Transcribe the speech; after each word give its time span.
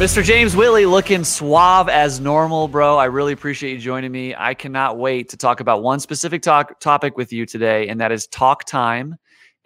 Mr. 0.00 0.24
James 0.24 0.56
Whitley 0.56 0.86
looking 0.86 1.24
suave 1.24 1.90
as 1.90 2.20
normal, 2.20 2.68
bro. 2.68 2.96
I 2.96 3.04
really 3.04 3.34
appreciate 3.34 3.74
you 3.74 3.78
joining 3.78 4.10
me. 4.10 4.34
I 4.34 4.54
cannot 4.54 4.96
wait 4.96 5.28
to 5.28 5.36
talk 5.36 5.60
about 5.60 5.82
one 5.82 6.00
specific 6.00 6.40
talk, 6.40 6.80
topic 6.80 7.18
with 7.18 7.34
you 7.34 7.44
today, 7.44 7.86
and 7.86 8.00
that 8.00 8.10
is 8.10 8.26
talk 8.28 8.64
time 8.64 9.16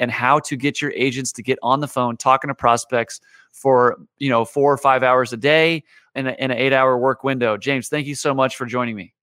and 0.00 0.10
how 0.10 0.40
to 0.40 0.56
get 0.56 0.82
your 0.82 0.90
agents 0.96 1.30
to 1.34 1.42
get 1.44 1.56
on 1.62 1.78
the 1.78 1.86
phone 1.86 2.16
talking 2.16 2.48
to 2.48 2.54
prospects 2.56 3.20
for 3.52 3.96
you 4.18 4.28
know 4.28 4.44
four 4.44 4.72
or 4.72 4.76
five 4.76 5.04
hours 5.04 5.32
a 5.32 5.36
day 5.36 5.84
in, 6.16 6.26
a, 6.26 6.32
in 6.32 6.50
an 6.50 6.58
eight 6.58 6.72
hour 6.72 6.98
work 6.98 7.22
window. 7.22 7.56
James, 7.56 7.88
thank 7.88 8.08
you 8.08 8.16
so 8.16 8.34
much 8.34 8.56
for 8.56 8.66
joining 8.66 8.96
me. 8.96 9.14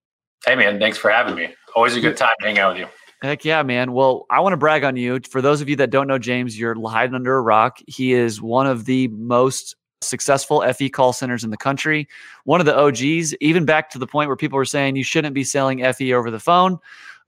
Hey 0.45 0.55
man, 0.55 0.79
thanks 0.79 0.97
for 0.97 1.11
having 1.11 1.35
me. 1.35 1.53
Always 1.75 1.97
a 1.97 1.99
good 1.99 2.15
time 2.15 2.35
to 2.39 2.47
hang 2.47 2.57
out 2.57 2.71
with 2.71 2.83
you. 2.83 2.87
Heck 3.21 3.43
yeah, 3.43 3.61
man. 3.63 3.91
Well, 3.91 4.27
I 4.29 4.39
want 4.39 4.53
to 4.53 4.57
brag 4.57 4.85
on 4.85 4.95
you. 4.95 5.19
For 5.29 5.41
those 5.41 5.59
of 5.59 5.67
you 5.67 5.75
that 5.75 5.89
don't 5.89 6.07
know 6.07 6.19
James, 6.19 6.57
you're 6.57 6.79
hiding 6.89 7.15
under 7.15 7.35
a 7.35 7.41
rock. 7.41 7.79
He 7.85 8.13
is 8.13 8.41
one 8.41 8.65
of 8.65 8.85
the 8.85 9.09
most 9.09 9.75
successful 10.01 10.61
FE 10.73 10.89
call 10.89 11.13
centers 11.13 11.43
in 11.43 11.49
the 11.49 11.57
country. 11.57 12.07
One 12.43 12.59
of 12.59 12.65
the 12.65 12.77
OGs, 12.77 13.35
even 13.35 13.65
back 13.65 13.89
to 13.91 13.99
the 13.99 14.07
point 14.07 14.27
where 14.27 14.35
people 14.35 14.57
were 14.57 14.65
saying 14.65 14.95
you 14.95 15.03
shouldn't 15.03 15.33
be 15.33 15.43
selling 15.43 15.79
FE 15.93 16.13
over 16.13 16.31
the 16.31 16.39
phone. 16.39 16.79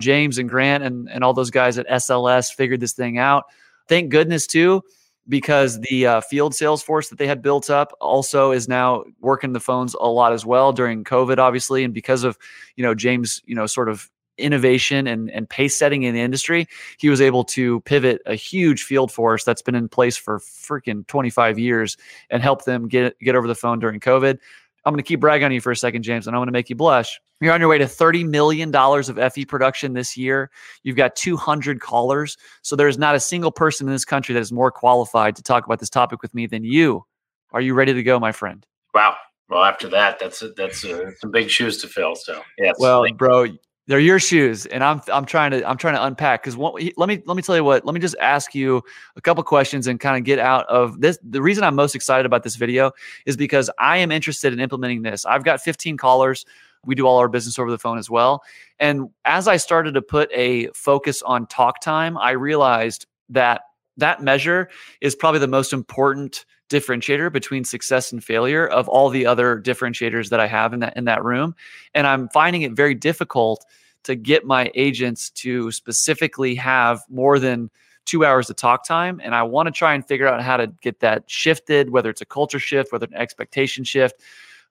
James 0.02 0.38
and 0.38 0.50
Grant 0.50 0.84
and, 0.84 1.10
and 1.10 1.24
all 1.24 1.34
those 1.34 1.52
guys 1.52 1.78
at 1.78 1.88
SLS 1.88 2.54
figured 2.54 2.80
this 2.80 2.94
thing 2.94 3.18
out. 3.18 3.46
Thank 3.88 4.10
goodness, 4.10 4.48
too, 4.48 4.82
because 5.30 5.80
the 5.82 6.08
uh, 6.08 6.22
field 6.22 6.56
sales 6.56 6.82
force 6.82 7.10
that 7.10 7.20
they 7.20 7.28
had 7.28 7.42
built 7.42 7.70
up 7.70 7.96
also 8.02 8.52
is 8.52 8.68
now 8.68 9.04
working 9.22 9.54
the 9.54 9.60
phones 9.60 9.94
a 9.94 10.08
lot 10.08 10.34
as 10.34 10.46
well 10.46 10.74
during 10.74 11.04
COVID, 11.04 11.38
obviously. 11.38 11.84
And 11.84 11.94
because 11.94 12.24
of, 12.24 12.38
you 12.76 12.84
know, 12.84 12.96
James, 12.96 13.42
you 13.46 13.56
know, 13.56 13.66
sort 13.66 13.90
of 13.90 14.10
innovation 14.44 15.08
and, 15.08 15.32
and 15.32 15.50
pace 15.50 15.76
setting 15.76 16.04
in 16.04 16.14
the 16.14 16.22
industry, 16.22 16.68
he 16.98 17.10
was 17.10 17.22
able 17.22 17.44
to 17.46 17.80
pivot 17.82 18.22
a 18.26 18.36
huge 18.36 18.84
field 18.84 19.12
force 19.12 19.44
that's 19.44 19.62
been 19.62 19.76
in 19.76 19.90
place 19.90 20.18
for 20.18 20.40
freaking 20.40 21.08
25 21.08 21.58
years 21.58 21.98
and 22.30 22.44
help 22.44 22.66
them 22.66 22.88
get 22.88 23.18
get 23.20 23.36
over 23.36 23.48
the 23.48 23.56
phone 23.56 23.80
during 23.80 24.00
COVID. 24.00 24.38
I'm 24.86 24.94
going 24.94 25.04
to 25.04 25.08
keep 25.08 25.22
bragging 25.22 25.46
on 25.46 25.52
you 25.52 25.62
for 25.62 25.72
a 25.72 25.78
second, 25.78 26.04
James, 26.04 26.28
and 26.28 26.36
I'm 26.36 26.40
going 26.40 26.48
to 26.48 26.54
make 26.54 26.70
you 26.70 26.76
blush. 26.76 27.20
You're 27.40 27.54
on 27.54 27.60
your 27.60 27.70
way 27.70 27.78
to 27.78 27.86
$30 27.86 28.28
million 28.28 28.74
of 28.74 29.34
FE 29.34 29.46
production 29.46 29.94
this 29.94 30.18
year. 30.18 30.52
You've 30.84 30.98
got 30.98 31.16
200 31.16 31.80
callers. 31.80 32.38
So 32.62 32.76
there's 32.76 32.98
not 32.98 33.16
a 33.16 33.20
single 33.20 33.52
person 33.52 33.88
in 33.88 33.94
this 33.94 34.06
country 34.06 34.34
that 34.34 34.40
is 34.40 34.52
more 34.52 34.72
qualified 34.72 35.36
to 35.38 35.44
talk 35.44 35.66
about 35.66 35.80
this 35.80 35.90
topic 35.90 36.22
with 36.22 36.34
me 36.34 36.48
than 36.48 36.64
you. 36.64 37.06
Are 37.52 37.62
you 37.62 37.74
ready 37.74 37.94
to 37.94 38.04
go, 38.04 38.20
my 38.20 38.32
friend? 38.32 38.66
Wow. 38.94 39.16
Well, 39.50 39.64
after 39.64 39.88
that, 39.90 40.20
that's 40.20 40.42
a, 40.42 40.50
that's 40.50 40.84
a, 40.84 41.12
some 41.20 41.32
big 41.32 41.50
shoes 41.50 41.80
to 41.80 41.88
fill. 41.88 42.16
So, 42.16 42.42
yeah. 42.58 42.72
Well, 42.80 43.06
bro, 43.14 43.48
they're 43.88 44.00
your 44.00 44.20
shoes, 44.20 44.66
and 44.68 44.84
I'm 44.84 45.02
I'm 45.12 45.26
trying 45.26 45.52
to 45.52 45.68
I'm 45.70 45.78
trying 45.78 45.96
to 45.96 46.06
unpack 46.06 46.44
because 46.44 46.58
let 46.58 46.76
me 46.76 47.22
let 47.26 47.36
me 47.36 47.42
tell 47.42 47.56
you 47.56 47.64
what. 47.64 47.86
Let 47.86 47.94
me 47.94 48.00
just 48.00 48.16
ask 48.22 48.56
you 48.56 48.82
a 49.16 49.22
couple 49.22 49.44
questions 49.44 49.88
and 49.88 50.00
kind 50.00 50.18
of 50.18 50.24
get 50.24 50.40
out 50.40 50.66
of 50.68 51.02
this. 51.02 51.20
The 51.22 51.42
reason 51.42 51.64
I'm 51.64 51.76
most 51.76 51.94
excited 51.94 52.26
about 52.26 52.44
this 52.44 52.56
video 52.56 52.92
is 53.26 53.36
because 53.36 53.70
I 53.80 53.98
am 53.98 54.12
interested 54.12 54.54
in 54.54 54.60
implementing 54.62 55.02
this. 55.02 55.26
I've 55.26 55.44
got 55.44 55.62
15 55.62 55.98
callers. 55.98 56.46
We 56.86 56.96
do 56.96 57.06
all 57.06 57.18
our 57.18 57.28
business 57.28 57.60
over 57.60 57.72
the 57.72 57.78
phone 57.78 57.98
as 57.98 58.10
well. 58.10 58.44
And 58.80 59.10
as 59.26 59.48
I 59.48 59.58
started 59.58 59.94
to 59.96 60.02
put 60.02 60.30
a 60.34 60.68
focus 60.70 61.22
on 61.22 61.48
talk 61.48 61.82
time, 61.82 62.18
I 62.18 62.32
realized 62.32 63.06
that 63.30 63.62
that 63.98 64.22
measure 64.22 64.70
is 65.02 65.16
probably 65.16 65.40
the 65.40 65.48
most 65.48 65.74
important 65.74 66.46
differentiator 66.70 67.32
between 67.32 67.64
success 67.64 68.12
and 68.12 68.24
failure 68.24 68.68
of 68.68 68.88
all 68.88 69.10
the 69.10 69.26
other 69.26 69.62
differentiators 69.62 70.30
that 70.30 70.40
I 70.40 70.48
have 70.48 70.74
in 70.74 70.80
that 70.80 70.98
in 70.98 71.06
that 71.06 71.24
room. 71.24 71.56
And 71.94 72.08
I'm 72.08 72.30
finding 72.30 72.64
it 72.64 72.74
very 72.74 72.96
difficult 72.96 73.66
to 74.04 74.16
get 74.16 74.46
my 74.46 74.72
agents 74.76 75.30
to 75.30 75.72
specifically 75.72 76.56
have 76.56 77.02
more 77.10 77.40
than 77.40 77.70
two 78.06 78.26
hours 78.26 78.50
of 78.50 78.56
talk 78.58 78.86
time. 78.86 79.22
And 79.24 79.34
I 79.34 79.44
want 79.44 79.68
to 79.68 79.72
try 79.72 79.94
and 79.94 80.06
figure 80.06 80.28
out 80.28 80.42
how 80.42 80.58
to 80.58 80.68
get 80.82 81.00
that 81.00 81.24
shifted, 81.30 81.90
whether 81.90 82.10
it's 82.10 82.22
a 82.22 82.26
culture 82.26 82.60
shift, 82.60 82.92
whether 82.92 83.06
an 83.06 83.14
expectation 83.14 83.86
shift, 83.86 84.22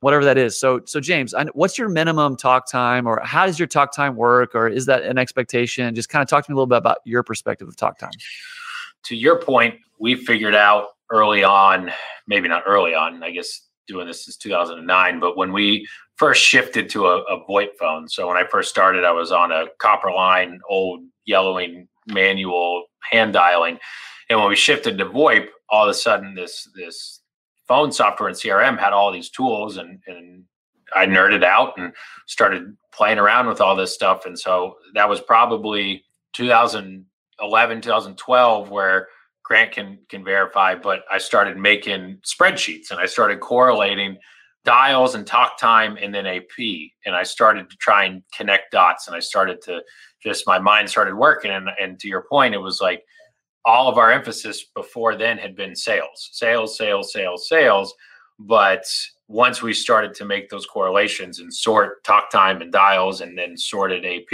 whatever 0.01 0.25
that 0.25 0.37
is. 0.37 0.59
So, 0.59 0.81
so 0.85 1.01
James, 1.01 1.35
what's 1.55 1.79
your 1.79 1.89
minimum 1.89 2.37
talk 2.37 2.69
time, 2.69 3.07
or 3.07 3.21
how 3.25 3.47
does 3.47 3.59
your 3.59 3.69
talk 3.69 3.93
time 3.93 4.17
work, 4.17 4.55
or 4.55 4.69
is 4.69 4.87
that 4.87 5.03
an 5.03 5.17
expectation? 5.17 5.95
Just 5.95 6.11
kind 6.11 6.23
of 6.23 6.29
talk 6.29 6.45
to 6.45 6.51
me 6.51 6.55
a 6.55 6.57
little 6.57 6.67
bit 6.67 6.79
about 6.79 6.99
your 7.05 7.23
perspective 7.23 7.69
of 7.69 7.77
talk 7.77 7.99
time. 7.99 8.11
To 9.05 9.17
your 9.17 9.41
point, 9.41 9.75
we 9.99 10.15
figured 10.15 10.55
out 10.55 10.89
early 11.11 11.45
on, 11.45 11.91
maybe 12.27 12.49
not 12.49 12.65
early 12.67 12.95
on, 12.95 13.23
I 13.23 13.31
guess 13.31 13.69
doing 13.89 14.07
this 14.07 14.25
since 14.25 14.37
2009, 14.37 15.21
but 15.21 15.37
when 15.37 15.53
we 15.53 15.87
first 16.17 16.43
shifted 16.43 16.89
to 16.91 17.07
a, 17.07 17.23
a 17.23 17.45
VoIP 17.47 17.71
phone. 17.79 18.09
So 18.09 18.29
when 18.29 18.37
I 18.37 18.45
first 18.45 18.71
started, 18.71 19.05
I 19.05 19.13
was 19.13 19.33
on 19.33 19.51
a 19.51 19.67
copper 19.79 20.11
line, 20.13 20.61
old 20.69 21.01
yellowing 21.25 21.89
manual 22.07 22.85
hand 23.11 23.33
dialing. 23.33 23.79
And 24.29 24.39
when 24.39 24.49
we 24.49 24.57
shifted 24.57 24.99
to 24.99 25.07
VoIP, 25.07 25.49
all 25.69 25.85
of 25.85 25.91
a 25.91 25.95
sudden 25.95 26.35
this 26.35 26.69
this 26.75 27.21
phone 27.67 27.93
software 27.93 28.29
and 28.29 28.37
CRM 28.37 28.79
had 28.79 28.93
all 28.93 29.11
these 29.11 29.31
tools 29.31 29.79
and 29.79 30.01
and 30.07 30.45
I 30.95 31.07
nerded 31.07 31.43
out 31.43 31.79
and 31.79 31.93
started 32.27 32.77
playing 32.93 33.19
around 33.19 33.47
with 33.47 33.61
all 33.61 33.75
this 33.75 33.95
stuff. 33.95 34.27
And 34.27 34.39
so 34.39 34.77
that 34.95 35.09
was 35.09 35.21
probably 35.21 36.05
2011, 37.43 37.81
2012, 37.83 38.71
where 38.71 39.09
Grant 39.45 39.73
can 39.73 39.99
can 40.09 40.25
verify, 40.25 40.75
but 40.75 41.01
I 41.11 41.19
started 41.19 41.57
making 41.57 42.19
spreadsheets 42.25 42.91
and 42.91 43.01
I 43.01 43.07
started 43.07 43.41
correlating 43.41 44.17
dials 44.65 45.17
and 45.17 45.27
talk 45.27 45.59
time 45.59 45.99
and 46.01 46.15
then 46.15 46.27
AP. 46.27 46.59
And 47.05 47.15
I 47.15 47.25
started 47.25 47.69
to 47.69 47.77
try 47.77 48.05
and 48.05 48.23
connect 48.37 48.71
dots 48.71 49.09
and 49.09 49.17
I 49.17 49.21
started 49.21 49.61
to 49.63 49.83
just 50.23 50.47
my 50.47 50.59
mind 50.59 50.89
started 50.89 51.17
working. 51.17 51.51
And 51.51 51.69
and 51.81 51.99
to 52.01 52.09
your 52.09 52.25
point, 52.31 52.55
it 52.55 52.59
was 52.59 52.81
like 52.81 53.03
all 53.65 53.89
of 53.89 53.99
our 53.99 54.13
emphasis 54.13 54.65
before 54.75 55.17
then 55.17 55.39
had 55.39 55.57
been 55.57 55.75
sales, 55.75 56.31
sales, 56.33 56.79
sales, 56.79 57.13
sales, 57.13 57.49
sales. 57.49 57.93
But 58.39 58.85
once 59.29 59.63
we 59.63 59.73
started 59.73 60.15
to 60.15 60.25
make 60.25 60.49
those 60.49 60.67
correlations 60.67 61.41
and 61.41 61.53
sort 61.53 62.05
talk 62.05 62.31
time 62.31 62.61
and 62.61 62.73
dials 62.73 63.21
and 63.21 63.37
then 63.37 63.57
sorted 63.57 64.05
AP, 64.05 64.33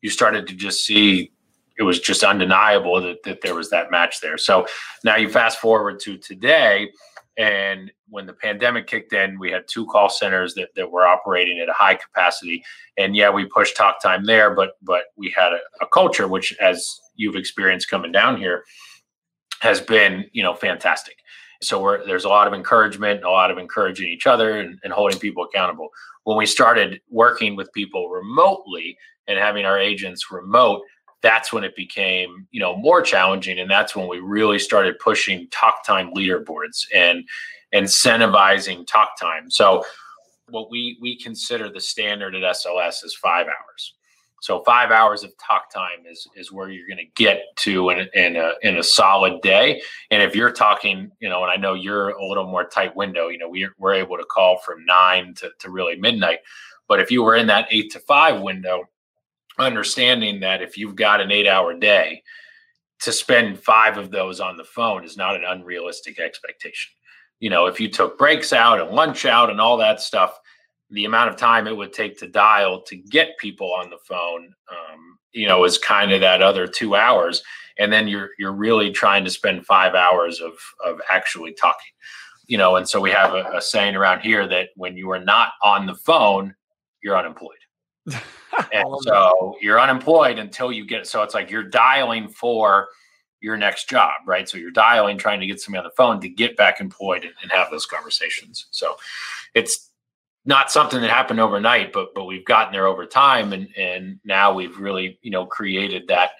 you 0.00 0.10
started 0.10 0.46
to 0.46 0.54
just 0.54 0.84
see 0.84 1.32
it 1.78 1.82
was 1.84 2.00
just 2.00 2.24
undeniable 2.24 3.00
that, 3.00 3.22
that 3.22 3.40
there 3.40 3.54
was 3.54 3.70
that 3.70 3.90
match 3.90 4.20
there. 4.20 4.36
So 4.36 4.66
now 5.04 5.16
you 5.16 5.28
fast 5.28 5.60
forward 5.60 6.00
to 6.00 6.18
today, 6.18 6.90
and 7.38 7.92
when 8.08 8.26
the 8.26 8.32
pandemic 8.32 8.88
kicked 8.88 9.12
in, 9.12 9.38
we 9.38 9.50
had 9.50 9.62
two 9.68 9.86
call 9.86 10.08
centers 10.08 10.54
that, 10.54 10.70
that 10.74 10.90
were 10.90 11.06
operating 11.06 11.60
at 11.60 11.68
a 11.68 11.72
high 11.72 11.94
capacity. 11.94 12.64
And 12.96 13.14
yeah, 13.14 13.30
we 13.30 13.44
pushed 13.44 13.76
talk 13.76 14.02
time 14.02 14.24
there, 14.24 14.54
but 14.54 14.72
but 14.82 15.04
we 15.16 15.32
had 15.36 15.52
a, 15.52 15.60
a 15.80 15.86
culture 15.86 16.26
which, 16.26 16.54
as 16.60 17.00
you've 17.14 17.36
experienced 17.36 17.88
coming 17.88 18.10
down 18.10 18.38
here, 18.38 18.64
has 19.60 19.80
been 19.80 20.24
you 20.32 20.42
know 20.42 20.54
fantastic. 20.54 21.16
So 21.62 21.98
there's 22.06 22.24
a 22.24 22.28
lot 22.28 22.48
of 22.48 22.54
encouragement, 22.54 23.24
a 23.24 23.30
lot 23.30 23.50
of 23.50 23.58
encouraging 23.58 24.08
each 24.08 24.26
other 24.26 24.58
and, 24.58 24.78
and 24.82 24.92
holding 24.92 25.18
people 25.18 25.44
accountable. 25.44 25.88
When 26.24 26.36
we 26.36 26.46
started 26.46 27.00
working 27.10 27.56
with 27.56 27.72
people 27.72 28.10
remotely 28.10 28.96
and 29.26 29.38
having 29.38 29.64
our 29.64 29.78
agents 29.78 30.30
remote, 30.30 30.82
that's 31.22 31.52
when 31.52 31.64
it 31.64 31.74
became 31.74 32.46
you 32.50 32.60
know 32.60 32.76
more 32.76 33.02
challenging 33.02 33.58
and 33.58 33.70
that's 33.70 33.96
when 33.96 34.08
we 34.08 34.18
really 34.20 34.58
started 34.58 34.98
pushing 34.98 35.48
talk 35.50 35.84
time 35.84 36.12
leaderboards 36.14 36.86
and 36.94 37.24
incentivizing 37.74 38.86
talk 38.86 39.18
time. 39.18 39.50
So 39.50 39.84
what 40.50 40.70
we 40.70 40.96
we 41.00 41.18
consider 41.18 41.68
the 41.68 41.80
standard 41.80 42.34
at 42.34 42.42
sls 42.42 43.04
is 43.04 43.14
five 43.14 43.46
hours. 43.46 43.94
So 44.40 44.62
five 44.62 44.92
hours 44.92 45.24
of 45.24 45.32
talk 45.44 45.72
time 45.72 46.06
is 46.10 46.26
is 46.36 46.52
where 46.52 46.70
you're 46.70 46.86
going 46.86 46.98
to 46.98 47.22
get 47.22 47.42
to 47.56 47.90
in, 47.90 48.08
in 48.14 48.36
a 48.36 48.52
in 48.62 48.78
a 48.78 48.82
solid 48.82 49.40
day. 49.42 49.82
And 50.10 50.22
if 50.22 50.34
you're 50.34 50.52
talking 50.52 51.10
you 51.20 51.28
know 51.28 51.42
and 51.42 51.50
i 51.50 51.56
know 51.56 51.74
you're 51.74 52.10
a 52.10 52.26
little 52.26 52.46
more 52.46 52.64
tight 52.64 52.94
window 52.96 53.28
you 53.28 53.38
know 53.38 53.48
we're, 53.48 53.74
we're 53.78 53.94
able 53.94 54.16
to 54.16 54.24
call 54.24 54.58
from 54.58 54.84
nine 54.84 55.34
to, 55.34 55.50
to 55.58 55.70
really 55.70 55.96
midnight. 55.96 56.38
But 56.86 57.00
if 57.00 57.10
you 57.10 57.22
were 57.22 57.36
in 57.36 57.48
that 57.48 57.68
eight 57.70 57.90
to 57.92 57.98
five 58.00 58.40
window 58.40 58.84
understanding 59.58 60.40
that 60.40 60.62
if 60.62 60.76
you've 60.76 60.96
got 60.96 61.20
an 61.20 61.30
eight 61.30 61.46
hour 61.46 61.74
day, 61.74 62.22
to 63.00 63.12
spend 63.12 63.58
five 63.58 63.96
of 63.96 64.10
those 64.10 64.40
on 64.40 64.56
the 64.56 64.64
phone 64.64 65.04
is 65.04 65.16
not 65.16 65.36
an 65.36 65.44
unrealistic 65.44 66.18
expectation. 66.18 66.92
You 67.40 67.50
know, 67.50 67.66
if 67.66 67.78
you 67.78 67.88
took 67.88 68.18
breaks 68.18 68.52
out 68.52 68.80
and 68.80 68.90
lunch 68.90 69.24
out 69.24 69.50
and 69.50 69.60
all 69.60 69.76
that 69.76 70.00
stuff, 70.00 70.38
the 70.90 71.04
amount 71.04 71.30
of 71.30 71.36
time 71.36 71.66
it 71.66 71.76
would 71.76 71.92
take 71.92 72.18
to 72.18 72.26
dial 72.26 72.82
to 72.82 72.96
get 72.96 73.38
people 73.38 73.72
on 73.72 73.90
the 73.90 73.98
phone, 73.98 74.52
um, 74.70 75.18
you 75.32 75.46
know, 75.46 75.64
is 75.64 75.78
kind 75.78 76.12
of 76.12 76.20
that 76.20 76.42
other 76.42 76.66
two 76.66 76.96
hours, 76.96 77.42
and 77.78 77.92
then 77.92 78.08
you're 78.08 78.30
you're 78.38 78.52
really 78.52 78.90
trying 78.90 79.24
to 79.24 79.30
spend 79.30 79.66
five 79.66 79.94
hours 79.94 80.40
of 80.40 80.54
of 80.84 81.00
actually 81.10 81.52
talking, 81.52 81.92
you 82.46 82.58
know. 82.58 82.76
And 82.76 82.88
so 82.88 83.00
we 83.00 83.10
have 83.10 83.34
a, 83.34 83.44
a 83.54 83.62
saying 83.62 83.94
around 83.94 84.20
here 84.20 84.48
that 84.48 84.70
when 84.76 84.96
you 84.96 85.10
are 85.10 85.20
not 85.20 85.52
on 85.62 85.86
the 85.86 85.94
phone, 85.94 86.54
you're 87.02 87.16
unemployed. 87.16 87.58
and 88.72 88.86
so 89.02 89.56
you're 89.60 89.80
unemployed 89.80 90.38
until 90.38 90.72
you 90.72 90.86
get 90.86 91.06
so 91.06 91.22
it's 91.22 91.34
like 91.34 91.50
you're 91.50 91.62
dialing 91.62 92.28
for 92.28 92.88
your 93.40 93.56
next 93.56 93.88
job 93.88 94.12
right 94.26 94.48
so 94.48 94.58
you're 94.58 94.70
dialing 94.70 95.16
trying 95.16 95.40
to 95.40 95.46
get 95.46 95.60
somebody 95.60 95.78
on 95.80 95.84
the 95.84 95.94
phone 95.96 96.20
to 96.20 96.28
get 96.28 96.56
back 96.56 96.80
employed 96.80 97.22
and, 97.22 97.32
and 97.42 97.52
have 97.52 97.70
those 97.70 97.86
conversations 97.86 98.66
so 98.70 98.96
it's 99.54 99.90
not 100.44 100.70
something 100.70 101.00
that 101.00 101.10
happened 101.10 101.40
overnight 101.40 101.92
but 101.92 102.14
but 102.14 102.24
we've 102.24 102.44
gotten 102.44 102.72
there 102.72 102.86
over 102.86 103.06
time 103.06 103.52
and 103.52 103.68
and 103.76 104.18
now 104.24 104.52
we've 104.52 104.78
really 104.78 105.18
you 105.22 105.30
know 105.30 105.46
created 105.46 106.08
that 106.08 106.30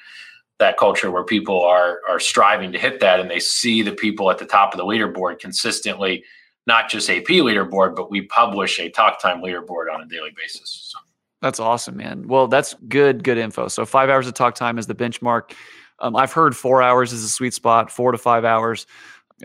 that 0.58 0.76
culture 0.76 1.10
where 1.10 1.24
people 1.24 1.62
are 1.62 2.00
are 2.08 2.18
striving 2.18 2.72
to 2.72 2.78
hit 2.78 3.00
that 3.00 3.20
and 3.20 3.30
they 3.30 3.38
see 3.38 3.82
the 3.82 3.92
people 3.92 4.30
at 4.30 4.38
the 4.38 4.46
top 4.46 4.72
of 4.72 4.78
the 4.78 4.84
leaderboard 4.84 5.38
consistently 5.38 6.24
not 6.68 6.90
just 6.90 7.08
AP 7.08 7.24
leaderboard, 7.24 7.96
but 7.96 8.10
we 8.10 8.22
publish 8.22 8.78
a 8.78 8.90
talk 8.90 9.20
time 9.20 9.40
leaderboard 9.40 9.92
on 9.92 10.02
a 10.02 10.06
daily 10.06 10.30
basis. 10.36 10.92
So. 10.92 10.98
That's 11.40 11.60
awesome, 11.60 11.96
man. 11.96 12.26
Well, 12.26 12.48
that's 12.48 12.74
good, 12.88 13.22
good 13.22 13.38
info. 13.38 13.68
So 13.68 13.86
five 13.86 14.10
hours 14.10 14.26
of 14.26 14.34
talk 14.34 14.54
time 14.54 14.78
is 14.78 14.86
the 14.86 14.94
benchmark. 14.94 15.52
Um, 16.00 16.16
I've 16.16 16.32
heard 16.32 16.56
four 16.56 16.82
hours 16.82 17.12
is 17.12 17.22
a 17.24 17.28
sweet 17.28 17.54
spot, 17.54 17.90
four 17.90 18.12
to 18.12 18.18
five 18.18 18.44
hours. 18.44 18.86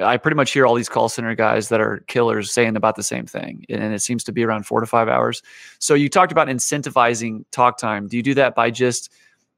I 0.01 0.17
pretty 0.17 0.35
much 0.35 0.51
hear 0.51 0.65
all 0.65 0.73
these 0.73 0.89
call 0.89 1.07
center 1.07 1.35
guys 1.35 1.69
that 1.69 1.79
are 1.79 2.03
killers 2.07 2.51
saying 2.51 2.75
about 2.75 2.95
the 2.95 3.03
same 3.03 3.27
thing, 3.27 3.63
and 3.69 3.93
it 3.93 4.01
seems 4.01 4.23
to 4.23 4.31
be 4.31 4.43
around 4.43 4.65
four 4.65 4.79
to 4.79 4.87
five 4.87 5.07
hours. 5.07 5.43
So 5.77 5.93
you 5.93 6.09
talked 6.09 6.31
about 6.31 6.47
incentivizing 6.47 7.45
talk 7.51 7.77
time. 7.77 8.07
Do 8.07 8.17
you 8.17 8.23
do 8.23 8.33
that 8.33 8.55
by 8.55 8.71
just 8.71 9.11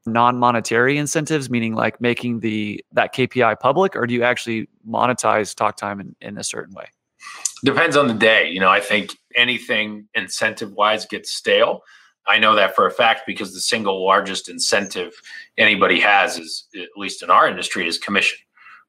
non-monetary 0.04 0.98
incentives, 0.98 1.48
meaning 1.48 1.74
like 1.74 2.00
making 2.02 2.40
the 2.40 2.84
that 2.92 3.14
KPI 3.14 3.58
public, 3.60 3.96
or 3.96 4.06
do 4.06 4.12
you 4.12 4.22
actually 4.24 4.68
monetize 4.86 5.54
talk 5.54 5.76
time 5.76 6.00
in, 6.00 6.14
in 6.20 6.36
a 6.36 6.44
certain 6.44 6.74
way? 6.74 6.86
Depends 7.64 7.96
on 7.96 8.06
the 8.06 8.14
day. 8.14 8.50
You 8.50 8.60
know, 8.60 8.68
I 8.68 8.80
think 8.80 9.16
anything 9.34 10.06
incentive-wise 10.14 11.06
gets 11.06 11.32
stale. 11.32 11.80
I 12.28 12.38
know 12.38 12.54
that 12.54 12.74
for 12.74 12.86
a 12.86 12.90
fact 12.90 13.22
because 13.26 13.54
the 13.54 13.60
single 13.60 14.04
largest 14.04 14.48
incentive 14.48 15.12
anybody 15.58 16.00
has 16.00 16.38
is, 16.38 16.66
at 16.74 16.88
least 16.96 17.22
in 17.22 17.30
our 17.30 17.48
industry, 17.48 17.86
is 17.86 17.98
commission. 17.98 18.38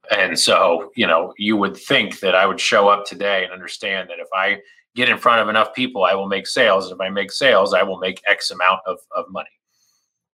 And 0.10 0.40
so, 0.40 0.92
you 0.96 1.06
know, 1.06 1.34
you 1.38 1.58
would 1.58 1.76
think 1.76 2.20
that 2.22 2.34
I 2.34 2.46
would 2.46 2.60
show 2.60 2.88
up 2.88 3.06
today 3.06 3.44
and 3.44 3.54
understand 3.54 4.10
that 4.10 4.20
if 4.20 4.28
I 4.34 4.60
get 4.96 5.10
in 5.10 5.18
front 5.18 5.42
of 5.42 5.50
enough 5.50 5.74
people, 5.76 6.06
I 6.06 6.16
will 6.16 6.28
make 6.28 6.48
sales. 6.48 6.86
And 6.86 6.96
If 6.96 7.02
I 7.02 7.10
make 7.10 7.32
sales, 7.32 7.74
I 7.74 7.84
will 7.84 8.00
make 8.00 8.22
X 8.28 8.50
amount 8.50 8.80
of, 8.88 8.98
of 9.16 9.26
money. 9.30 9.50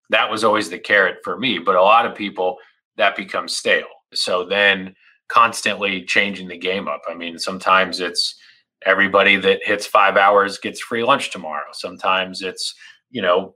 That 0.10 0.30
was 0.30 0.44
always 0.44 0.70
the 0.70 0.80
carrot 0.80 1.18
for 1.24 1.38
me. 1.38 1.60
But 1.60 1.76
a 1.76 1.82
lot 1.82 2.06
of 2.06 2.16
people, 2.16 2.58
that 2.98 3.16
becomes 3.16 3.56
stale. 3.56 3.88
So 4.14 4.46
then 4.46 4.96
constantly 5.28 6.06
changing 6.06 6.48
the 6.48 6.58
game 6.58 6.88
up. 6.88 7.02
I 7.10 7.16
mean, 7.16 7.40
sometimes 7.40 8.00
it's 8.00 8.36
everybody 8.86 9.36
that 9.38 9.62
hits 9.64 9.88
five 9.88 10.18
hours 10.18 10.60
gets 10.60 10.80
free 10.80 11.04
lunch 11.04 11.32
tomorrow. 11.32 11.72
Sometimes 11.72 12.42
it's, 12.42 12.76
you 13.14 13.22
know, 13.22 13.56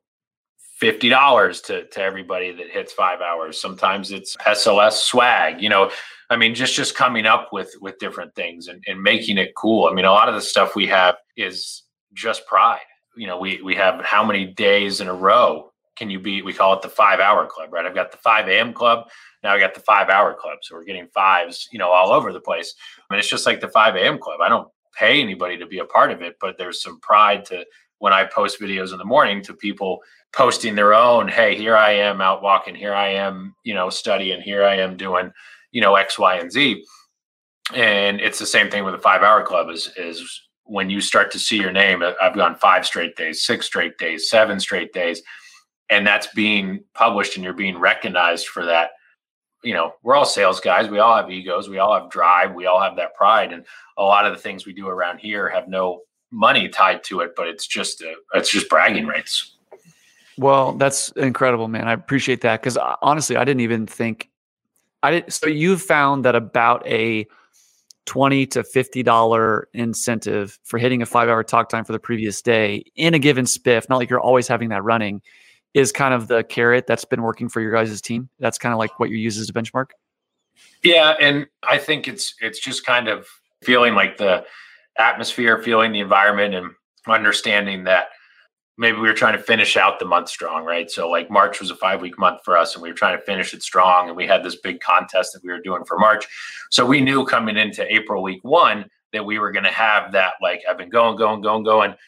fifty 0.77 1.09
dollars 1.09 1.59
to 1.61 1.85
to 1.87 2.01
everybody 2.01 2.51
that 2.53 2.69
hits 2.69 2.93
five 2.93 3.19
hours. 3.19 3.59
Sometimes 3.59 4.11
it's 4.11 4.37
SLS 4.37 4.93
swag. 4.93 5.61
You 5.61 5.67
know, 5.67 5.91
I 6.29 6.37
mean, 6.37 6.55
just 6.55 6.75
just 6.75 6.95
coming 6.95 7.25
up 7.25 7.49
with 7.51 7.73
with 7.81 7.97
different 7.97 8.33
things 8.35 8.67
and, 8.69 8.81
and 8.87 9.01
making 9.01 9.37
it 9.37 9.55
cool. 9.55 9.87
I 9.87 9.93
mean, 9.93 10.05
a 10.05 10.11
lot 10.11 10.29
of 10.29 10.35
the 10.35 10.41
stuff 10.41 10.75
we 10.75 10.87
have 10.87 11.15
is 11.35 11.83
just 12.13 12.45
pride. 12.47 12.79
You 13.17 13.27
know, 13.27 13.39
we 13.39 13.61
we 13.61 13.75
have 13.75 13.99
how 14.05 14.23
many 14.23 14.45
days 14.45 15.01
in 15.01 15.07
a 15.07 15.13
row 15.13 15.73
can 15.97 16.11
you 16.11 16.19
be? 16.19 16.43
We 16.43 16.53
call 16.53 16.73
it 16.75 16.83
the 16.83 16.89
five 16.89 17.19
hour 17.19 17.47
club, 17.47 17.73
right? 17.73 17.85
I've 17.85 17.95
got 17.95 18.11
the 18.11 18.17
five 18.17 18.47
a.m. 18.47 18.71
club. 18.71 19.07
Now 19.43 19.53
I 19.53 19.59
got 19.59 19.73
the 19.73 19.79
five 19.81 20.09
hour 20.09 20.35
club. 20.35 20.59
So 20.61 20.75
we're 20.75 20.83
getting 20.83 21.07
fives, 21.07 21.67
you 21.71 21.79
know, 21.79 21.89
all 21.89 22.11
over 22.11 22.31
the 22.31 22.39
place. 22.39 22.75
I 22.97 23.13
mean, 23.13 23.19
it's 23.19 23.29
just 23.29 23.47
like 23.47 23.59
the 23.59 23.69
five 23.69 23.95
a.m. 23.95 24.19
club. 24.19 24.39
I 24.39 24.49
don't 24.49 24.67
pay 24.97 25.19
anybody 25.21 25.57
to 25.57 25.65
be 25.65 25.79
a 25.79 25.85
part 25.85 26.11
of 26.11 26.21
it, 26.21 26.37
but 26.39 26.57
there's 26.57 26.83
some 26.83 26.99
pride 26.99 27.45
to 27.45 27.65
when 27.99 28.13
I 28.13 28.25
post 28.25 28.59
videos 28.59 28.91
in 28.91 28.97
the 28.97 29.05
morning 29.05 29.41
to 29.43 29.53
people 29.53 30.01
posting 30.33 30.75
their 30.75 30.93
own, 30.93 31.27
hey, 31.27 31.55
here 31.55 31.75
I 31.75 31.91
am 31.91 32.21
out 32.21 32.41
walking, 32.41 32.75
here 32.75 32.93
I 32.93 33.09
am, 33.09 33.55
you 33.63 33.73
know, 33.73 33.89
studying, 33.89 34.41
here 34.41 34.63
I 34.63 34.75
am 34.75 34.97
doing, 34.97 35.31
you 35.71 35.81
know, 35.81 35.95
X, 35.95 36.19
Y, 36.19 36.35
and 36.35 36.51
Z. 36.51 36.83
And 37.73 38.21
it's 38.21 38.39
the 38.39 38.45
same 38.45 38.69
thing 38.69 38.83
with 38.83 38.93
the 38.93 39.01
five 39.01 39.23
hour 39.23 39.43
club 39.43 39.69
is 39.69 39.91
is 39.97 40.41
when 40.63 40.89
you 40.89 41.01
start 41.01 41.31
to 41.31 41.39
see 41.39 41.57
your 41.57 41.71
name, 41.71 42.03
I've 42.21 42.35
gone 42.35 42.55
five 42.55 42.85
straight 42.85 43.15
days, 43.15 43.45
six 43.45 43.65
straight 43.65 43.97
days, 43.97 44.29
seven 44.29 44.59
straight 44.59 44.93
days, 44.93 45.21
and 45.89 46.05
that's 46.05 46.27
being 46.27 46.83
published 46.93 47.35
and 47.35 47.43
you're 47.43 47.53
being 47.53 47.77
recognized 47.77 48.47
for 48.47 48.65
that. 48.65 48.91
You 49.63 49.73
know, 49.73 49.93
we're 50.03 50.15
all 50.15 50.25
sales 50.25 50.59
guys. 50.59 50.89
We 50.89 50.99
all 50.99 51.15
have 51.15 51.31
egos. 51.31 51.67
We 51.67 51.79
all 51.79 51.99
have 51.99 52.11
drive. 52.11 52.53
We 52.53 52.67
all 52.67 52.79
have 52.79 52.95
that 52.97 53.15
pride. 53.15 53.53
And 53.53 53.65
a 53.97 54.03
lot 54.03 54.25
of 54.25 54.33
the 54.33 54.41
things 54.41 54.65
we 54.65 54.73
do 54.73 54.87
around 54.87 55.19
here 55.19 55.49
have 55.49 55.67
no 55.67 56.01
money 56.31 56.67
tied 56.69 57.03
to 57.05 57.21
it, 57.21 57.35
but 57.35 57.47
it's 57.47 57.65
just 57.65 58.01
a, 58.01 58.15
it's 58.33 58.49
just 58.49 58.69
bragging 58.69 59.07
rights. 59.07 59.53
Well, 60.37 60.73
that's 60.73 61.09
incredible, 61.11 61.67
man. 61.67 61.87
I 61.87 61.93
appreciate 61.93 62.41
that 62.41 62.61
because 62.61 62.77
uh, 62.77 62.95
honestly, 63.01 63.35
I 63.37 63.43
didn't 63.43 63.61
even 63.61 63.87
think 63.87 64.29
I 65.01 65.11
did. 65.11 65.33
So 65.33 65.47
you 65.47 65.77
found 65.77 66.25
that 66.25 66.35
about 66.35 66.85
a 66.85 67.27
twenty 68.05 68.45
to 68.47 68.63
fifty 68.63 69.03
dollar 69.03 69.67
incentive 69.73 70.59
for 70.63 70.77
hitting 70.77 71.01
a 71.01 71.05
five 71.05 71.27
hour 71.27 71.43
talk 71.43 71.69
time 71.69 71.85
for 71.85 71.91
the 71.93 71.99
previous 71.99 72.41
day 72.41 72.83
in 72.95 73.13
a 73.13 73.19
given 73.19 73.45
spiff. 73.45 73.89
Not 73.89 73.97
like 73.97 74.09
you're 74.09 74.19
always 74.19 74.47
having 74.47 74.69
that 74.69 74.83
running. 74.83 75.21
Is 75.73 75.91
kind 75.91 76.13
of 76.13 76.27
the 76.27 76.43
carrot 76.43 76.87
that's 76.87 77.05
been 77.05 77.21
working 77.21 77.49
for 77.49 77.61
your 77.61 77.71
guys' 77.71 78.01
team. 78.01 78.29
That's 78.39 78.57
kind 78.57 78.73
of 78.73 78.79
like 78.79 78.99
what 78.99 79.09
you 79.09 79.17
use 79.17 79.37
as 79.37 79.49
a 79.49 79.53
benchmark. 79.53 79.89
Yeah, 80.83 81.15
and 81.19 81.47
I 81.63 81.77
think 81.77 82.07
it's 82.07 82.35
it's 82.41 82.59
just 82.59 82.85
kind 82.85 83.07
of 83.07 83.27
feeling 83.63 83.93
like 83.93 84.17
the 84.17 84.45
atmosphere, 84.99 85.61
feeling 85.61 85.91
the 85.91 85.99
environment, 85.99 86.53
and 86.53 86.71
understanding 87.07 87.83
that 87.85 88.09
maybe 88.77 88.97
we 88.97 89.07
were 89.07 89.13
trying 89.13 89.35
to 89.35 89.43
finish 89.43 89.75
out 89.75 89.99
the 89.99 90.05
month 90.05 90.29
strong, 90.29 90.63
right? 90.63 90.89
So 90.89 91.09
like 91.09 91.31
March 91.31 91.59
was 91.59 91.71
a 91.71 91.75
five 91.75 92.01
week 92.01 92.17
month 92.19 92.41
for 92.45 92.57
us 92.57 92.75
and 92.75 92.83
we 92.83 92.89
were 92.89 92.95
trying 92.95 93.17
to 93.17 93.23
finish 93.23 93.53
it 93.53 93.63
strong. 93.63 94.07
And 94.07 94.17
we 94.17 94.27
had 94.27 94.43
this 94.43 94.57
big 94.57 94.79
contest 94.79 95.33
that 95.33 95.43
we 95.43 95.51
were 95.51 95.61
doing 95.61 95.83
for 95.85 95.97
March. 95.97 96.27
So 96.69 96.85
we 96.85 97.01
knew 97.01 97.25
coming 97.25 97.57
into 97.57 97.91
April 97.93 98.21
week 98.21 98.43
one 98.43 98.85
that 99.13 99.25
we 99.25 99.39
were 99.39 99.51
going 99.51 99.63
to 99.63 99.71
have 99.71 100.11
that, 100.11 100.33
like 100.41 100.61
I've 100.69 100.77
been 100.77 100.89
going, 100.89 101.17
going, 101.17 101.41
going, 101.41 101.63
going. 101.63 101.95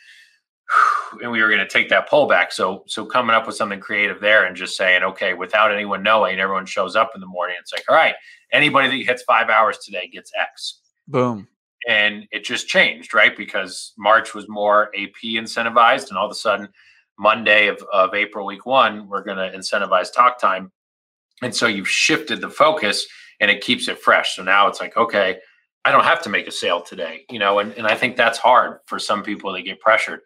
And 1.24 1.31
we 1.31 1.42
were 1.42 1.47
going 1.47 1.59
to 1.59 1.68
take 1.68 1.89
that 1.89 2.07
pullback. 2.07 2.51
So, 2.51 2.83
so 2.85 3.03
coming 3.03 3.35
up 3.35 3.47
with 3.47 3.56
something 3.56 3.80
creative 3.80 4.21
there 4.21 4.45
and 4.45 4.56
just 4.56 4.77
saying, 4.77 5.01
okay, 5.01 5.33
without 5.33 5.71
anyone 5.71 6.03
knowing, 6.03 6.39
everyone 6.39 6.68
shows 6.68 6.95
up 6.95 7.13
in 7.15 7.19
the 7.19 7.25
morning. 7.25 7.56
It's 7.59 7.74
like, 7.74 7.83
all 7.89 7.95
right, 7.95 8.13
anybody 8.51 8.89
that 8.89 9.06
hits 9.07 9.24
five 9.24 9.50
hours 9.50 9.80
today 9.80 10.07
gets 10.07 10.31
X. 10.39 10.81
Boom 11.07 11.47
and 11.87 12.27
it 12.31 12.43
just 12.43 12.67
changed, 12.67 13.13
right? 13.13 13.35
Because 13.35 13.93
March 13.97 14.33
was 14.33 14.49
more 14.49 14.91
AP 14.95 15.23
incentivized, 15.23 16.09
and 16.09 16.17
all 16.17 16.25
of 16.25 16.31
a 16.31 16.35
sudden, 16.35 16.69
Monday 17.19 17.67
of, 17.67 17.83
of 17.91 18.13
April 18.13 18.45
week 18.45 18.65
one, 18.65 19.07
we're 19.07 19.23
going 19.23 19.37
to 19.37 19.55
incentivize 19.55 20.11
talk 20.11 20.39
time. 20.39 20.71
And 21.41 21.53
so 21.53 21.67
you've 21.67 21.89
shifted 21.89 22.41
the 22.41 22.49
focus 22.49 23.05
and 23.41 23.51
it 23.51 23.61
keeps 23.61 23.87
it 23.87 23.99
fresh. 23.99 24.35
So 24.35 24.43
now 24.43 24.67
it's 24.67 24.79
like, 24.79 24.95
okay, 24.97 25.37
I 25.85 25.91
don't 25.91 26.05
have 26.05 26.21
to 26.23 26.29
make 26.29 26.47
a 26.47 26.51
sale 26.51 26.81
today, 26.81 27.25
you 27.29 27.39
know, 27.39 27.59
and, 27.59 27.73
and 27.73 27.85
I 27.85 27.95
think 27.95 28.15
that's 28.15 28.37
hard 28.37 28.79
for 28.85 28.99
some 28.99 29.21
people 29.21 29.51
that 29.53 29.61
get 29.61 29.79
pressured. 29.79 30.21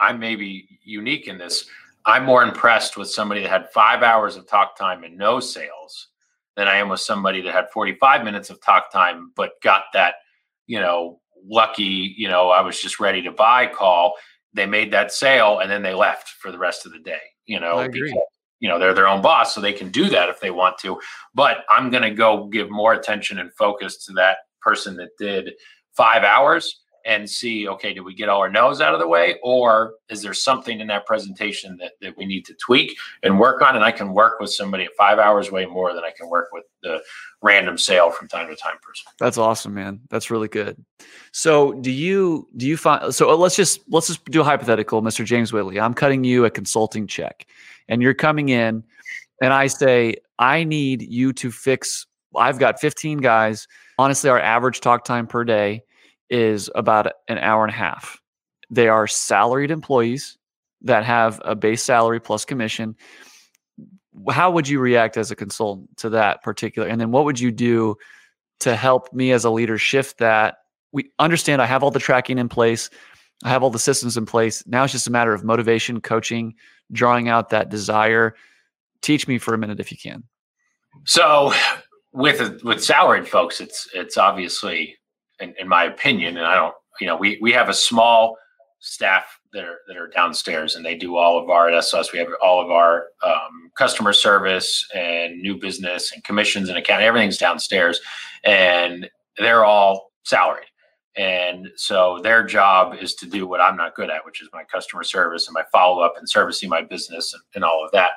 I 0.00 0.12
may 0.12 0.36
be 0.36 0.78
unique 0.82 1.28
in 1.28 1.38
this. 1.38 1.66
I'm 2.06 2.24
more 2.24 2.42
impressed 2.42 2.96
with 2.96 3.10
somebody 3.10 3.42
that 3.42 3.50
had 3.50 3.70
five 3.72 4.02
hours 4.02 4.36
of 4.36 4.46
talk 4.46 4.76
time 4.76 5.04
and 5.04 5.16
no 5.16 5.40
sales 5.40 6.08
than 6.56 6.68
I 6.68 6.76
am 6.76 6.88
with 6.88 7.00
somebody 7.00 7.40
that 7.42 7.54
had 7.54 7.70
45 7.70 8.24
minutes 8.24 8.50
of 8.50 8.60
talk 8.60 8.92
time, 8.92 9.32
but 9.34 9.60
got 9.62 9.84
that 9.94 10.16
you 10.66 10.80
know, 10.80 11.20
lucky, 11.46 12.14
you 12.16 12.28
know, 12.28 12.50
I 12.50 12.60
was 12.62 12.80
just 12.80 13.00
ready 13.00 13.22
to 13.22 13.30
buy 13.30 13.66
call. 13.66 14.14
They 14.54 14.66
made 14.66 14.92
that 14.92 15.12
sale 15.12 15.58
and 15.58 15.70
then 15.70 15.82
they 15.82 15.94
left 15.94 16.28
for 16.40 16.50
the 16.50 16.58
rest 16.58 16.86
of 16.86 16.92
the 16.92 17.00
day, 17.00 17.20
you 17.46 17.60
know, 17.60 17.76
because, 17.86 18.12
you 18.60 18.68
know, 18.68 18.78
they're 18.78 18.94
their 18.94 19.08
own 19.08 19.20
boss, 19.20 19.54
so 19.54 19.60
they 19.60 19.72
can 19.72 19.90
do 19.90 20.08
that 20.08 20.28
if 20.28 20.40
they 20.40 20.50
want 20.50 20.78
to. 20.78 20.98
But 21.34 21.58
I'm 21.68 21.90
going 21.90 22.04
to 22.04 22.10
go 22.10 22.46
give 22.46 22.70
more 22.70 22.92
attention 22.94 23.38
and 23.38 23.52
focus 23.58 24.04
to 24.06 24.12
that 24.14 24.38
person 24.62 24.96
that 24.96 25.10
did 25.18 25.52
five 25.96 26.22
hours 26.22 26.80
and 27.04 27.28
see 27.28 27.68
okay 27.68 27.92
did 27.92 28.00
we 28.00 28.14
get 28.14 28.28
all 28.28 28.40
our 28.40 28.50
no's 28.50 28.80
out 28.80 28.94
of 28.94 29.00
the 29.00 29.06
way 29.06 29.38
or 29.42 29.94
is 30.08 30.22
there 30.22 30.34
something 30.34 30.80
in 30.80 30.86
that 30.86 31.06
presentation 31.06 31.76
that, 31.78 31.92
that 32.00 32.16
we 32.16 32.24
need 32.24 32.44
to 32.44 32.54
tweak 32.54 32.96
and 33.22 33.38
work 33.38 33.62
on? 33.62 33.76
And 33.76 33.84
i 33.84 33.90
can 33.90 34.12
work 34.12 34.40
with 34.40 34.50
somebody 34.50 34.84
at 34.84 34.90
five 34.96 35.18
hours 35.18 35.50
way 35.50 35.66
more 35.66 35.92
than 35.92 36.04
i 36.04 36.10
can 36.16 36.28
work 36.28 36.48
with 36.52 36.64
the 36.82 37.02
random 37.42 37.76
sale 37.76 38.10
from 38.10 38.28
time 38.28 38.48
to 38.48 38.56
time 38.56 38.76
person. 38.82 39.04
That's 39.18 39.38
awesome 39.38 39.74
man. 39.74 40.00
That's 40.10 40.30
really 40.30 40.48
good. 40.48 40.82
So 41.32 41.72
do 41.72 41.90
you 41.90 42.48
do 42.56 42.66
you 42.66 42.76
find 42.76 43.14
so 43.14 43.30
uh, 43.30 43.36
let's 43.36 43.56
just 43.56 43.80
let's 43.88 44.06
just 44.06 44.24
do 44.26 44.40
a 44.40 44.44
hypothetical 44.44 45.02
mr 45.02 45.24
james 45.24 45.52
whitley. 45.52 45.80
I'm 45.80 45.94
cutting 45.94 46.24
you 46.24 46.44
a 46.44 46.50
consulting 46.50 47.06
check 47.06 47.46
and 47.88 48.02
you're 48.02 48.14
coming 48.14 48.48
in 48.50 48.84
and 49.42 49.52
i 49.52 49.66
say 49.66 50.16
i 50.38 50.64
need 50.64 51.02
you 51.02 51.32
to 51.34 51.50
fix 51.50 52.06
i've 52.36 52.58
got 52.58 52.80
15 52.80 53.18
guys. 53.18 53.66
Honestly 53.98 54.30
our 54.30 54.40
average 54.40 54.80
talk 54.80 55.04
time 55.04 55.26
per 55.26 55.44
day 55.44 55.82
is 56.30 56.70
about 56.74 57.12
an 57.28 57.38
hour 57.38 57.64
and 57.64 57.72
a 57.72 57.76
half. 57.76 58.20
They 58.70 58.88
are 58.88 59.06
salaried 59.06 59.70
employees 59.70 60.38
that 60.82 61.04
have 61.04 61.40
a 61.44 61.54
base 61.54 61.82
salary 61.82 62.20
plus 62.20 62.44
commission. 62.44 62.96
How 64.30 64.50
would 64.50 64.68
you 64.68 64.78
react 64.80 65.16
as 65.16 65.30
a 65.30 65.36
consultant 65.36 65.96
to 65.98 66.10
that 66.10 66.42
particular? 66.42 66.88
And 66.88 67.00
then 67.00 67.10
what 67.10 67.24
would 67.24 67.40
you 67.40 67.50
do 67.50 67.96
to 68.60 68.76
help 68.76 69.12
me 69.12 69.32
as 69.32 69.44
a 69.44 69.50
leader 69.50 69.78
shift 69.78 70.18
that? 70.18 70.56
We 70.92 71.10
understand 71.18 71.60
I 71.60 71.66
have 71.66 71.82
all 71.82 71.90
the 71.90 71.98
tracking 71.98 72.38
in 72.38 72.48
place, 72.48 72.88
I 73.42 73.48
have 73.48 73.62
all 73.62 73.70
the 73.70 73.78
systems 73.80 74.16
in 74.16 74.26
place. 74.26 74.64
Now 74.66 74.84
it's 74.84 74.92
just 74.92 75.08
a 75.08 75.10
matter 75.10 75.34
of 75.34 75.42
motivation, 75.42 76.00
coaching, 76.00 76.54
drawing 76.92 77.28
out 77.28 77.50
that 77.50 77.68
desire. 77.68 78.36
Teach 79.02 79.26
me 79.26 79.38
for 79.38 79.54
a 79.54 79.58
minute 79.58 79.80
if 79.80 79.90
you 79.90 79.98
can. 79.98 80.22
So, 81.04 81.52
with 82.12 82.62
with 82.62 82.82
salaried 82.82 83.26
folks, 83.26 83.60
it's 83.60 83.88
it's 83.92 84.16
obviously 84.16 84.96
in, 85.40 85.54
in 85.58 85.68
my 85.68 85.84
opinion, 85.84 86.36
and 86.36 86.46
I 86.46 86.54
don't, 86.54 86.74
you 87.00 87.06
know, 87.06 87.16
we 87.16 87.38
we 87.40 87.52
have 87.52 87.68
a 87.68 87.74
small 87.74 88.36
staff 88.80 89.38
that 89.52 89.64
are 89.64 89.78
that 89.88 89.96
are 89.96 90.08
downstairs, 90.08 90.76
and 90.76 90.84
they 90.84 90.94
do 90.94 91.16
all 91.16 91.42
of 91.42 91.50
our 91.50 91.80
SOS. 91.80 92.12
We 92.12 92.18
have 92.18 92.28
all 92.42 92.62
of 92.62 92.70
our 92.70 93.06
um, 93.24 93.70
customer 93.76 94.12
service 94.12 94.86
and 94.94 95.40
new 95.40 95.56
business 95.56 96.12
and 96.12 96.22
commissions 96.24 96.68
and 96.68 96.78
accounting. 96.78 97.06
Everything's 97.06 97.38
downstairs, 97.38 98.00
and 98.44 99.08
they're 99.38 99.64
all 99.64 100.12
salaried. 100.24 100.66
And 101.16 101.68
so 101.76 102.18
their 102.22 102.44
job 102.44 102.96
is 103.00 103.14
to 103.16 103.26
do 103.26 103.46
what 103.46 103.60
I'm 103.60 103.76
not 103.76 103.94
good 103.94 104.10
at, 104.10 104.24
which 104.24 104.42
is 104.42 104.48
my 104.52 104.64
customer 104.64 105.04
service 105.04 105.46
and 105.46 105.54
my 105.54 105.62
follow 105.72 106.02
up 106.02 106.14
and 106.18 106.28
servicing 106.28 106.68
my 106.68 106.82
business 106.82 107.32
and, 107.32 107.42
and 107.54 107.64
all 107.64 107.84
of 107.84 107.92
that. 107.92 108.12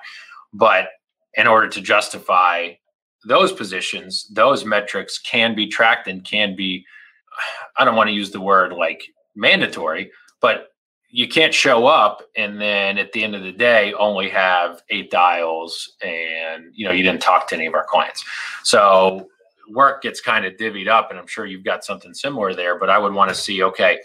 But 0.51 0.89
in 1.36 1.45
order 1.45 1.67
to 1.69 1.81
justify 1.81 2.71
those 3.25 3.51
positions, 3.51 4.27
those 4.31 4.65
metrics 4.65 5.19
can 5.19 5.53
be 5.53 5.67
tracked 5.67 6.07
and 6.07 6.24
can 6.24 6.55
be, 6.55 6.86
I 7.77 7.86
don't 7.86 7.96
want 7.96 8.10
to 8.10 8.13
use 8.13 8.32
the 8.32 8.41
word 8.41 8.74
like 8.74 9.03
mandatory, 9.36 10.12
but 10.41 10.70
you 11.10 11.27
can't 11.27 11.53
show 11.53 11.88
up 11.88 12.22
and 12.36 12.60
then 12.60 12.98
at 12.98 13.12
the 13.13 13.24
end 13.24 13.34
of 13.34 13.41
the 13.41 13.51
day 13.51 13.94
only 13.94 14.29
have 14.29 14.82
eight 14.89 15.10
dials 15.10 15.96
and 16.01 16.65
you 16.74 16.86
know 16.86 16.91
you 16.91 17.03
didn't 17.03 17.22
talk 17.22 17.48
to 17.48 17.56
any 17.56 17.65
of 17.65 17.74
our 17.74 17.86
clients. 17.86 18.25
So 18.63 19.27
work 19.70 20.01
gets 20.01 20.22
kind 20.22 20.46
of 20.46 20.53
divvied 20.53 20.88
up 20.88 21.10
and 21.10 21.20
i'm 21.20 21.27
sure 21.27 21.46
you've 21.46 21.63
got 21.63 21.84
something 21.84 22.13
similar 22.13 22.53
there 22.53 22.79
but 22.79 22.89
i 22.89 22.98
would 22.98 23.13
want 23.13 23.29
to 23.29 23.36
see 23.36 23.63
okay 23.63 24.00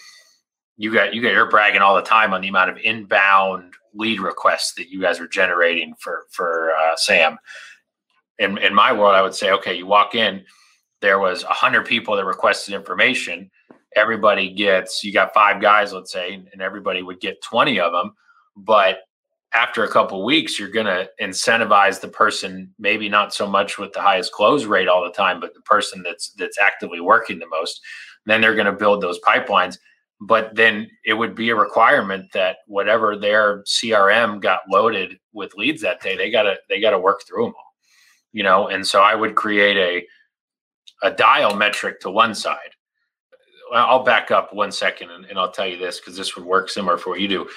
you 0.76 0.92
got 0.92 1.14
you 1.14 1.22
got 1.22 1.32
you're 1.32 1.50
bragging 1.50 1.80
all 1.80 1.94
the 1.94 2.02
time 2.02 2.34
on 2.34 2.40
the 2.40 2.48
amount 2.48 2.70
of 2.70 2.78
inbound 2.78 3.72
lead 3.94 4.20
requests 4.20 4.72
that 4.74 4.88
you 4.88 5.00
guys 5.00 5.20
are 5.20 5.28
generating 5.28 5.94
for 5.98 6.24
for 6.30 6.72
uh, 6.72 6.96
sam. 6.96 7.38
In 8.38 8.58
in 8.58 8.74
my 8.74 8.92
world 8.92 9.14
i 9.14 9.22
would 9.22 9.34
say 9.34 9.50
okay 9.52 9.74
you 9.74 9.86
walk 9.86 10.14
in 10.14 10.44
there 11.02 11.18
was 11.18 11.44
100 11.44 11.84
people 11.84 12.16
that 12.16 12.24
requested 12.24 12.74
information. 12.74 13.50
Everybody 13.94 14.54
gets 14.54 15.04
you 15.04 15.12
got 15.12 15.34
five 15.34 15.60
guys 15.60 15.92
let's 15.92 16.10
say 16.10 16.32
and 16.32 16.62
everybody 16.62 17.02
would 17.02 17.20
get 17.20 17.42
20 17.42 17.78
of 17.78 17.92
them 17.92 18.14
but 18.56 19.00
after 19.54 19.84
a 19.84 19.90
couple 19.90 20.24
weeks 20.24 20.58
you're 20.58 20.70
going 20.70 20.86
to 20.86 21.06
incentivize 21.20 22.00
the 22.00 22.08
person 22.08 22.72
maybe 22.78 23.10
not 23.10 23.34
so 23.34 23.46
much 23.46 23.76
with 23.76 23.92
the 23.92 24.00
highest 24.00 24.32
close 24.32 24.64
rate 24.64 24.88
all 24.88 25.04
the 25.04 25.10
time 25.10 25.40
but 25.40 25.52
the 25.52 25.60
person 25.60 26.02
that's 26.02 26.32
that's 26.38 26.58
actively 26.58 27.00
working 27.00 27.38
the 27.38 27.46
most 27.48 27.82
then 28.24 28.40
they're 28.40 28.54
going 28.54 28.64
to 28.64 28.72
build 28.72 29.02
those 29.02 29.20
pipelines. 29.20 29.78
But 30.20 30.54
then 30.54 30.88
it 31.04 31.14
would 31.14 31.34
be 31.34 31.50
a 31.50 31.56
requirement 31.56 32.32
that 32.32 32.58
whatever 32.66 33.16
their 33.16 33.62
crm 33.64 34.40
got 34.40 34.60
loaded 34.70 35.18
with 35.32 35.54
leads 35.54 35.82
that 35.82 36.00
day 36.00 36.16
they 36.16 36.30
got 36.30 36.44
to 36.44 36.56
they 36.68 36.80
got 36.80 36.92
to 36.92 36.98
work 36.98 37.22
through 37.26 37.44
them 37.44 37.54
all 37.56 37.74
you 38.32 38.42
know? 38.42 38.68
And 38.68 38.86
so 38.86 39.02
i 39.02 39.14
would 39.14 39.34
create 39.34 39.76
a 39.76 40.06
a 41.02 41.10
dial 41.10 41.56
metric 41.56 42.00
to 42.00 42.10
one 42.10 42.34
side 42.34 42.70
I'll 43.72 44.02
back 44.04 44.30
up 44.30 44.52
one 44.52 44.70
second 44.70 45.10
and, 45.10 45.24
and 45.24 45.38
I'll 45.38 45.50
tell 45.50 45.66
you 45.66 45.78
this 45.78 45.98
because 45.98 46.16
this 46.16 46.36
would 46.36 46.44
work 46.44 46.68
similar 46.68 46.98
for 46.98 47.10
what 47.10 47.20
you 47.20 47.28
do. 47.28 47.48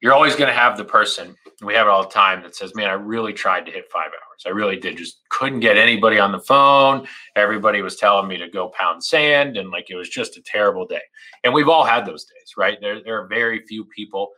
You're 0.00 0.14
always 0.14 0.36
going 0.36 0.48
to 0.48 0.54
have 0.54 0.76
the 0.76 0.84
person, 0.84 1.34
we 1.62 1.74
have 1.74 1.86
it 1.86 1.90
all 1.90 2.02
the 2.02 2.10
time, 2.10 2.42
that 2.42 2.54
says, 2.54 2.74
Man, 2.74 2.88
I 2.88 2.92
really 2.92 3.32
tried 3.32 3.64
to 3.66 3.72
hit 3.72 3.90
five 3.90 4.08
hours. 4.08 4.42
I 4.46 4.50
really 4.50 4.76
did. 4.76 4.98
Just 4.98 5.22
couldn't 5.30 5.60
get 5.60 5.78
anybody 5.78 6.18
on 6.18 6.32
the 6.32 6.40
phone. 6.40 7.06
Everybody 7.34 7.80
was 7.80 7.96
telling 7.96 8.28
me 8.28 8.36
to 8.36 8.48
go 8.48 8.68
pound 8.68 9.02
sand. 9.02 9.56
And 9.56 9.70
like 9.70 9.90
it 9.90 9.96
was 9.96 10.10
just 10.10 10.36
a 10.36 10.42
terrible 10.42 10.86
day. 10.86 11.00
And 11.44 11.54
we've 11.54 11.68
all 11.68 11.84
had 11.84 12.04
those 12.04 12.24
days, 12.24 12.52
right? 12.58 12.78
There, 12.80 13.02
there 13.02 13.20
are 13.22 13.26
very 13.26 13.64
few 13.66 13.86
people 13.86 14.30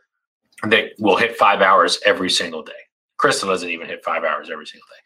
that 0.63 0.91
will 0.97 1.17
hit 1.17 1.37
five 1.37 1.61
hours 1.61 1.99
every 2.05 2.29
single 2.29 2.63
day. 2.63 2.71
Crystal 3.17 3.49
doesn't 3.49 3.69
even 3.69 3.87
hit 3.87 4.03
five 4.03 4.23
hours 4.23 4.49
every 4.49 4.65
single 4.65 4.87
day 4.87 5.01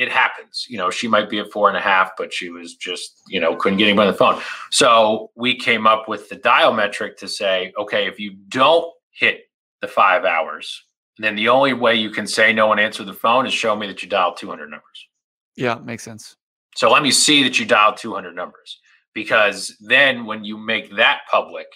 it 0.00 0.10
happens. 0.10 0.66
You 0.66 0.78
know, 0.78 0.90
she 0.90 1.06
might 1.06 1.28
be 1.28 1.40
at 1.40 1.52
four 1.52 1.68
and 1.68 1.76
a 1.76 1.80
half, 1.80 2.12
but 2.16 2.32
she 2.32 2.48
was 2.48 2.74
just, 2.74 3.20
you 3.28 3.38
know, 3.38 3.54
couldn't 3.54 3.76
get 3.76 3.84
anybody 3.84 4.08
on 4.08 4.12
the 4.14 4.18
phone. 4.18 4.40
So 4.70 5.30
we 5.36 5.54
came 5.54 5.86
up 5.86 6.08
with 6.08 6.30
the 6.30 6.36
dial 6.36 6.72
metric 6.72 7.18
to 7.18 7.28
say, 7.28 7.74
okay, 7.78 8.06
if 8.06 8.18
you 8.18 8.36
don't 8.48 8.90
hit 9.10 9.42
the 9.82 9.88
five 9.88 10.24
hours, 10.24 10.84
then 11.18 11.36
the 11.36 11.50
only 11.50 11.74
way 11.74 11.96
you 11.96 12.08
can 12.08 12.26
say 12.26 12.50
no 12.50 12.66
one 12.66 12.78
answered 12.78 13.04
the 13.08 13.12
phone 13.12 13.46
is 13.46 13.52
show 13.52 13.76
me 13.76 13.86
that 13.88 14.02
you 14.02 14.08
dialed 14.08 14.38
200 14.38 14.70
numbers. 14.70 15.08
Yeah, 15.56 15.74
makes 15.74 16.02
sense. 16.02 16.34
So 16.76 16.90
let 16.90 17.02
me 17.02 17.10
see 17.10 17.42
that 17.42 17.58
you 17.58 17.66
dialed 17.66 17.98
200 17.98 18.34
numbers 18.34 18.80
because 19.12 19.76
then 19.80 20.24
when 20.24 20.44
you 20.44 20.56
make 20.56 20.96
that 20.96 21.20
public, 21.30 21.66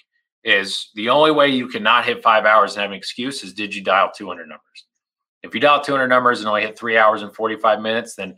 is 0.45 0.91
the 0.95 1.09
only 1.09 1.31
way 1.31 1.49
you 1.49 1.67
cannot 1.69 2.05
hit 2.05 2.23
five 2.23 2.45
hours 2.45 2.75
and 2.75 2.83
have 2.83 2.91
an 2.91 2.97
excuse 2.97 3.43
is 3.43 3.55
did 3.55 3.75
you 3.75 3.83
dial 3.83 4.11
200 4.15 4.47
numbers? 4.47 4.85
If 5.45 5.55
you 5.55 5.61
dial 5.61 5.81
200 5.81 6.09
numbers 6.09 6.41
and 6.41 6.49
only 6.49 6.63
hit 6.63 6.79
three 6.79 6.97
hours 6.97 7.23
and 7.23 7.35
45 7.35 7.81
minutes, 7.81 8.17
then 8.17 8.37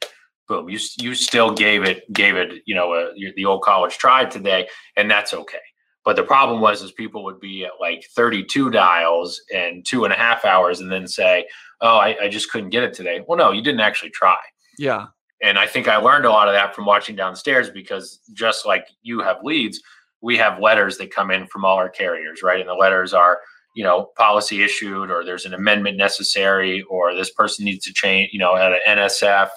boom, 0.48 0.68
you 0.68 0.78
you 0.98 1.14
still 1.14 1.52
gave 1.54 1.84
it 1.84 2.10
gave 2.12 2.36
it 2.36 2.62
you 2.66 2.75
know 2.75 2.92
uh, 2.92 3.10
a, 3.16 3.32
the 3.36 3.44
old 3.44 3.62
college 3.62 3.96
try 3.96 4.25
today, 4.25 4.68
and 4.96 5.10
that's 5.10 5.32
okay. 5.32 5.58
But 6.04 6.16
the 6.16 6.22
problem 6.25 6.60
was 6.60 6.82
is 6.82 6.92
people 6.92 7.25
would 7.25 7.40
be 7.40 7.64
at 7.64 7.72
like 7.80 8.06
32 8.14 8.70
dials 8.70 9.40
and 9.54 9.84
two 9.84 10.04
and 10.04 10.12
a 10.12 10.16
half 10.16 10.44
hours, 10.44 10.80
and 10.80 10.90
then 10.90 11.06
say, 11.06 11.46
"Oh, 11.80 11.96
I, 11.96 12.16
I 12.25 12.28
just 12.28 12.50
couldn't 12.50 12.70
get 12.70 12.82
it 12.82 12.92
today." 12.92 13.22
Well, 13.26 13.38
no, 13.38 13.52
you 13.52 13.62
didn't 13.62 13.80
actually 13.80 14.10
try. 14.10 14.38
Yeah. 14.78 15.06
And 15.42 15.58
I 15.58 15.66
think 15.66 15.86
I 15.86 15.96
learned 15.96 16.25
a 16.25 16.30
lot 16.30 16.48
of 16.48 16.54
that 16.54 16.75
from 16.75 16.86
watching 16.86 17.14
downstairs 17.14 17.68
because 17.68 18.20
just 18.32 18.64
like 18.64 18.86
you 19.02 19.20
have 19.20 19.36
leads, 19.42 19.82
we 20.22 20.36
have 20.38 20.60
letters 20.60 20.96
that 20.96 21.14
come 21.14 21.30
in 21.30 21.46
from 21.46 21.64
all 21.64 21.76
our 21.76 21.90
carriers, 21.90 22.42
right? 22.42 22.58
And 22.58 22.68
the 22.68 22.75
letters 22.75 23.12
are 23.12 23.40
you 23.76 23.85
know 23.85 24.11
policy 24.16 24.64
issued 24.64 25.11
or 25.11 25.25
there's 25.25 25.45
an 25.45 25.54
amendment 25.54 25.97
necessary 25.97 26.83
or 26.90 27.14
this 27.14 27.30
person 27.30 27.64
needs 27.64 27.85
to 27.85 27.92
change 27.92 28.30
you 28.33 28.38
know 28.40 28.56
at 28.56 28.73
an 28.73 28.99
nsf 28.99 29.50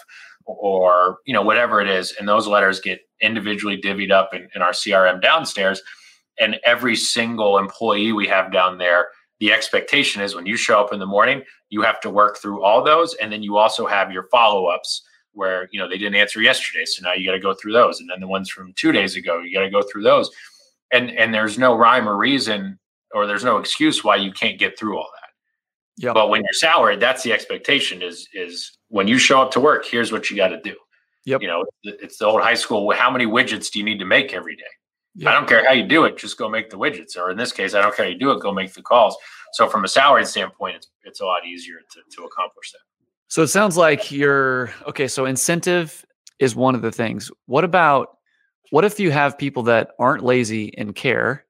or 0.45 1.19
you 1.25 1.33
know 1.33 1.41
whatever 1.41 1.79
it 1.81 1.87
is. 1.87 2.13
And 2.19 2.27
those 2.27 2.47
letters 2.47 2.79
get 2.79 3.01
individually 3.21 3.79
divvied 3.79 4.11
up 4.11 4.33
in, 4.33 4.49
in 4.55 4.61
our 4.61 4.71
crm 4.71 5.21
downstairs. 5.21 5.81
And 6.39 6.57
every 6.63 6.95
single 6.95 7.57
employee 7.57 8.13
we 8.13 8.27
have 8.27 8.51
down 8.51 8.77
there 8.77 9.07
the 9.39 9.53
expectation 9.53 10.21
is 10.21 10.35
when 10.35 10.45
you 10.45 10.57
show 10.57 10.81
up 10.81 10.91
in 10.91 10.99
the 10.99 11.05
morning 11.05 11.43
you 11.69 11.81
have 11.81 12.01
to 12.01 12.09
work 12.09 12.37
through 12.37 12.63
all 12.63 12.83
those. 12.83 13.13
And 13.15 13.31
then 13.31 13.43
you 13.43 13.57
also 13.57 13.85
have 13.85 14.11
your 14.11 14.27
follow-ups 14.31 15.03
where 15.33 15.69
you 15.71 15.79
know 15.79 15.87
they 15.87 15.97
didn't 15.97 16.15
answer 16.15 16.41
yesterday. 16.41 16.85
So 16.85 17.03
now 17.03 17.13
you 17.13 17.25
got 17.25 17.33
to 17.33 17.39
go 17.39 17.53
through 17.53 17.73
those. 17.73 17.99
And 17.99 18.09
then 18.09 18.19
the 18.19 18.27
ones 18.27 18.49
from 18.49 18.73
two 18.73 18.91
days 18.91 19.15
ago 19.15 19.39
you 19.41 19.53
got 19.53 19.63
to 19.63 19.69
go 19.69 19.81
through 19.81 20.03
those. 20.03 20.29
And 20.91 21.11
and 21.11 21.33
there's 21.33 21.57
no 21.57 21.75
rhyme 21.75 22.09
or 22.09 22.17
reason 22.17 22.79
or 23.13 23.27
there's 23.27 23.43
no 23.43 23.57
excuse 23.57 24.03
why 24.03 24.15
you 24.15 24.31
can't 24.31 24.59
get 24.59 24.77
through 24.77 24.97
all 24.97 25.09
that. 25.21 25.29
Yeah. 25.97 26.13
But 26.13 26.29
when 26.29 26.41
you're 26.41 26.53
salaried, 26.53 26.99
that's 26.99 27.23
the 27.23 27.33
expectation 27.33 28.01
is 28.01 28.27
is 28.33 28.77
when 28.87 29.07
you 29.07 29.17
show 29.17 29.41
up 29.41 29.51
to 29.51 29.59
work, 29.59 29.85
here's 29.85 30.11
what 30.11 30.29
you 30.29 30.37
got 30.37 30.49
to 30.49 30.61
do. 30.61 30.75
Yep. 31.25 31.41
You 31.41 31.47
know, 31.47 31.65
it's 31.83 32.17
the 32.17 32.25
old 32.25 32.41
high 32.41 32.55
school. 32.55 32.91
How 32.91 33.11
many 33.11 33.25
widgets 33.25 33.69
do 33.69 33.79
you 33.79 33.85
need 33.85 33.99
to 33.99 34.05
make 34.05 34.33
every 34.33 34.55
day? 34.55 34.63
Yep. 35.15 35.29
I 35.29 35.33
don't 35.33 35.49
care 35.49 35.65
how 35.65 35.73
you 35.73 35.85
do 35.85 36.05
it, 36.05 36.17
just 36.17 36.37
go 36.37 36.47
make 36.47 36.69
the 36.69 36.77
widgets. 36.77 37.17
Or 37.17 37.29
in 37.29 37.37
this 37.37 37.51
case, 37.51 37.73
I 37.73 37.81
don't 37.81 37.93
care 37.93 38.05
how 38.05 38.11
you 38.11 38.17
do 38.17 38.31
it, 38.31 38.39
go 38.39 38.53
make 38.53 38.73
the 38.73 38.81
calls. 38.81 39.17
So 39.53 39.67
from 39.67 39.83
a 39.83 39.87
salaried 39.87 40.27
standpoint, 40.27 40.77
it's 40.77 40.87
it's 41.03 41.19
a 41.19 41.25
lot 41.25 41.45
easier 41.45 41.77
to 41.91 42.15
to 42.15 42.23
accomplish 42.23 42.71
that. 42.71 42.79
So 43.27 43.43
it 43.43 43.47
sounds 43.47 43.75
like 43.75 44.11
you're 44.11 44.71
okay. 44.87 45.07
So 45.07 45.25
incentive 45.25 46.05
is 46.39 46.55
one 46.55 46.75
of 46.75 46.81
the 46.81 46.91
things. 46.91 47.29
What 47.45 47.63
about 47.63 48.17
what 48.71 48.85
if 48.85 48.99
you 48.99 49.11
have 49.11 49.37
people 49.37 49.63
that 49.63 49.91
aren't 49.99 50.23
lazy 50.23 50.75
and 50.77 50.95
care 50.95 51.45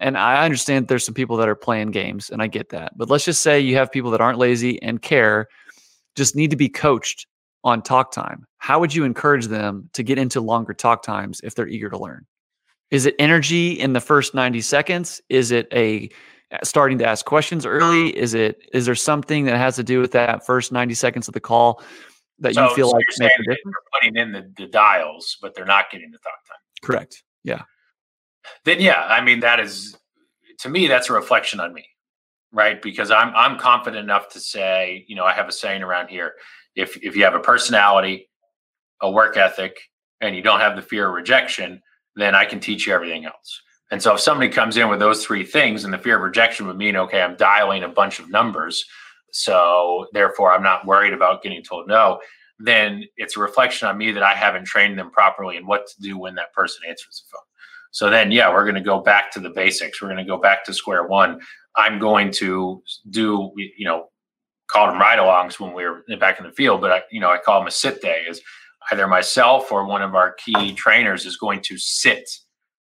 and 0.00 0.16
I 0.16 0.44
understand 0.44 0.88
there's 0.88 1.04
some 1.04 1.14
people 1.14 1.36
that 1.36 1.48
are 1.48 1.54
playing 1.54 1.90
games, 1.90 2.30
and 2.30 2.42
I 2.42 2.46
get 2.46 2.70
that. 2.70 2.96
But 2.96 3.10
let's 3.10 3.24
just 3.24 3.42
say 3.42 3.60
you 3.60 3.76
have 3.76 3.92
people 3.92 4.10
that 4.12 4.20
aren't 4.20 4.38
lazy 4.38 4.82
and 4.82 5.00
care, 5.00 5.46
just 6.16 6.34
need 6.34 6.50
to 6.50 6.56
be 6.56 6.68
coached 6.68 7.26
on 7.64 7.82
talk 7.82 8.10
time. 8.10 8.46
How 8.58 8.80
would 8.80 8.94
you 8.94 9.04
encourage 9.04 9.46
them 9.46 9.90
to 9.92 10.02
get 10.02 10.18
into 10.18 10.40
longer 10.40 10.72
talk 10.72 11.02
times 11.02 11.40
if 11.44 11.54
they're 11.54 11.68
eager 11.68 11.90
to 11.90 11.98
learn? 11.98 12.26
Is 12.90 13.04
it 13.04 13.14
energy 13.18 13.72
in 13.72 13.92
the 13.92 14.00
first 14.00 14.34
90 14.34 14.62
seconds? 14.62 15.20
Is 15.28 15.50
it 15.50 15.68
a 15.72 16.08
uh, 16.50 16.58
starting 16.64 16.98
to 16.98 17.06
ask 17.06 17.26
questions 17.26 17.66
early? 17.66 18.14
Um. 18.14 18.18
Is 18.18 18.34
it 18.34 18.68
is 18.72 18.86
there 18.86 18.94
something 18.94 19.44
that 19.44 19.58
has 19.58 19.76
to 19.76 19.84
do 19.84 20.00
with 20.00 20.12
that 20.12 20.46
first 20.46 20.72
90 20.72 20.94
seconds 20.94 21.28
of 21.28 21.34
the 21.34 21.40
call 21.40 21.82
that 22.38 22.54
so, 22.54 22.68
you 22.68 22.74
feel 22.74 22.88
so 22.88 22.96
like 22.96 23.04
makes 23.18 23.20
a 23.20 23.42
difference? 23.42 23.76
putting 23.92 24.16
in 24.16 24.32
the, 24.32 24.50
the 24.56 24.66
dials, 24.66 25.36
but 25.42 25.54
they're 25.54 25.66
not 25.66 25.90
getting 25.90 26.10
the 26.10 26.18
talk 26.18 26.32
time. 26.48 26.58
Correct. 26.82 27.22
Yeah 27.44 27.62
then 28.64 28.80
yeah, 28.80 29.04
I 29.08 29.20
mean 29.20 29.40
that 29.40 29.60
is 29.60 29.96
to 30.60 30.68
me 30.68 30.86
that's 30.86 31.10
a 31.10 31.12
reflection 31.12 31.60
on 31.60 31.72
me, 31.72 31.84
right? 32.52 32.80
Because 32.80 33.10
I'm 33.10 33.32
I'm 33.34 33.58
confident 33.58 34.02
enough 34.02 34.28
to 34.30 34.40
say, 34.40 35.04
you 35.08 35.16
know, 35.16 35.24
I 35.24 35.32
have 35.32 35.48
a 35.48 35.52
saying 35.52 35.82
around 35.82 36.08
here: 36.08 36.34
if 36.74 36.96
if 37.02 37.16
you 37.16 37.24
have 37.24 37.34
a 37.34 37.40
personality, 37.40 38.28
a 39.00 39.10
work 39.10 39.36
ethic, 39.36 39.76
and 40.20 40.36
you 40.36 40.42
don't 40.42 40.60
have 40.60 40.76
the 40.76 40.82
fear 40.82 41.08
of 41.08 41.14
rejection, 41.14 41.80
then 42.16 42.34
I 42.34 42.44
can 42.44 42.60
teach 42.60 42.86
you 42.86 42.94
everything 42.94 43.24
else. 43.24 43.62
And 43.90 44.00
so 44.00 44.14
if 44.14 44.20
somebody 44.20 44.50
comes 44.50 44.76
in 44.76 44.88
with 44.88 45.00
those 45.00 45.24
three 45.24 45.44
things, 45.44 45.84
and 45.84 45.92
the 45.92 45.98
fear 45.98 46.16
of 46.16 46.22
rejection 46.22 46.66
would 46.66 46.76
mean, 46.76 46.96
okay, 46.96 47.20
I'm 47.22 47.36
dialing 47.36 47.82
a 47.82 47.88
bunch 47.88 48.20
of 48.20 48.30
numbers, 48.30 48.84
so 49.32 50.06
therefore 50.12 50.52
I'm 50.52 50.62
not 50.62 50.86
worried 50.86 51.12
about 51.12 51.42
getting 51.42 51.62
told 51.62 51.88
no. 51.88 52.20
Then 52.60 53.04
it's 53.16 53.36
a 53.36 53.40
reflection 53.40 53.88
on 53.88 53.96
me 53.96 54.12
that 54.12 54.22
I 54.22 54.34
haven't 54.34 54.66
trained 54.66 54.98
them 54.98 55.10
properly 55.10 55.56
and 55.56 55.66
what 55.66 55.86
to 55.88 56.00
do 56.00 56.18
when 56.18 56.34
that 56.34 56.52
person 56.52 56.82
answers 56.88 57.24
the 57.24 57.36
phone. 57.36 57.49
So 57.90 58.08
then, 58.08 58.30
yeah, 58.30 58.52
we're 58.52 58.64
going 58.64 58.76
to 58.76 58.80
go 58.80 59.00
back 59.00 59.32
to 59.32 59.40
the 59.40 59.50
basics. 59.50 60.00
We're 60.00 60.08
going 60.08 60.24
to 60.24 60.24
go 60.24 60.38
back 60.38 60.64
to 60.64 60.72
square 60.72 61.06
one. 61.06 61.40
I'm 61.76 61.98
going 61.98 62.30
to 62.32 62.82
do, 63.10 63.52
you 63.56 63.86
know, 63.86 64.06
call 64.68 64.86
them 64.86 65.00
ride-alongs 65.00 65.58
when 65.58 65.72
we 65.72 65.84
were 65.84 66.04
back 66.20 66.38
in 66.38 66.46
the 66.46 66.52
field, 66.52 66.80
but 66.80 66.92
I, 66.92 67.02
you 67.10 67.20
know, 67.20 67.30
I 67.30 67.38
call 67.38 67.58
them 67.60 67.66
a 67.66 67.72
sit 67.72 68.00
day. 68.00 68.22
Is 68.28 68.40
either 68.92 69.08
myself 69.08 69.72
or 69.72 69.84
one 69.84 70.02
of 70.02 70.14
our 70.14 70.34
key 70.34 70.72
trainers 70.74 71.26
is 71.26 71.36
going 71.36 71.60
to 71.62 71.76
sit 71.76 72.28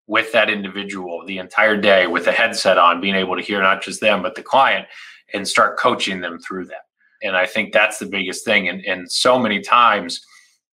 with 0.07 0.31
that 0.31 0.49
individual 0.49 1.25
the 1.25 1.37
entire 1.37 1.75
day 1.75 2.07
with 2.07 2.27
a 2.27 2.31
headset 2.31 2.77
on, 2.77 3.01
being 3.01 3.15
able 3.15 3.35
to 3.35 3.41
hear 3.41 3.61
not 3.61 3.81
just 3.81 4.01
them 4.01 4.21
but 4.21 4.35
the 4.35 4.43
client, 4.43 4.85
and 5.33 5.47
start 5.47 5.77
coaching 5.77 6.21
them 6.21 6.39
through 6.39 6.65
that. 6.65 6.83
And 7.23 7.35
I 7.35 7.45
think 7.45 7.73
that's 7.73 7.99
the 7.99 8.05
biggest 8.05 8.45
thing. 8.45 8.67
And 8.67 8.83
and 8.85 9.11
so 9.11 9.39
many 9.39 9.61
times, 9.61 10.21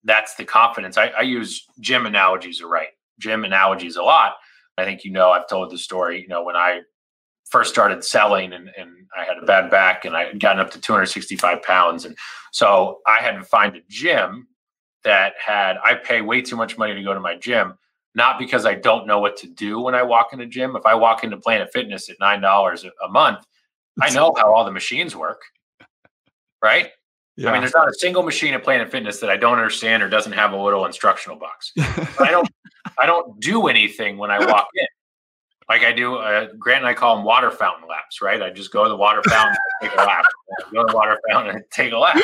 that's 0.05 0.35
the 0.35 0.45
confidence. 0.45 0.99
I, 0.99 1.07
I 1.09 1.23
use 1.23 1.65
gym 1.81 2.07
analogies, 2.07 2.63
right? 2.63 2.89
Gym 3.19 3.45
analogies 3.45 3.97
a 3.97 4.03
lot. 4.03 4.35
I 4.77 4.85
think 4.85 5.05
you 5.05 5.13
know 5.13 5.31
I've 5.31 5.49
told 5.49 5.71
the 5.71 5.79
story. 5.79 6.21
You 6.23 6.29
know 6.29 6.43
when 6.43 6.57
I 6.57 6.81
first 7.55 7.71
started 7.71 8.05
selling 8.05 8.53
and, 8.53 8.71
and 8.77 8.91
I 9.17 9.25
had 9.25 9.39
a 9.41 9.47
bad 9.47 9.71
back 9.71 10.05
and 10.05 10.17
I 10.17 10.25
had 10.25 10.41
gotten 10.41 10.61
up 10.61 10.71
to 10.73 10.81
265 10.81 11.63
pounds. 11.63 12.05
And 12.05 12.17
so 12.53 12.99
I 13.07 13.19
had 13.19 13.37
to 13.37 13.45
find 13.45 13.77
a 13.77 13.81
gym 13.89 14.49
that 15.05 15.35
had, 15.45 15.77
I 15.85 15.95
pay 15.95 16.21
way 16.21 16.43
too 16.43 16.57
much 16.57 16.79
money 16.79 16.95
to 16.95 17.03
go 17.03 17.15
to 17.15 17.21
my 17.21 17.37
gym, 17.37 17.75
not 18.15 18.39
because 18.39 18.65
I 18.67 18.75
don't 18.75 19.07
know 19.07 19.21
what 19.21 19.37
to 19.39 19.47
do 19.47 19.79
when 19.81 19.95
I 19.95 20.03
walk 20.03 20.33
in 20.33 20.41
a 20.41 20.47
gym. 20.47 20.75
If 20.75 20.87
I 20.87 20.95
walk 20.95 21.23
into 21.23 21.37
Planet 21.37 21.71
Fitness 21.73 22.09
at 22.09 22.19
$9 22.19 22.85
a 23.05 23.09
month, 23.09 23.45
I 24.01 24.11
know 24.11 24.35
how 24.37 24.53
all 24.53 24.65
the 24.65 24.73
machines 24.73 25.15
work. 25.15 25.43
Right. 26.63 26.91
Yeah. 27.37 27.51
I 27.51 27.53
mean, 27.53 27.61
there's 27.61 27.75
not 27.75 27.89
a 27.89 27.95
single 27.95 28.23
machine 28.23 28.55
at 28.55 28.65
Planet 28.65 28.91
Fitness 28.91 29.21
that 29.21 29.31
I 29.31 29.37
don't 29.37 29.59
understand 29.59 30.03
or 30.03 30.09
doesn't 30.09 30.33
have 30.33 30.53
a 30.53 30.57
little 30.57 30.87
instructional 30.87 31.39
box. 31.39 31.73
I 31.79 32.31
don't, 32.31 32.49
I 32.99 33.07
don't 33.07 33.41
do 33.41 33.69
anything 33.69 34.19
when 34.19 34.31
I 34.31 34.39
walk 34.51 34.69
in 34.75 34.87
like 35.69 35.83
I 35.83 35.93
do. 35.93 36.17
Uh, 36.17 36.49
Grant 36.59 36.81
and 36.81 36.89
I 36.89 36.95
call 36.95 37.17
them 37.17 37.25
water 37.25 37.51
fountain 37.51 37.89
laps, 37.89 38.21
right? 38.21 38.43
I 38.43 38.51
just 38.51 38.73
go 38.73 38.85
to 38.85 38.89
the 38.89 38.97
water 38.97 39.23
fountain, 39.29 39.57
take 39.83 39.93
a 39.93 39.97
lap. 39.97 40.25
go 40.73 40.85
to 40.85 40.91
the 40.91 40.97
water 40.97 41.19
fountain 41.31 41.57
and 41.57 41.65
take 41.71 41.93
a 41.93 41.99
lap. 41.99 42.23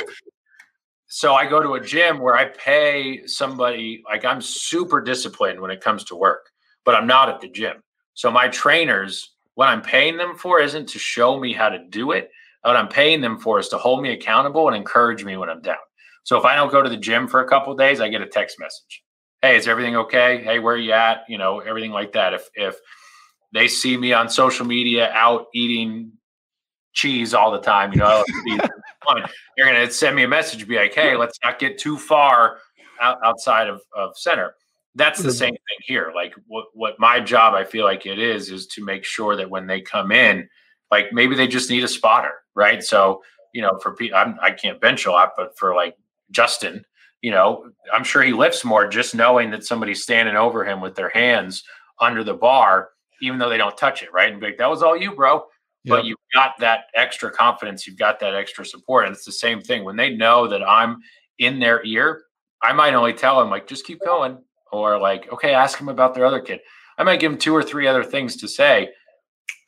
So 1.06 1.34
I 1.34 1.46
go 1.46 1.62
to 1.62 1.74
a 1.74 1.80
gym 1.80 2.20
where 2.20 2.36
I 2.36 2.46
pay 2.46 3.26
somebody. 3.26 4.02
Like 4.08 4.24
I'm 4.24 4.40
super 4.40 5.00
disciplined 5.00 5.60
when 5.60 5.70
it 5.70 5.80
comes 5.80 6.04
to 6.04 6.16
work, 6.16 6.50
but 6.84 6.94
I'm 6.94 7.06
not 7.06 7.28
at 7.28 7.40
the 7.40 7.48
gym. 7.48 7.82
So 8.14 8.30
my 8.30 8.48
trainers, 8.48 9.34
what 9.54 9.68
I'm 9.68 9.82
paying 9.82 10.16
them 10.16 10.36
for, 10.36 10.60
isn't 10.60 10.88
to 10.90 10.98
show 10.98 11.38
me 11.38 11.52
how 11.52 11.68
to 11.68 11.78
do 11.88 12.12
it. 12.12 12.30
What 12.62 12.76
I'm 12.76 12.88
paying 12.88 13.22
them 13.22 13.40
for 13.40 13.58
is 13.58 13.68
to 13.68 13.78
hold 13.78 14.02
me 14.02 14.12
accountable 14.12 14.68
and 14.68 14.76
encourage 14.76 15.24
me 15.24 15.36
when 15.36 15.48
I'm 15.48 15.62
down. 15.62 15.76
So 16.24 16.36
if 16.36 16.44
I 16.44 16.54
don't 16.54 16.70
go 16.70 16.82
to 16.82 16.90
the 16.90 16.96
gym 16.96 17.26
for 17.26 17.40
a 17.40 17.48
couple 17.48 17.74
days, 17.74 18.00
I 18.00 18.08
get 18.08 18.20
a 18.20 18.26
text 18.26 18.58
message. 18.60 19.02
Hey, 19.42 19.56
is 19.56 19.68
everything 19.68 19.96
okay? 19.96 20.42
Hey, 20.42 20.58
where 20.58 20.74
are 20.74 20.78
you 20.78 20.92
at? 20.92 21.24
You 21.28 21.38
know, 21.38 21.60
everything 21.60 21.92
like 21.92 22.12
that. 22.12 22.34
If 22.34 22.48
if 22.54 22.76
they 23.52 23.68
see 23.68 23.96
me 23.96 24.12
on 24.12 24.28
social 24.28 24.66
media 24.66 25.10
out 25.12 25.46
eating 25.54 26.12
cheese 26.92 27.34
all 27.34 27.50
the 27.50 27.60
time, 27.60 27.92
you 27.92 27.98
know, 27.98 28.24
they're 29.56 29.66
going 29.72 29.86
to 29.86 29.92
send 29.92 30.16
me 30.16 30.22
a 30.22 30.28
message, 30.28 30.66
be 30.66 30.76
like, 30.76 30.94
hey, 30.94 31.16
let's 31.16 31.38
not 31.42 31.58
get 31.58 31.78
too 31.78 31.96
far 31.96 32.58
out, 33.00 33.18
outside 33.24 33.68
of, 33.68 33.80
of 33.96 34.16
center. 34.16 34.54
That's 34.94 35.20
the 35.20 35.28
mm-hmm. 35.28 35.38
same 35.38 35.52
thing 35.52 35.78
here. 35.82 36.12
Like 36.14 36.34
what, 36.46 36.66
what 36.74 36.98
my 36.98 37.20
job, 37.20 37.54
I 37.54 37.64
feel 37.64 37.84
like 37.84 38.06
it 38.06 38.18
is, 38.18 38.50
is 38.50 38.66
to 38.68 38.84
make 38.84 39.04
sure 39.04 39.36
that 39.36 39.50
when 39.50 39.66
they 39.66 39.80
come 39.80 40.12
in, 40.12 40.48
like 40.90 41.12
maybe 41.12 41.36
they 41.36 41.46
just 41.46 41.70
need 41.70 41.84
a 41.84 41.88
spotter, 41.88 42.32
right? 42.54 42.82
So, 42.82 43.22
you 43.54 43.62
know, 43.62 43.78
for 43.82 43.94
people, 43.94 44.18
I 44.18 44.50
can't 44.50 44.80
bench 44.80 45.06
a 45.06 45.12
lot, 45.12 45.32
but 45.36 45.56
for 45.56 45.74
like 45.74 45.96
Justin, 46.30 46.84
you 47.22 47.30
know, 47.30 47.70
I'm 47.92 48.04
sure 48.04 48.22
he 48.22 48.32
lifts 48.32 48.64
more 48.64 48.88
just 48.88 49.14
knowing 49.14 49.50
that 49.50 49.64
somebody's 49.64 50.02
standing 50.02 50.36
over 50.36 50.64
him 50.64 50.80
with 50.80 50.94
their 50.94 51.10
hands 51.10 51.64
under 52.00 52.24
the 52.24 52.34
bar 52.34 52.90
even 53.20 53.38
though 53.38 53.48
they 53.48 53.58
don't 53.58 53.76
touch 53.76 54.02
it, 54.02 54.12
right? 54.12 54.30
And 54.30 54.40
be 54.40 54.48
like, 54.48 54.58
that 54.58 54.70
was 54.70 54.82
all 54.82 54.96
you, 54.96 55.14
bro. 55.14 55.44
Yep. 55.84 55.98
But 55.98 56.04
you've 56.04 56.18
got 56.34 56.58
that 56.58 56.84
extra 56.94 57.30
confidence, 57.30 57.86
you've 57.86 57.98
got 57.98 58.20
that 58.20 58.34
extra 58.34 58.64
support. 58.64 59.06
And 59.06 59.14
it's 59.14 59.24
the 59.24 59.32
same 59.32 59.60
thing 59.60 59.84
when 59.84 59.96
they 59.96 60.14
know 60.14 60.46
that 60.48 60.62
I'm 60.62 60.98
in 61.38 61.58
their 61.58 61.84
ear, 61.84 62.22
I 62.62 62.72
might 62.72 62.94
only 62.94 63.14
tell 63.14 63.38
them, 63.40 63.48
like, 63.48 63.66
just 63.66 63.86
keep 63.86 64.00
going. 64.04 64.38
Or 64.72 65.00
like, 65.00 65.32
okay, 65.32 65.52
ask 65.52 65.78
them 65.78 65.88
about 65.88 66.14
their 66.14 66.24
other 66.24 66.40
kid. 66.40 66.60
I 66.96 67.02
might 67.02 67.18
give 67.18 67.32
them 67.32 67.40
two 67.40 67.56
or 67.56 67.62
three 67.62 67.88
other 67.88 68.04
things 68.04 68.36
to 68.36 68.46
say, 68.46 68.90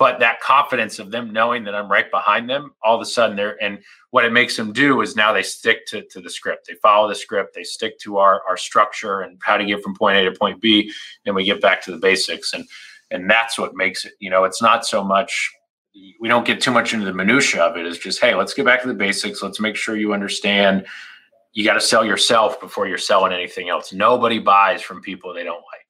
but 0.02 0.18
that 0.18 0.40
confidence 0.40 0.98
of 0.98 1.12
them 1.12 1.32
knowing 1.32 1.62
that 1.62 1.76
I'm 1.76 1.88
right 1.88 2.10
behind 2.10 2.50
them, 2.50 2.72
all 2.82 2.96
of 2.96 3.00
a 3.00 3.06
sudden 3.06 3.36
they're 3.36 3.56
and 3.62 3.78
what 4.10 4.24
it 4.24 4.32
makes 4.32 4.56
them 4.56 4.72
do 4.72 5.00
is 5.00 5.14
now 5.14 5.32
they 5.32 5.44
stick 5.44 5.86
to, 5.86 6.02
to 6.08 6.20
the 6.20 6.28
script. 6.28 6.66
They 6.66 6.74
follow 6.82 7.08
the 7.08 7.14
script, 7.14 7.54
they 7.54 7.62
stick 7.62 8.00
to 8.00 8.16
our 8.16 8.42
our 8.48 8.56
structure 8.56 9.20
and 9.20 9.38
how 9.44 9.56
to 9.56 9.64
get 9.64 9.80
from 9.80 9.94
point 9.94 10.16
A 10.16 10.24
to 10.24 10.32
point 10.36 10.60
B, 10.60 10.92
and 11.24 11.36
we 11.36 11.44
get 11.44 11.60
back 11.60 11.84
to 11.84 11.92
the 11.92 11.98
basics. 11.98 12.52
And 12.52 12.64
and 13.12 13.30
that's 13.30 13.60
what 13.60 13.76
makes 13.76 14.04
it 14.04 14.14
you 14.18 14.28
know 14.28 14.42
it's 14.42 14.60
not 14.60 14.84
so 14.84 15.04
much 15.04 15.52
we 16.20 16.26
don't 16.26 16.44
get 16.44 16.60
too 16.60 16.72
much 16.72 16.92
into 16.92 17.06
the 17.06 17.14
minutia 17.14 17.62
of 17.62 17.76
it. 17.76 17.86
It's 17.86 17.96
just 17.96 18.20
hey 18.20 18.34
let's 18.34 18.54
get 18.54 18.64
back 18.64 18.82
to 18.82 18.88
the 18.88 18.94
basics. 18.94 19.40
Let's 19.40 19.60
make 19.60 19.76
sure 19.76 19.96
you 19.96 20.12
understand. 20.12 20.84
You 21.52 21.64
got 21.64 21.74
to 21.74 21.80
sell 21.80 22.04
yourself 22.04 22.60
before 22.60 22.88
you're 22.88 22.98
selling 22.98 23.32
anything 23.32 23.68
else. 23.68 23.92
Nobody 23.92 24.40
buys 24.40 24.82
from 24.82 25.00
people 25.00 25.32
they 25.32 25.44
don't 25.44 25.62
like 25.72 25.81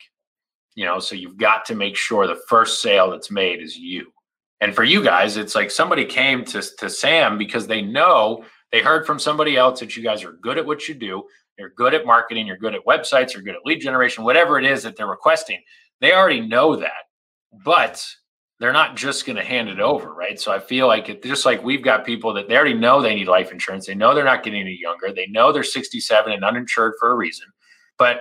you 0.74 0.85
know 0.85 0.98
so 0.98 1.14
you've 1.14 1.37
got 1.37 1.64
to 1.64 1.74
make 1.74 1.96
sure 1.96 2.26
the 2.26 2.40
first 2.48 2.82
sale 2.82 3.11
that's 3.11 3.30
made 3.30 3.61
is 3.61 3.76
you 3.76 4.12
and 4.61 4.74
for 4.74 4.85
you 4.85 5.02
guys 5.02 5.37
it's 5.37 5.54
like 5.54 5.70
somebody 5.70 6.04
came 6.04 6.44
to, 6.44 6.62
to 6.78 6.88
sam 6.88 7.38
because 7.38 7.66
they 7.66 7.82
know 7.82 8.44
they 8.70 8.80
heard 8.80 9.06
from 9.06 9.18
somebody 9.18 9.56
else 9.56 9.80
that 9.80 9.96
you 9.96 10.02
guys 10.02 10.24
are 10.24 10.32
good 10.42 10.58
at 10.58 10.66
what 10.66 10.88
you 10.88 10.94
do 10.94 11.22
you're 11.58 11.70
good 11.76 11.94
at 11.94 12.06
marketing 12.06 12.46
you're 12.46 12.56
good 12.56 12.74
at 12.74 12.85
websites 12.87 13.35
you're 13.35 13.42
good 13.42 13.54
at 13.54 13.64
lead 13.64 13.80
generation 13.80 14.24
whatever 14.24 14.58
it 14.58 14.64
is 14.64 14.82
that 14.82 14.96
they're 14.96 15.06
requesting 15.06 15.61
they 16.00 16.12
already 16.12 16.40
know 16.40 16.76
that 16.76 17.04
but 17.64 18.04
they're 18.62 18.72
not 18.72 18.94
just 18.94 19.26
going 19.26 19.35
to 19.35 19.42
hand 19.42 19.68
it 19.68 19.80
over, 19.80 20.14
right? 20.14 20.38
So 20.38 20.52
I 20.52 20.61
feel 20.61 20.87
like 20.87 21.08
it 21.08 21.20
just 21.24 21.44
like 21.44 21.64
we've 21.64 21.82
got 21.82 22.06
people 22.06 22.32
that 22.35 22.48
they 22.48 22.54
already 22.54 22.74
know 22.74 23.02
they 23.02 23.16
need 23.16 23.26
life 23.26 23.50
insurance. 23.50 23.88
They 23.88 23.96
know 23.96 24.14
they're 24.14 24.22
not 24.22 24.44
getting 24.44 24.61
any 24.61 24.78
younger. 24.80 25.12
They 25.12 25.26
know 25.26 25.50
they're 25.50 25.64
67 25.64 26.32
and 26.32 26.44
uninsured 26.44 26.94
for 27.00 27.11
a 27.11 27.16
reason, 27.16 27.48
but 27.98 28.20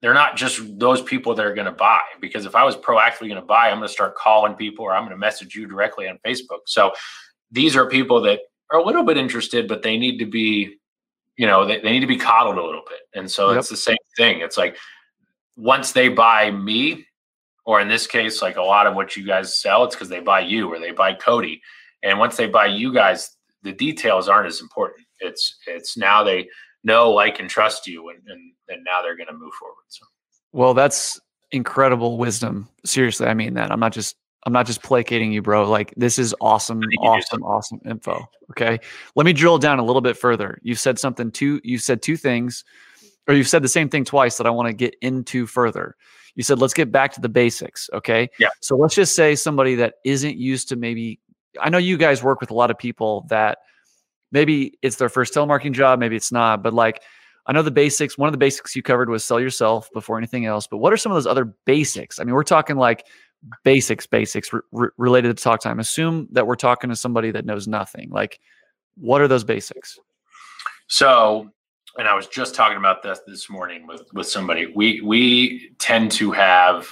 they're 0.00 0.14
not 0.14 0.36
just 0.36 0.78
those 0.78 1.02
people 1.02 1.34
that 1.34 1.44
are 1.44 1.54
going 1.54 1.66
to 1.66 1.72
buy. 1.72 2.00
Because 2.20 2.46
if 2.46 2.54
I 2.54 2.64
was 2.64 2.76
proactively 2.76 3.28
going 3.28 3.34
to 3.34 3.42
buy, 3.42 3.70
I'm 3.70 3.78
going 3.78 3.88
to 3.88 3.92
start 3.92 4.14
calling 4.16 4.54
people 4.54 4.84
or 4.84 4.94
I'm 4.94 5.02
going 5.02 5.10
to 5.10 5.18
message 5.18 5.54
you 5.54 5.66
directly 5.66 6.08
on 6.08 6.18
Facebook. 6.24 6.60
So 6.66 6.92
these 7.50 7.76
are 7.76 7.86
people 7.86 8.20
that 8.22 8.40
are 8.70 8.78
a 8.78 8.84
little 8.84 9.04
bit 9.04 9.16
interested, 9.16 9.68
but 9.68 9.82
they 9.82 9.98
need 9.98 10.18
to 10.18 10.26
be, 10.26 10.76
you 11.36 11.46
know, 11.46 11.66
they, 11.66 11.80
they 11.80 11.92
need 11.92 12.00
to 12.00 12.06
be 12.06 12.16
coddled 12.16 12.56
a 12.56 12.64
little 12.64 12.84
bit. 12.88 13.00
And 13.14 13.30
so 13.30 13.50
yep. 13.50 13.58
it's 13.58 13.68
the 13.68 13.76
same 13.76 13.96
thing. 14.16 14.40
It's 14.40 14.56
like 14.56 14.76
once 15.56 15.92
they 15.92 16.08
buy 16.08 16.50
me, 16.50 17.06
or 17.66 17.80
in 17.80 17.88
this 17.88 18.06
case, 18.06 18.42
like 18.42 18.56
a 18.56 18.62
lot 18.62 18.86
of 18.86 18.94
what 18.94 19.16
you 19.16 19.24
guys 19.24 19.60
sell, 19.60 19.84
it's 19.84 19.94
because 19.94 20.08
they 20.08 20.20
buy 20.20 20.40
you 20.40 20.72
or 20.72 20.80
they 20.80 20.92
buy 20.92 21.12
Cody. 21.12 21.60
And 22.02 22.18
once 22.18 22.36
they 22.36 22.46
buy 22.46 22.66
you 22.66 22.92
guys, 22.92 23.36
the 23.62 23.72
details 23.72 24.28
aren't 24.28 24.46
as 24.46 24.60
important. 24.60 25.06
It's 25.18 25.58
it's 25.66 25.96
now 25.96 26.24
they 26.24 26.48
know, 26.84 27.10
like, 27.10 27.40
and 27.40 27.48
trust 27.48 27.86
you, 27.86 28.08
and 28.10 28.20
and, 28.26 28.52
and 28.68 28.84
now 28.84 29.02
they're 29.02 29.16
going 29.16 29.28
to 29.28 29.32
move 29.32 29.52
forward. 29.54 29.84
So, 29.88 30.04
well, 30.52 30.74
that's 30.74 31.20
incredible 31.52 32.18
wisdom. 32.18 32.68
Seriously, 32.84 33.26
I 33.26 33.34
mean 33.34 33.54
that. 33.54 33.70
I'm 33.70 33.80
not 33.80 33.92
just 33.92 34.16
I'm 34.46 34.52
not 34.52 34.66
just 34.66 34.82
placating 34.82 35.32
you, 35.32 35.42
bro. 35.42 35.68
Like 35.68 35.92
this 35.96 36.18
is 36.18 36.34
awesome, 36.40 36.80
awesome, 37.00 37.42
awesome 37.42 37.80
info. 37.84 38.24
Okay, 38.52 38.78
let 39.16 39.26
me 39.26 39.32
drill 39.32 39.58
down 39.58 39.78
a 39.78 39.84
little 39.84 40.02
bit 40.02 40.16
further. 40.16 40.58
You 40.62 40.74
said 40.74 40.98
something 40.98 41.30
two. 41.30 41.60
You 41.64 41.78
said 41.78 42.02
two 42.02 42.16
things, 42.16 42.64
or 43.28 43.34
you've 43.34 43.48
said 43.48 43.62
the 43.62 43.68
same 43.68 43.88
thing 43.88 44.04
twice 44.04 44.38
that 44.38 44.46
I 44.46 44.50
want 44.50 44.68
to 44.68 44.74
get 44.74 44.94
into 45.00 45.46
further 45.46 45.96
you 46.34 46.42
said 46.42 46.58
let's 46.58 46.74
get 46.74 46.92
back 46.92 47.12
to 47.12 47.20
the 47.20 47.28
basics 47.28 47.90
okay 47.92 48.28
yeah 48.38 48.48
so 48.60 48.76
let's 48.76 48.94
just 48.94 49.14
say 49.14 49.34
somebody 49.34 49.74
that 49.74 49.94
isn't 50.04 50.36
used 50.36 50.68
to 50.68 50.76
maybe 50.76 51.20
i 51.60 51.68
know 51.68 51.78
you 51.78 51.96
guys 51.96 52.22
work 52.22 52.40
with 52.40 52.50
a 52.50 52.54
lot 52.54 52.70
of 52.70 52.78
people 52.78 53.26
that 53.28 53.58
maybe 54.32 54.78
it's 54.82 54.96
their 54.96 55.08
first 55.08 55.34
telemarketing 55.34 55.72
job 55.72 55.98
maybe 55.98 56.16
it's 56.16 56.32
not 56.32 56.62
but 56.62 56.72
like 56.72 57.02
i 57.46 57.52
know 57.52 57.62
the 57.62 57.70
basics 57.70 58.18
one 58.18 58.28
of 58.28 58.32
the 58.32 58.38
basics 58.38 58.74
you 58.76 58.82
covered 58.82 59.08
was 59.08 59.24
sell 59.24 59.40
yourself 59.40 59.90
before 59.92 60.18
anything 60.18 60.46
else 60.46 60.66
but 60.66 60.78
what 60.78 60.92
are 60.92 60.96
some 60.96 61.12
of 61.12 61.16
those 61.16 61.26
other 61.26 61.44
basics 61.64 62.18
i 62.18 62.24
mean 62.24 62.34
we're 62.34 62.42
talking 62.42 62.76
like 62.76 63.06
basics 63.64 64.06
basics 64.06 64.50
re- 64.52 64.88
related 64.96 65.36
to 65.36 65.42
talk 65.42 65.60
time 65.60 65.80
assume 65.80 66.28
that 66.30 66.46
we're 66.46 66.56
talking 66.56 66.90
to 66.90 66.96
somebody 66.96 67.30
that 67.30 67.46
knows 67.46 67.66
nothing 67.66 68.10
like 68.10 68.40
what 68.96 69.20
are 69.20 69.28
those 69.28 69.44
basics 69.44 69.98
so 70.88 71.50
and 71.98 72.06
I 72.06 72.14
was 72.14 72.26
just 72.26 72.54
talking 72.54 72.78
about 72.78 73.02
this 73.02 73.20
this 73.26 73.50
morning 73.50 73.86
with 73.86 74.02
with 74.12 74.26
somebody. 74.26 74.66
We 74.66 75.00
we 75.00 75.72
tend 75.78 76.12
to 76.12 76.30
have 76.32 76.88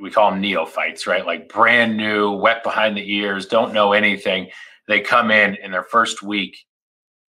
we 0.00 0.10
call 0.10 0.30
them 0.30 0.40
neophytes, 0.40 1.06
right? 1.06 1.24
Like 1.24 1.48
brand 1.48 1.96
new, 1.96 2.32
wet 2.32 2.62
behind 2.62 2.96
the 2.96 3.14
ears, 3.14 3.46
don't 3.46 3.72
know 3.72 3.92
anything. 3.92 4.50
They 4.90 5.00
come 5.00 5.30
in 5.30 5.54
in 5.54 5.70
their 5.70 5.84
first 5.84 6.20
week, 6.20 6.66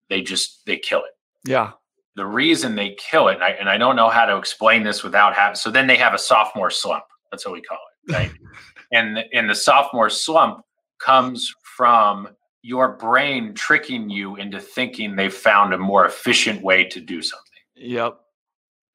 they 0.10 0.24
just 0.24 0.66
they 0.66 0.78
kill 0.78 1.02
it. 1.02 1.12
Yeah. 1.48 1.74
The 2.16 2.26
reason 2.26 2.74
they 2.74 2.98
kill 2.98 3.28
it, 3.28 3.36
and 3.36 3.44
I, 3.44 3.50
and 3.52 3.70
I 3.70 3.78
don't 3.78 3.96
know 3.96 4.10
how 4.10 4.26
to 4.26 4.36
explain 4.36 4.82
this 4.82 5.04
without 5.04 5.36
having. 5.36 5.56
So 5.56 5.70
then 5.70 5.86
they 5.86 5.96
have 5.96 6.16
a 6.16 6.18
sophomore 6.18 6.72
slump. 6.72 7.04
That's 7.30 7.46
what 7.46 7.54
we 7.54 7.62
call 7.62 7.78
it, 8.08 8.14
right? 8.14 8.32
and 8.92 9.24
and 9.32 9.48
the 9.48 9.54
sophomore 9.54 10.10
slump 10.10 10.66
comes 11.00 11.54
from 11.78 12.30
your 12.64 12.98
brain 12.98 13.54
tricking 13.54 14.10
you 14.10 14.38
into 14.38 14.60
thinking 14.60 15.16
they 15.16 15.30
found 15.30 15.72
a 15.72 15.78
more 15.78 16.08
efficient 16.08 16.64
way 16.64 16.86
to 16.86 17.00
do 17.00 17.22
something. 17.22 17.46
Yep. 17.76 18.18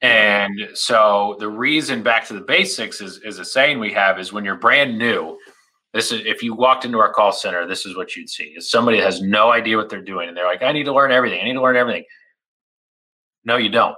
And 0.02 0.70
so 0.74 1.37
the 1.38 1.48
reason 1.48 2.02
back 2.02 2.26
to 2.26 2.35
the 2.35 2.40
basics 2.40 3.00
is 3.00 3.18
is 3.18 3.38
a 3.38 3.44
saying 3.44 3.79
we 3.79 3.92
have 3.92 4.18
is 4.18 4.33
when 4.33 4.44
you're 4.44 4.57
brand 4.57 4.98
new, 4.98 5.38
this 5.96 6.12
is 6.12 6.26
if 6.26 6.42
you 6.42 6.54
walked 6.54 6.85
into 6.85 6.98
our 6.98 7.11
call 7.11 7.32
center, 7.32 7.66
this 7.66 7.87
is 7.87 7.96
what 7.96 8.14
you'd 8.14 8.28
see. 8.28 8.54
Is 8.56 8.70
somebody 8.70 8.98
has 8.98 9.22
no 9.22 9.50
idea 9.50 9.78
what 9.78 9.88
they're 9.88 10.02
doing 10.02 10.28
and 10.28 10.37
they're 10.37 10.46
like, 10.46 10.62
I 10.62 10.72
need 10.72 10.85
to 10.85 10.92
learn 10.92 11.11
everything. 11.11 11.40
I 11.40 11.44
need 11.44 11.54
to 11.54 11.62
learn 11.62 11.76
everything. 11.76 12.04
No, 13.44 13.56
you 13.56 13.70
don't. 13.70 13.96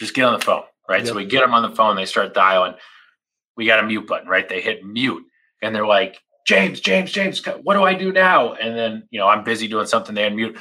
Just 0.00 0.14
get 0.14 0.24
on 0.24 0.38
the 0.38 0.44
phone, 0.44 0.62
right? 0.88 1.00
Yep. 1.00 1.08
So 1.08 1.14
we 1.14 1.26
get 1.26 1.40
them 1.40 1.52
on 1.52 1.62
the 1.62 1.76
phone, 1.76 1.96
they 1.96 2.06
start 2.06 2.32
dialing. 2.32 2.74
We 3.58 3.66
got 3.66 3.78
a 3.78 3.86
mute 3.86 4.06
button, 4.06 4.26
right? 4.26 4.48
They 4.48 4.62
hit 4.62 4.84
mute 4.84 5.22
and 5.60 5.74
they're 5.74 5.86
like, 5.86 6.18
James, 6.46 6.80
James, 6.80 7.12
James, 7.12 7.44
what 7.62 7.74
do 7.74 7.84
I 7.84 7.94
do 7.94 8.10
now? 8.10 8.54
And 8.54 8.76
then, 8.76 9.06
you 9.10 9.20
know, 9.20 9.28
I'm 9.28 9.44
busy 9.44 9.68
doing 9.68 9.86
something. 9.86 10.14
They 10.14 10.28
unmute. 10.28 10.58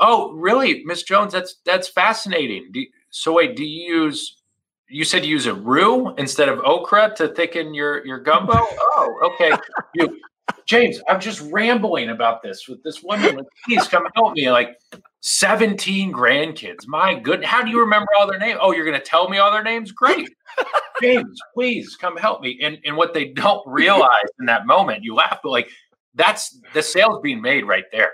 Oh, 0.00 0.32
really, 0.32 0.82
Miss 0.84 1.04
Jones? 1.04 1.32
That's 1.32 1.56
that's 1.64 1.88
fascinating. 1.88 2.70
Do, 2.72 2.84
so 3.10 3.32
wait, 3.34 3.56
do 3.56 3.64
you 3.64 3.94
use 4.02 4.42
you 4.88 5.04
said 5.04 5.24
you 5.24 5.30
use 5.30 5.46
a 5.46 5.54
roux 5.54 6.14
instead 6.16 6.48
of 6.48 6.60
okra 6.60 7.14
to 7.16 7.28
thicken 7.28 7.74
your 7.74 8.04
your 8.06 8.18
gumbo. 8.18 8.54
oh, 8.56 9.32
okay. 9.34 9.52
You, 9.94 10.20
James, 10.66 11.00
I'm 11.08 11.20
just 11.20 11.40
rambling 11.52 12.10
about 12.10 12.42
this 12.42 12.68
with 12.68 12.82
this 12.82 13.02
woman. 13.02 13.36
Like, 13.36 13.46
please 13.64 13.86
come 13.86 14.06
help 14.14 14.34
me. 14.34 14.50
Like 14.50 14.76
17 15.20 16.12
grandkids. 16.12 16.86
My 16.86 17.14
good. 17.14 17.44
How 17.44 17.62
do 17.62 17.70
you 17.70 17.80
remember 17.80 18.08
all 18.18 18.26
their 18.26 18.38
names? 18.38 18.58
Oh, 18.60 18.72
you're 18.72 18.84
going 18.84 18.98
to 18.98 19.04
tell 19.04 19.28
me 19.28 19.38
all 19.38 19.50
their 19.50 19.62
names? 19.62 19.92
Great. 19.92 20.28
James, 21.00 21.38
please 21.54 21.96
come 21.96 22.16
help 22.16 22.40
me. 22.40 22.58
And 22.62 22.78
and 22.84 22.96
what 22.96 23.14
they 23.14 23.26
don't 23.26 23.62
realize 23.66 24.28
in 24.38 24.46
that 24.46 24.66
moment, 24.66 25.02
you 25.02 25.14
laugh, 25.14 25.40
but 25.42 25.50
like 25.50 25.68
that's 26.14 26.58
the 26.72 26.82
sales 26.82 27.20
being 27.22 27.40
made 27.40 27.66
right 27.66 27.84
there. 27.92 28.12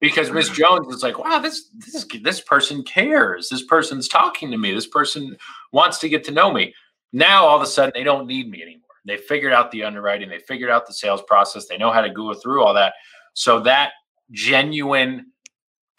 because 0.00 0.30
Miss 0.30 0.50
mm. 0.50 0.54
Jones 0.54 0.94
is 0.94 1.02
like, 1.02 1.18
wow, 1.18 1.38
this 1.38 1.70
this 1.78 2.06
this 2.22 2.40
person 2.40 2.82
cares. 2.82 3.48
This 3.48 3.62
person's 3.62 4.08
talking 4.08 4.50
to 4.50 4.58
me. 4.58 4.72
This 4.72 4.86
person 4.86 5.36
wants 5.72 5.98
to 5.98 6.08
get 6.08 6.24
to 6.24 6.32
know 6.32 6.52
me. 6.52 6.74
Now 7.12 7.46
all 7.46 7.56
of 7.56 7.62
a 7.62 7.66
sudden 7.66 7.92
they 7.94 8.04
don't 8.04 8.26
need 8.26 8.50
me 8.50 8.62
anymore. 8.62 8.80
They 9.06 9.16
figured 9.16 9.52
out 9.52 9.70
the 9.70 9.84
underwriting. 9.84 10.28
They 10.28 10.38
figured 10.38 10.70
out 10.70 10.86
the 10.86 10.94
sales 10.94 11.22
process. 11.22 11.66
They 11.66 11.76
know 11.76 11.92
how 11.92 12.00
to 12.00 12.10
go 12.10 12.32
through 12.34 12.62
all 12.62 12.74
that. 12.74 12.94
So 13.34 13.60
that 13.60 13.92
genuine 14.30 15.26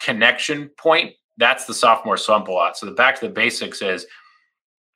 connection 0.00 0.70
point, 0.76 1.12
that's 1.36 1.66
the 1.66 1.74
sophomore 1.74 2.16
slump 2.16 2.48
a 2.48 2.52
lot. 2.52 2.76
So 2.76 2.86
the 2.86 2.92
back 2.92 3.18
to 3.20 3.26
the 3.26 3.32
basics 3.32 3.82
is, 3.82 4.06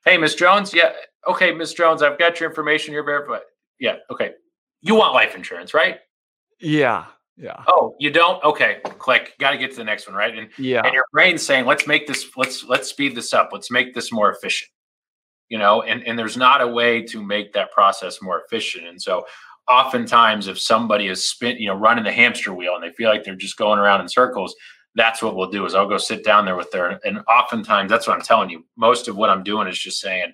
hey, 0.05 0.17
Miss 0.17 0.35
Jones, 0.35 0.73
yeah, 0.73 0.91
okay, 1.27 1.53
Miss 1.53 1.73
Jones, 1.73 2.01
I've 2.01 2.19
got 2.19 2.39
your 2.39 2.49
information. 2.49 2.93
You're 2.93 3.03
verified. 3.03 3.41
Yeah, 3.79 3.97
okay. 4.11 4.31
You 4.81 4.95
want 4.95 5.13
life 5.13 5.35
insurance, 5.35 5.73
right? 5.73 5.99
Yeah. 6.59 7.05
Yeah. 7.37 7.63
Oh, 7.67 7.95
you 7.99 8.11
don't? 8.11 8.43
Okay. 8.43 8.77
Click. 8.99 9.33
Got 9.39 9.51
to 9.51 9.57
get 9.57 9.71
to 9.71 9.77
the 9.77 9.83
next 9.83 10.07
one, 10.07 10.15
right? 10.15 10.37
And 10.37 10.49
yeah. 10.57 10.81
And 10.83 10.93
your 10.93 11.05
brain's 11.11 11.43
saying, 11.43 11.65
let's 11.65 11.87
make 11.87 12.07
this, 12.07 12.29
let's 12.35 12.63
let's 12.65 12.89
speed 12.89 13.15
this 13.15 13.33
up. 13.33 13.49
Let's 13.51 13.71
make 13.71 13.93
this 13.93 14.11
more 14.11 14.31
efficient. 14.31 14.69
You 15.49 15.57
know, 15.57 15.81
and, 15.81 16.05
and 16.07 16.17
there's 16.17 16.37
not 16.37 16.61
a 16.61 16.67
way 16.67 17.01
to 17.03 17.21
make 17.21 17.51
that 17.53 17.71
process 17.71 18.21
more 18.21 18.41
efficient. 18.45 18.87
And 18.87 19.01
so 19.01 19.25
oftentimes 19.67 20.47
if 20.47 20.59
somebody 20.59 21.07
is 21.07 21.27
spin, 21.27 21.57
you 21.57 21.67
know, 21.67 21.75
running 21.75 22.03
the 22.03 22.11
hamster 22.11 22.53
wheel 22.53 22.75
and 22.75 22.83
they 22.83 22.91
feel 22.91 23.09
like 23.09 23.23
they're 23.23 23.35
just 23.35 23.57
going 23.57 23.79
around 23.79 24.01
in 24.01 24.07
circles, 24.07 24.55
that's 24.95 25.21
what 25.21 25.35
we'll 25.35 25.49
do 25.49 25.65
is 25.65 25.75
I'll 25.75 25.89
go 25.89 25.97
sit 25.97 26.23
down 26.23 26.45
there 26.45 26.55
with 26.55 26.71
their 26.71 26.99
and 27.05 27.19
oftentimes 27.29 27.89
that's 27.89 28.07
what 28.07 28.15
I'm 28.15 28.21
telling 28.21 28.49
you. 28.49 28.65
Most 28.77 29.07
of 29.07 29.17
what 29.17 29.29
I'm 29.29 29.43
doing 29.43 29.67
is 29.67 29.77
just 29.77 29.99
saying, 29.99 30.33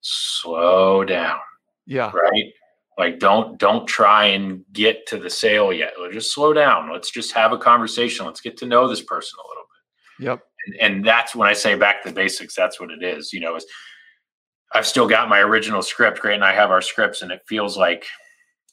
slow 0.00 1.04
down. 1.04 1.38
Yeah. 1.86 2.10
Right 2.10 2.52
like 2.98 3.20
don't 3.20 3.58
don't 3.58 3.86
try 3.86 4.26
and 4.26 4.64
get 4.72 5.06
to 5.06 5.18
the 5.18 5.30
sale 5.30 5.72
yet. 5.72 5.94
Let's 6.00 6.14
just 6.14 6.34
slow 6.34 6.52
down. 6.52 6.92
Let's 6.92 7.10
just 7.10 7.32
have 7.32 7.52
a 7.52 7.58
conversation. 7.58 8.26
Let's 8.26 8.40
get 8.40 8.56
to 8.58 8.66
know 8.66 8.88
this 8.88 9.02
person 9.02 9.38
a 9.38 9.48
little 9.48 9.64
bit. 10.18 10.26
Yep. 10.26 10.42
And, 10.66 10.76
and 10.80 11.06
that's 11.06 11.34
when 11.34 11.48
i 11.48 11.52
say 11.52 11.76
back 11.76 12.02
to 12.02 12.08
the 12.08 12.14
basics 12.14 12.54
that's 12.54 12.80
what 12.80 12.90
it 12.90 13.02
is 13.02 13.32
you 13.32 13.38
know 13.40 13.54
is 13.54 13.64
i've 14.74 14.86
still 14.86 15.06
got 15.06 15.28
my 15.28 15.38
original 15.38 15.82
script. 15.82 16.20
Great 16.20 16.34
and 16.34 16.44
i 16.44 16.52
have 16.52 16.70
our 16.70 16.82
scripts 16.82 17.22
and 17.22 17.30
it 17.30 17.42
feels 17.46 17.76
like 17.76 18.04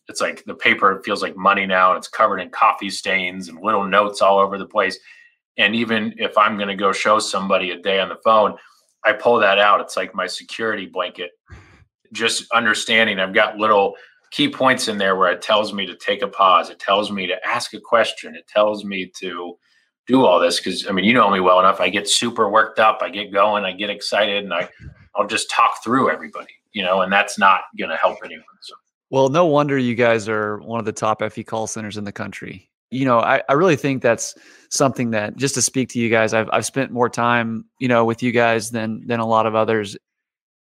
it's 0.07 0.21
like 0.21 0.43
the 0.45 0.55
paper 0.55 1.01
feels 1.05 1.21
like 1.21 1.37
money 1.37 1.65
now 1.65 1.91
and 1.91 1.97
it's 1.97 2.07
covered 2.07 2.39
in 2.39 2.49
coffee 2.49 2.89
stains 2.89 3.49
and 3.49 3.61
little 3.61 3.85
notes 3.85 4.21
all 4.21 4.39
over 4.39 4.57
the 4.57 4.67
place. 4.67 4.97
And 5.57 5.75
even 5.75 6.15
if 6.17 6.37
i'm 6.37 6.57
going 6.57 6.69
to 6.69 6.75
go 6.75 6.91
show 6.91 7.19
somebody 7.19 7.71
a 7.71 7.79
day 7.79 7.99
on 7.99 8.09
the 8.09 8.17
phone 8.23 8.55
i 9.05 9.13
pull 9.13 9.37
that 9.39 9.59
out. 9.59 9.81
It's 9.81 9.95
like 9.95 10.15
my 10.15 10.25
security 10.25 10.87
blanket. 10.87 11.31
Just 12.11 12.51
understanding 12.51 13.19
i've 13.19 13.33
got 13.33 13.57
little 13.57 13.95
key 14.31 14.49
points 14.49 14.87
in 14.87 14.97
there 14.97 15.15
where 15.15 15.31
it 15.31 15.41
tells 15.41 15.73
me 15.73 15.85
to 15.85 15.95
take 15.95 16.21
a 16.21 16.27
pause. 16.27 16.69
It 16.69 16.79
tells 16.79 17.11
me 17.11 17.27
to 17.27 17.47
ask 17.47 17.73
a 17.73 17.79
question. 17.79 18.35
It 18.35 18.47
tells 18.47 18.83
me 18.83 19.11
to 19.19 19.57
do 20.07 20.25
all 20.25 20.39
this 20.39 20.59
because 20.59 20.87
I 20.87 20.91
mean, 20.91 21.05
you 21.05 21.13
know 21.13 21.29
me 21.29 21.39
well 21.39 21.59
enough. 21.59 21.79
I 21.79 21.89
get 21.89 22.07
super 22.07 22.49
worked 22.49 22.79
up. 22.79 22.99
I 23.01 23.09
get 23.09 23.31
going. 23.31 23.65
I 23.65 23.71
get 23.71 23.89
excited, 23.89 24.43
and 24.43 24.53
I 24.53 24.69
I'll 25.15 25.27
just 25.27 25.49
talk 25.49 25.83
through 25.83 26.11
everybody, 26.11 26.53
you 26.73 26.83
know, 26.83 27.01
and 27.01 27.11
that's 27.11 27.39
not 27.39 27.61
going 27.77 27.89
to 27.89 27.97
help 27.97 28.17
anyone. 28.23 28.43
So. 28.61 28.75
Well, 29.09 29.29
no 29.29 29.45
wonder 29.45 29.77
you 29.77 29.95
guys 29.95 30.27
are 30.27 30.59
one 30.59 30.79
of 30.79 30.85
the 30.85 30.91
top 30.91 31.21
FE 31.21 31.43
call 31.43 31.67
centers 31.67 31.97
in 31.97 32.03
the 32.03 32.11
country. 32.11 32.69
You 32.91 33.05
know, 33.05 33.19
I, 33.19 33.41
I 33.49 33.53
really 33.53 33.75
think 33.75 34.03
that's 34.03 34.35
something 34.69 35.11
that 35.11 35.35
just 35.37 35.55
to 35.55 35.61
speak 35.61 35.89
to 35.89 35.99
you 35.99 36.09
guys, 36.09 36.33
I've 36.33 36.49
I've 36.53 36.65
spent 36.65 36.91
more 36.91 37.09
time, 37.09 37.65
you 37.79 37.87
know, 37.87 38.05
with 38.05 38.21
you 38.21 38.31
guys 38.31 38.71
than 38.71 39.05
than 39.07 39.19
a 39.19 39.25
lot 39.25 39.45
of 39.45 39.55
others 39.55 39.97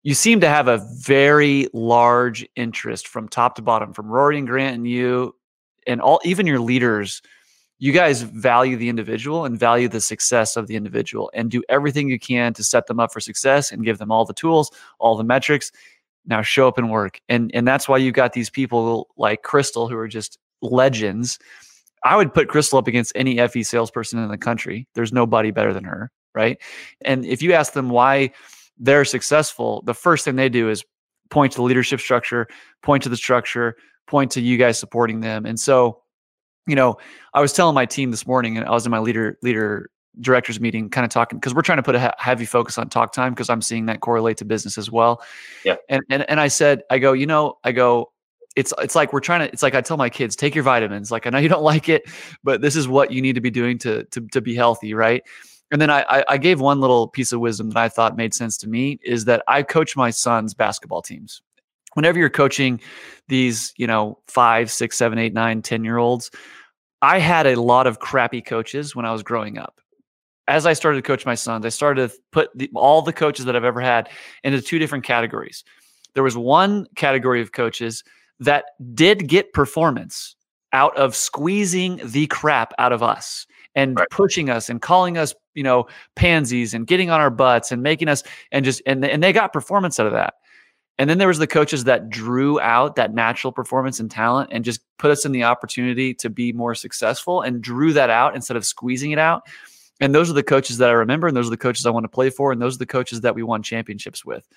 you 0.03 0.13
seem 0.13 0.39
to 0.41 0.47
have 0.47 0.67
a 0.67 0.85
very 0.97 1.67
large 1.73 2.47
interest 2.55 3.07
from 3.07 3.27
top 3.27 3.55
to 3.55 3.61
bottom, 3.61 3.93
from 3.93 4.07
Rory 4.07 4.37
and 4.37 4.47
Grant 4.47 4.75
and 4.75 4.87
you, 4.87 5.35
and 5.85 6.01
all 6.01 6.21
even 6.23 6.47
your 6.47 6.59
leaders. 6.59 7.21
You 7.81 7.93
guys 7.93 8.21
value 8.21 8.75
the 8.75 8.89
individual 8.89 9.45
and 9.45 9.57
value 9.57 9.87
the 9.87 10.01
success 10.01 10.57
of 10.57 10.67
the 10.67 10.75
individual, 10.75 11.31
and 11.33 11.49
do 11.49 11.63
everything 11.69 12.09
you 12.09 12.19
can 12.19 12.53
to 12.53 12.63
set 12.63 12.87
them 12.87 12.99
up 12.99 13.13
for 13.13 13.19
success 13.19 13.71
and 13.71 13.85
give 13.85 13.97
them 13.97 14.11
all 14.11 14.25
the 14.25 14.33
tools, 14.33 14.71
all 14.99 15.17
the 15.17 15.23
metrics. 15.23 15.71
Now 16.25 16.41
show 16.41 16.67
up 16.67 16.77
and 16.77 16.91
work, 16.91 17.19
and 17.29 17.51
and 17.53 17.67
that's 17.67 17.87
why 17.87 17.97
you've 17.97 18.13
got 18.13 18.33
these 18.33 18.49
people 18.49 19.07
like 19.17 19.43
Crystal 19.43 19.87
who 19.87 19.97
are 19.97 20.07
just 20.07 20.37
legends. 20.61 21.39
I 22.03 22.15
would 22.15 22.33
put 22.33 22.47
Crystal 22.49 22.79
up 22.79 22.87
against 22.87 23.11
any 23.15 23.45
FE 23.47 23.63
salesperson 23.63 24.19
in 24.19 24.29
the 24.29 24.37
country. 24.37 24.87
There's 24.95 25.11
nobody 25.11 25.51
better 25.51 25.73
than 25.73 25.83
her, 25.83 26.11
right? 26.33 26.57
And 27.03 27.25
if 27.25 27.41
you 27.41 27.53
ask 27.53 27.73
them 27.73 27.89
why 27.89 28.31
they're 28.79 29.05
successful, 29.05 29.83
the 29.85 29.93
first 29.93 30.25
thing 30.25 30.35
they 30.35 30.49
do 30.49 30.69
is 30.69 30.83
point 31.29 31.51
to 31.53 31.57
the 31.57 31.63
leadership 31.63 31.99
structure, 31.99 32.47
point 32.81 33.03
to 33.03 33.09
the 33.09 33.17
structure, 33.17 33.75
point 34.07 34.31
to 34.31 34.41
you 34.41 34.57
guys 34.57 34.79
supporting 34.79 35.19
them. 35.19 35.45
And 35.45 35.59
so, 35.59 36.01
you 36.65 36.75
know, 36.75 36.97
I 37.33 37.41
was 37.41 37.53
telling 37.53 37.75
my 37.75 37.85
team 37.85 38.11
this 38.11 38.25
morning, 38.25 38.57
and 38.57 38.65
I 38.65 38.71
was 38.71 38.85
in 38.85 38.91
my 38.91 38.99
leader 38.99 39.37
leader 39.41 39.89
directors 40.21 40.59
meeting, 40.59 40.89
kind 40.89 41.05
of 41.05 41.11
talking 41.11 41.39
because 41.39 41.53
we're 41.53 41.61
trying 41.61 41.77
to 41.77 41.83
put 41.83 41.95
a 41.95 42.13
heavy 42.17 42.45
focus 42.45 42.77
on 42.77 42.89
talk 42.89 43.13
time 43.13 43.33
because 43.33 43.49
I'm 43.49 43.61
seeing 43.61 43.85
that 43.87 44.01
correlate 44.01 44.37
to 44.37 44.45
business 44.45 44.77
as 44.77 44.89
well. 44.91 45.21
Yeah. 45.63 45.75
And 45.87 46.03
and 46.09 46.29
and 46.29 46.39
I 46.39 46.47
said, 46.47 46.83
I 46.89 46.99
go, 46.99 47.13
you 47.13 47.25
know, 47.25 47.57
I 47.63 47.71
go, 47.71 48.11
it's 48.55 48.73
it's 48.79 48.95
like 48.95 49.13
we're 49.13 49.19
trying 49.19 49.41
to 49.41 49.53
it's 49.53 49.63
like 49.63 49.75
I 49.75 49.81
tell 49.81 49.97
my 49.97 50.09
kids 50.09 50.35
take 50.35 50.55
your 50.55 50.63
vitamins 50.63 51.11
like 51.11 51.27
I 51.27 51.29
know 51.29 51.37
you 51.37 51.49
don't 51.49 51.63
like 51.73 51.87
it 51.87 52.03
but 52.43 52.61
this 52.61 52.75
is 52.75 52.87
what 52.87 53.11
you 53.11 53.21
need 53.21 53.35
to 53.35 53.41
be 53.41 53.51
doing 53.51 53.77
to 53.79 54.03
to 54.05 54.21
to 54.27 54.41
be 54.41 54.55
healthy 54.55 54.93
right 54.93 55.23
and 55.71 55.81
then 55.81 55.89
I, 55.89 56.23
I 56.27 56.37
gave 56.37 56.59
one 56.59 56.79
little 56.79 57.07
piece 57.07 57.31
of 57.31 57.39
wisdom 57.39 57.69
that 57.69 57.77
I 57.77 57.89
thought 57.89 58.17
made 58.17 58.33
sense 58.33 58.57
to 58.57 58.67
me 58.67 58.99
is 59.03 59.25
that 59.25 59.43
I 59.47 59.63
coach 59.63 59.95
my 59.95 60.09
son's 60.09 60.53
basketball 60.53 61.01
teams. 61.01 61.41
Whenever 61.93 62.17
you're 62.17 62.29
coaching 62.29 62.79
these, 63.27 63.73
you 63.77 63.85
know, 63.85 64.19
five, 64.27 64.71
six, 64.71 64.97
seven, 64.97 65.19
eight, 65.19 65.33
nine, 65.33 65.61
ten 65.61 65.83
year 65.83 65.97
olds, 65.97 66.31
I 67.01 67.19
had 67.19 67.47
a 67.47 67.59
lot 67.59 67.87
of 67.87 67.99
crappy 67.99 68.41
coaches 68.41 68.95
when 68.95 69.05
I 69.05 69.11
was 69.11 69.23
growing 69.23 69.57
up. 69.57 69.79
As 70.47 70.65
I 70.65 70.73
started 70.73 70.97
to 70.97 71.07
coach 71.07 71.25
my 71.25 71.35
sons, 71.35 71.65
I 71.65 71.69
started 71.69 72.09
to 72.09 72.17
put 72.31 72.49
the, 72.55 72.69
all 72.75 73.01
the 73.01 73.13
coaches 73.13 73.45
that 73.45 73.55
I've 73.55 73.63
ever 73.63 73.81
had 73.81 74.09
into 74.43 74.61
two 74.61 74.79
different 74.79 75.03
categories. 75.03 75.63
There 76.15 76.23
was 76.23 76.35
one 76.35 76.87
category 76.95 77.41
of 77.41 77.51
coaches 77.51 78.03
that 78.39 78.65
did 78.93 79.27
get 79.27 79.53
performance 79.53 80.35
out 80.73 80.95
of 80.97 81.15
squeezing 81.15 81.99
the 82.03 82.27
crap 82.27 82.73
out 82.79 82.91
of 82.91 83.03
us 83.03 83.45
and 83.75 83.97
right. 83.97 84.09
pushing 84.09 84.49
us 84.49 84.69
and 84.69 84.81
calling 84.81 85.17
us, 85.17 85.33
you 85.59 85.63
know, 85.63 85.87
pansies 86.15 86.73
and 86.73 86.87
getting 86.87 87.09
on 87.09 87.19
our 87.19 87.29
butts 87.29 87.69
and 87.73 87.83
making 87.83 88.07
us 88.07 88.23
and 88.53 88.63
just 88.63 88.81
and 88.85 89.03
and 89.03 89.21
they 89.21 89.33
got 89.33 89.51
performance 89.51 89.99
out 89.99 90.07
of 90.07 90.13
that. 90.13 90.35
And 90.97 91.09
then 91.09 91.17
there 91.17 91.27
was 91.27 91.37
the 91.37 91.47
coaches 91.47 91.83
that 91.83 92.09
drew 92.09 92.61
out 92.61 92.95
that 92.95 93.13
natural 93.13 93.51
performance 93.51 93.99
and 93.99 94.09
talent 94.09 94.51
and 94.53 94.63
just 94.63 94.79
put 94.97 95.11
us 95.11 95.25
in 95.25 95.33
the 95.33 95.43
opportunity 95.43 96.13
to 96.13 96.29
be 96.29 96.53
more 96.53 96.75
successful 96.75 97.41
and 97.41 97.61
drew 97.61 97.91
that 97.91 98.09
out 98.09 98.35
instead 98.35 98.55
of 98.55 98.65
squeezing 98.65 99.11
it 99.11 99.19
out. 99.19 99.43
And 99.99 100.15
those 100.15 100.29
are 100.29 100.33
the 100.33 100.43
coaches 100.43 100.77
that 100.77 100.89
I 100.89 100.93
remember 100.93 101.27
and 101.27 101.35
those 101.35 101.47
are 101.47 101.51
the 101.51 101.57
coaches 101.57 101.85
I 101.85 101.89
want 101.89 102.05
to 102.05 102.09
play 102.09 102.29
for 102.29 102.53
and 102.53 102.61
those 102.61 102.75
are 102.75 102.79
the 102.79 102.85
coaches 102.85 103.19
that 103.21 103.35
we 103.35 103.43
won 103.43 103.61
championships 103.61 104.23
with. 104.23 104.47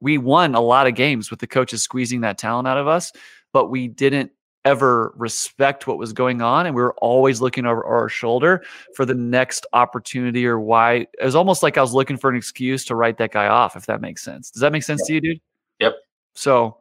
We 0.00 0.16
won 0.16 0.54
a 0.54 0.62
lot 0.62 0.86
of 0.86 0.94
games 0.94 1.30
with 1.30 1.40
the 1.40 1.46
coaches 1.46 1.82
squeezing 1.82 2.22
that 2.22 2.38
talent 2.38 2.68
out 2.68 2.78
of 2.78 2.88
us, 2.88 3.12
but 3.52 3.68
we 3.68 3.86
didn't 3.86 4.32
ever 4.64 5.12
respect 5.16 5.86
what 5.86 5.98
was 5.98 6.12
going 6.12 6.42
on 6.42 6.66
and 6.66 6.74
we 6.74 6.82
were 6.82 6.94
always 6.94 7.40
looking 7.40 7.64
over 7.64 7.84
our 7.84 8.08
shoulder 8.08 8.62
for 8.94 9.04
the 9.04 9.14
next 9.14 9.66
opportunity 9.72 10.46
or 10.46 10.58
why 10.58 11.06
it 11.18 11.24
was 11.24 11.34
almost 11.34 11.62
like 11.62 11.78
I 11.78 11.80
was 11.80 11.94
looking 11.94 12.16
for 12.16 12.28
an 12.28 12.36
excuse 12.36 12.84
to 12.86 12.94
write 12.94 13.18
that 13.18 13.32
guy 13.32 13.46
off 13.46 13.76
if 13.76 13.86
that 13.86 14.00
makes 14.00 14.22
sense. 14.22 14.50
Does 14.50 14.60
that 14.60 14.72
make 14.72 14.82
sense 14.82 15.00
yep. 15.02 15.06
to 15.06 15.14
you, 15.14 15.20
dude? 15.20 15.40
Yep. 15.80 15.94
So 16.34 16.78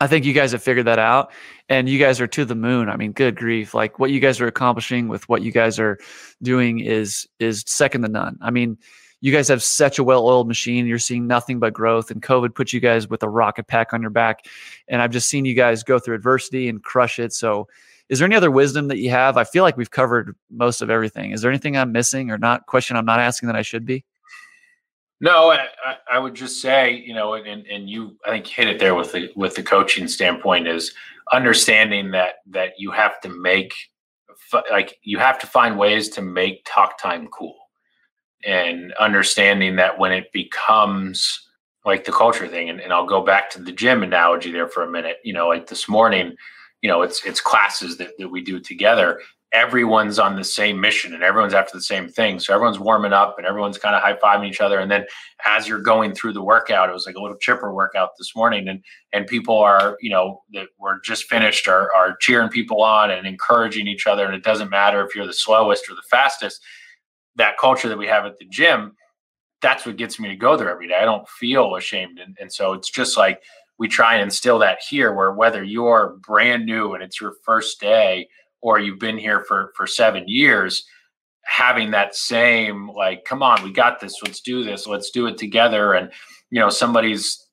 I 0.00 0.06
think 0.06 0.24
you 0.24 0.32
guys 0.32 0.52
have 0.52 0.62
figured 0.62 0.86
that 0.86 0.98
out 0.98 1.32
and 1.68 1.88
you 1.88 1.98
guys 1.98 2.20
are 2.20 2.28
to 2.28 2.44
the 2.44 2.54
moon. 2.54 2.88
I 2.88 2.96
mean, 2.96 3.12
good 3.12 3.34
grief. 3.34 3.74
Like 3.74 3.98
what 3.98 4.10
you 4.10 4.20
guys 4.20 4.40
are 4.40 4.46
accomplishing 4.46 5.08
with 5.08 5.28
what 5.28 5.42
you 5.42 5.50
guys 5.50 5.78
are 5.78 5.98
doing 6.42 6.80
is 6.80 7.26
is 7.40 7.64
second 7.66 8.02
to 8.02 8.08
none. 8.08 8.38
I 8.40 8.50
mean, 8.50 8.78
you 9.20 9.32
guys 9.32 9.48
have 9.48 9.62
such 9.62 9.98
a 9.98 10.04
well-oiled 10.04 10.46
machine. 10.46 10.86
You're 10.86 10.98
seeing 10.98 11.26
nothing 11.26 11.58
but 11.58 11.72
growth, 11.72 12.10
and 12.10 12.22
COVID 12.22 12.54
put 12.54 12.72
you 12.72 12.80
guys 12.80 13.08
with 13.08 13.22
a 13.22 13.28
rocket 13.28 13.66
pack 13.66 13.92
on 13.92 14.00
your 14.00 14.10
back. 14.10 14.46
And 14.88 15.02
I've 15.02 15.10
just 15.10 15.28
seen 15.28 15.44
you 15.44 15.54
guys 15.54 15.82
go 15.82 15.98
through 15.98 16.14
adversity 16.14 16.68
and 16.68 16.82
crush 16.82 17.18
it. 17.18 17.32
So, 17.32 17.68
is 18.08 18.18
there 18.18 18.26
any 18.26 18.36
other 18.36 18.50
wisdom 18.50 18.88
that 18.88 18.98
you 18.98 19.10
have? 19.10 19.36
I 19.36 19.44
feel 19.44 19.64
like 19.64 19.76
we've 19.76 19.90
covered 19.90 20.34
most 20.50 20.80
of 20.80 20.88
everything. 20.88 21.32
Is 21.32 21.42
there 21.42 21.50
anything 21.50 21.76
I'm 21.76 21.92
missing 21.92 22.30
or 22.30 22.38
not? 22.38 22.66
Question 22.66 22.96
I'm 22.96 23.04
not 23.04 23.20
asking 23.20 23.48
that 23.48 23.56
I 23.56 23.62
should 23.62 23.84
be. 23.84 24.04
No, 25.20 25.50
I, 25.50 25.66
I 26.10 26.18
would 26.18 26.34
just 26.34 26.62
say, 26.62 26.92
you 26.92 27.12
know, 27.12 27.34
and, 27.34 27.66
and 27.66 27.90
you, 27.90 28.16
I 28.24 28.30
think, 28.30 28.46
hit 28.46 28.68
it 28.68 28.78
there 28.78 28.94
with 28.94 29.12
the 29.12 29.30
with 29.34 29.56
the 29.56 29.64
coaching 29.64 30.06
standpoint 30.06 30.68
is 30.68 30.94
understanding 31.32 32.12
that 32.12 32.36
that 32.50 32.74
you 32.78 32.92
have 32.92 33.20
to 33.22 33.28
make 33.28 33.74
like 34.70 34.96
you 35.02 35.18
have 35.18 35.38
to 35.40 35.46
find 35.46 35.76
ways 35.76 36.08
to 36.10 36.22
make 36.22 36.64
talk 36.64 36.98
time 36.98 37.26
cool 37.28 37.56
and 38.44 38.92
understanding 38.94 39.76
that 39.76 39.98
when 39.98 40.12
it 40.12 40.32
becomes 40.32 41.46
like 41.84 42.04
the 42.04 42.12
culture 42.12 42.48
thing 42.48 42.70
and, 42.70 42.80
and 42.80 42.92
I'll 42.92 43.06
go 43.06 43.22
back 43.22 43.50
to 43.50 43.62
the 43.62 43.72
gym 43.72 44.02
analogy 44.02 44.52
there 44.52 44.68
for 44.68 44.82
a 44.82 44.90
minute, 44.90 45.18
you 45.24 45.32
know, 45.32 45.48
like 45.48 45.66
this 45.66 45.88
morning, 45.88 46.36
you 46.82 46.88
know, 46.88 47.02
it's 47.02 47.24
it's 47.24 47.40
classes 47.40 47.96
that, 47.98 48.10
that 48.18 48.28
we 48.28 48.42
do 48.42 48.60
together 48.60 49.20
everyone's 49.52 50.18
on 50.18 50.36
the 50.36 50.44
same 50.44 50.78
mission 50.80 51.14
and 51.14 51.22
everyone's 51.22 51.54
after 51.54 51.76
the 51.76 51.82
same 51.82 52.08
thing. 52.08 52.38
So 52.38 52.52
everyone's 52.52 52.78
warming 52.78 53.12
up 53.12 53.36
and 53.38 53.46
everyone's 53.46 53.78
kind 53.78 53.94
of 53.94 54.02
high 54.02 54.14
fiving 54.14 54.48
each 54.48 54.60
other. 54.60 54.78
And 54.78 54.90
then 54.90 55.06
as 55.46 55.66
you're 55.66 55.80
going 55.80 56.14
through 56.14 56.34
the 56.34 56.42
workout, 56.42 56.90
it 56.90 56.92
was 56.92 57.06
like 57.06 57.16
a 57.16 57.20
little 57.20 57.36
chipper 57.38 57.72
workout 57.72 58.10
this 58.18 58.36
morning. 58.36 58.68
And 58.68 58.82
and 59.12 59.26
people 59.26 59.58
are, 59.58 59.96
you 60.00 60.10
know, 60.10 60.42
that 60.52 60.68
were 60.78 61.00
just 61.02 61.24
finished 61.24 61.66
are 61.66 61.92
are 61.94 62.16
cheering 62.20 62.50
people 62.50 62.82
on 62.82 63.10
and 63.10 63.26
encouraging 63.26 63.86
each 63.86 64.06
other. 64.06 64.24
And 64.26 64.34
it 64.34 64.44
doesn't 64.44 64.70
matter 64.70 65.04
if 65.04 65.14
you're 65.14 65.26
the 65.26 65.32
slowest 65.32 65.88
or 65.88 65.94
the 65.94 66.02
fastest. 66.10 66.62
That 67.38 67.58
culture 67.58 67.88
that 67.88 67.98
we 67.98 68.06
have 68.06 68.26
at 68.26 68.38
the 68.38 68.44
gym, 68.44 68.92
that's 69.62 69.86
what 69.86 69.96
gets 69.96 70.20
me 70.20 70.28
to 70.28 70.36
go 70.36 70.56
there 70.56 70.70
every 70.70 70.88
day. 70.88 70.98
I 71.00 71.04
don't 71.04 71.28
feel 71.28 71.74
ashamed. 71.74 72.18
And, 72.18 72.36
and 72.40 72.52
so 72.52 72.74
it's 72.74 72.90
just 72.90 73.16
like 73.16 73.42
we 73.78 73.88
try 73.88 74.14
and 74.14 74.22
instill 74.22 74.58
that 74.58 74.78
here 74.88 75.12
where 75.12 75.32
whether 75.32 75.62
you're 75.62 76.18
brand 76.26 76.66
new 76.66 76.94
and 76.94 77.02
it's 77.02 77.20
your 77.20 77.34
first 77.44 77.80
day 77.80 78.28
or 78.60 78.78
you've 78.78 78.98
been 78.98 79.18
here 79.18 79.44
for 79.44 79.72
for 79.76 79.86
seven 79.86 80.24
years 80.26 80.84
having 81.44 81.92
that 81.92 82.14
same 82.14 82.90
like 82.90 83.24
come 83.24 83.42
on 83.42 83.62
we 83.62 83.72
got 83.72 84.00
this 84.00 84.14
let's 84.22 84.40
do 84.40 84.62
this 84.64 84.86
let's 84.86 85.10
do 85.10 85.26
it 85.26 85.38
together 85.38 85.94
and 85.94 86.10
you 86.50 86.60
know 86.60 86.68
somebody's 86.68 87.46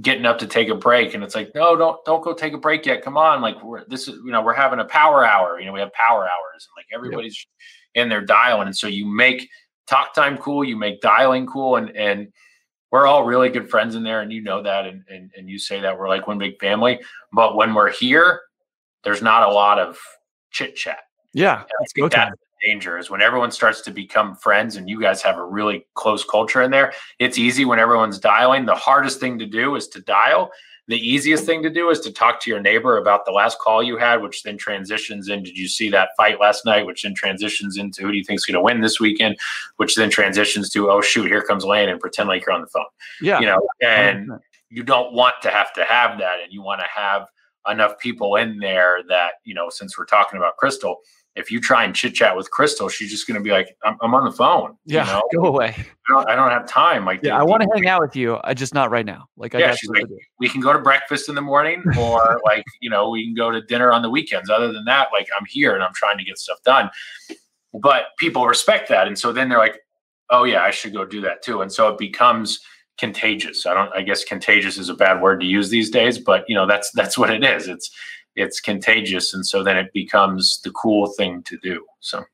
getting 0.00 0.24
up 0.24 0.38
to 0.38 0.46
take 0.46 0.68
a 0.68 0.74
break 0.74 1.14
and 1.14 1.24
it's 1.24 1.34
like 1.34 1.50
no 1.54 1.76
don't 1.76 2.04
don't 2.04 2.22
go 2.22 2.32
take 2.32 2.52
a 2.52 2.58
break 2.58 2.86
yet 2.86 3.02
come 3.02 3.16
on 3.16 3.42
like 3.42 3.60
we're 3.62 3.84
this 3.88 4.06
is 4.06 4.14
you 4.24 4.30
know 4.30 4.40
we're 4.40 4.54
having 4.54 4.78
a 4.78 4.84
power 4.84 5.26
hour 5.26 5.58
you 5.58 5.66
know 5.66 5.72
we 5.72 5.80
have 5.80 5.92
power 5.92 6.22
hours 6.22 6.68
and 6.68 6.76
like 6.76 6.86
everybody's 6.94 7.36
yep. 7.36 7.70
In 7.94 8.08
there 8.08 8.20
dialing 8.20 8.66
and 8.66 8.76
so 8.76 8.86
you 8.86 9.06
make 9.06 9.48
talk 9.86 10.14
time 10.14 10.36
cool 10.38 10.64
you 10.64 10.76
make 10.76 11.00
dialing 11.00 11.46
cool 11.46 11.76
and 11.76 11.90
and 11.96 12.28
we're 12.92 13.06
all 13.06 13.24
really 13.24 13.48
good 13.48 13.70
friends 13.70 13.94
in 13.94 14.02
there 14.02 14.20
and 14.20 14.32
you 14.32 14.40
know 14.40 14.62
that 14.62 14.86
and, 14.86 15.04
and 15.08 15.30
and 15.36 15.48
you 15.48 15.58
say 15.58 15.80
that 15.80 15.98
we're 15.98 16.08
like 16.08 16.26
one 16.26 16.38
big 16.38 16.58
family 16.60 17.00
but 17.32 17.56
when 17.56 17.74
we're 17.74 17.90
here 17.90 18.40
there's 19.04 19.22
not 19.22 19.48
a 19.48 19.52
lot 19.52 19.78
of 19.78 19.98
chit 20.50 20.76
chat. 20.76 21.00
Yeah, 21.32 21.62
that's 21.78 22.14
time. 22.14 22.32
danger 22.62 22.98
is 22.98 23.08
when 23.08 23.22
everyone 23.22 23.50
starts 23.50 23.80
to 23.82 23.90
become 23.90 24.34
friends 24.34 24.76
and 24.76 24.88
you 24.88 25.00
guys 25.00 25.22
have 25.22 25.38
a 25.38 25.44
really 25.44 25.86
close 25.94 26.24
culture 26.24 26.62
in 26.62 26.70
there. 26.70 26.92
It's 27.18 27.38
easy 27.38 27.64
when 27.64 27.78
everyone's 27.78 28.18
dialing. 28.18 28.66
The 28.66 28.74
hardest 28.74 29.20
thing 29.20 29.38
to 29.38 29.46
do 29.46 29.76
is 29.76 29.88
to 29.88 30.00
dial. 30.02 30.50
The 30.90 30.98
easiest 30.98 31.44
thing 31.44 31.62
to 31.62 31.70
do 31.70 31.88
is 31.90 32.00
to 32.00 32.10
talk 32.10 32.40
to 32.40 32.50
your 32.50 32.60
neighbor 32.60 32.98
about 32.98 33.24
the 33.24 33.30
last 33.30 33.60
call 33.60 33.80
you 33.80 33.96
had, 33.96 34.22
which 34.22 34.42
then 34.42 34.58
transitions 34.58 35.28
in. 35.28 35.44
Did 35.44 35.56
you 35.56 35.68
see 35.68 35.88
that 35.90 36.08
fight 36.16 36.40
last 36.40 36.64
night? 36.64 36.84
Which 36.84 37.04
then 37.04 37.14
transitions 37.14 37.76
into 37.76 38.02
who 38.02 38.10
do 38.10 38.18
you 38.18 38.24
think's 38.24 38.44
going 38.44 38.56
to 38.56 38.60
win 38.60 38.80
this 38.80 38.98
weekend? 38.98 39.36
Which 39.76 39.94
then 39.94 40.10
transitions 40.10 40.68
to 40.70 40.90
oh 40.90 41.00
shoot, 41.00 41.28
here 41.28 41.42
comes 41.42 41.64
Lane 41.64 41.88
and 41.88 42.00
pretend 42.00 42.28
like 42.28 42.44
you're 42.44 42.56
on 42.56 42.62
the 42.62 42.66
phone. 42.66 42.86
Yeah, 43.22 43.38
you 43.38 43.46
know, 43.46 43.64
and 43.80 44.30
100%. 44.30 44.40
you 44.70 44.82
don't 44.82 45.12
want 45.12 45.36
to 45.42 45.50
have 45.50 45.72
to 45.74 45.84
have 45.84 46.18
that, 46.18 46.40
and 46.42 46.52
you 46.52 46.60
want 46.60 46.80
to 46.80 46.86
have 46.92 47.28
enough 47.68 47.96
people 48.00 48.34
in 48.34 48.58
there 48.58 48.98
that 49.06 49.34
you 49.44 49.54
know 49.54 49.70
since 49.70 49.96
we're 49.96 50.06
talking 50.06 50.38
about 50.38 50.56
crystal 50.56 51.02
if 51.36 51.50
you 51.50 51.60
try 51.60 51.84
and 51.84 51.94
chit 51.94 52.14
chat 52.14 52.36
with 52.36 52.50
crystal 52.50 52.88
she's 52.88 53.10
just 53.10 53.26
going 53.26 53.36
to 53.36 53.42
be 53.42 53.50
like 53.50 53.76
I'm, 53.84 53.96
I'm, 54.00 54.14
on 54.14 54.24
the 54.24 54.32
phone 54.32 54.76
yeah 54.84 55.06
you 55.06 55.12
know? 55.12 55.22
go 55.42 55.48
away. 55.48 55.74
I 55.76 56.12
don't, 56.12 56.28
I 56.30 56.34
don't 56.34 56.50
have 56.50 56.66
time 56.66 57.04
like 57.04 57.20
yeah 57.22 57.38
i 57.38 57.42
want 57.42 57.62
to 57.62 57.68
hang 57.74 57.86
out 57.86 58.00
with 58.00 58.16
you 58.16 58.38
i 58.44 58.54
just 58.54 58.74
not 58.74 58.90
right 58.90 59.06
now. 59.06 59.26
Like 59.36 59.54
yeah, 59.54 59.74
she's 59.74 59.90
like, 59.90 60.06
we 60.38 60.48
can 60.48 60.60
go 60.60 60.72
to 60.72 60.78
breakfast 60.78 61.28
in 61.28 61.34
the 61.34 61.40
morning 61.40 61.82
or 61.98 62.40
like 62.44 62.64
you 62.80 62.90
know 62.90 63.10
we 63.10 63.24
can 63.24 63.34
go 63.34 63.50
to 63.50 63.60
dinner 63.62 63.90
on 63.92 64.02
the 64.02 64.10
weekends. 64.10 64.50
Other 64.50 64.72
than 64.72 64.84
that 64.84 65.08
like 65.12 65.28
i'm 65.38 65.46
here 65.46 65.74
and 65.74 65.82
i'm 65.82 65.94
trying 65.94 66.18
to 66.18 66.24
get 66.24 66.38
stuff 66.38 66.58
done. 66.64 66.90
But 67.72 68.06
people 68.18 68.46
respect 68.46 68.88
that 68.88 69.06
and 69.06 69.18
so 69.18 69.32
then 69.32 69.48
they're 69.48 69.58
like 69.58 69.80
oh 70.30 70.44
yeah 70.44 70.62
i 70.62 70.70
should 70.70 70.92
go 70.92 71.04
do 71.04 71.20
that 71.22 71.42
too. 71.42 71.62
And 71.62 71.72
so 71.72 71.88
it 71.88 71.98
becomes 71.98 72.60
contagious. 72.98 73.66
I 73.66 73.74
don't 73.74 73.90
I 73.94 74.02
guess 74.02 74.24
contagious 74.24 74.76
is 74.76 74.88
a 74.88 74.94
bad 74.94 75.22
word 75.22 75.40
to 75.40 75.46
use 75.46 75.70
these 75.70 75.90
days, 75.90 76.18
but 76.18 76.44
you 76.48 76.54
know 76.54 76.66
that's 76.66 76.90
that's 76.92 77.16
what 77.16 77.30
it 77.30 77.42
is. 77.42 77.66
It's 77.66 77.90
it's 78.36 78.60
contagious 78.60 79.34
and 79.34 79.46
so 79.46 79.62
then 79.62 79.76
it 79.76 79.92
becomes 79.92 80.60
the 80.62 80.70
cool 80.70 81.08
thing 81.16 81.42
to 81.44 81.58
do. 81.58 81.84
So 82.00 82.24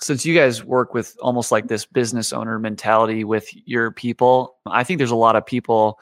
since 0.00 0.24
you 0.24 0.34
guys 0.34 0.64
work 0.64 0.94
with 0.94 1.16
almost 1.20 1.52
like 1.52 1.68
this 1.68 1.84
business 1.84 2.32
owner 2.32 2.58
mentality 2.58 3.24
with 3.24 3.48
your 3.66 3.90
people, 3.90 4.56
I 4.66 4.82
think 4.82 4.98
there's 4.98 5.10
a 5.10 5.16
lot 5.16 5.36
of 5.36 5.44
people 5.44 6.00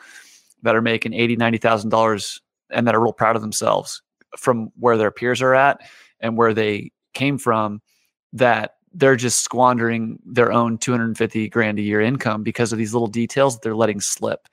that 0.63 0.75
are 0.75 0.83
making 0.83 1.15
eighty, 1.15 1.37
ninety 1.37 1.59
thousand 1.59 1.91
dollars 1.91 2.41
and 2.71 2.87
that 2.87 2.95
are 2.95 3.03
real 3.03 3.13
proud 3.13 3.37
of 3.37 3.43
themselves 3.43 4.03
from 4.37 4.71
where 4.79 4.97
their 4.97 5.11
peers 5.11 5.41
are 5.43 5.55
at 5.55 5.81
and 6.21 6.37
where 6.37 6.55
they 6.55 6.93
came 7.15 7.39
from 7.39 7.81
that 8.33 8.75
they're 8.93 9.17
just 9.17 9.43
squandering 9.43 10.19
their 10.25 10.53
own 10.53 10.79
250 10.79 11.49
grand 11.51 11.79
a 11.79 11.83
year 11.83 12.01
income 12.01 12.43
because 12.43 12.73
of 12.73 12.79
these 12.79 12.93
little 12.93 13.09
details 13.09 13.55
that 13.55 13.63
they're 13.63 13.77
letting 13.77 14.01
slip. 14.01 14.49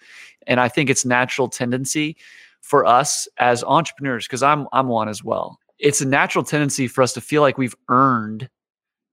And 0.45 0.59
I 0.59 0.67
think 0.67 0.89
it's 0.89 1.05
natural 1.05 1.47
tendency 1.47 2.17
for 2.65 2.83
us 2.83 3.27
as 3.37 3.63
entrepreneurs 3.63 4.25
because 4.25 4.41
I'm 4.41 4.67
I'm 4.73 4.87
one 4.87 5.07
as 5.07 5.23
well. 5.23 5.59
It's 5.77 6.01
a 6.01 6.05
natural 6.05 6.43
tendency 6.43 6.87
for 6.87 7.03
us 7.03 7.13
to 7.13 7.21
feel 7.21 7.43
like 7.43 7.59
we've 7.59 7.75
earned 7.89 8.49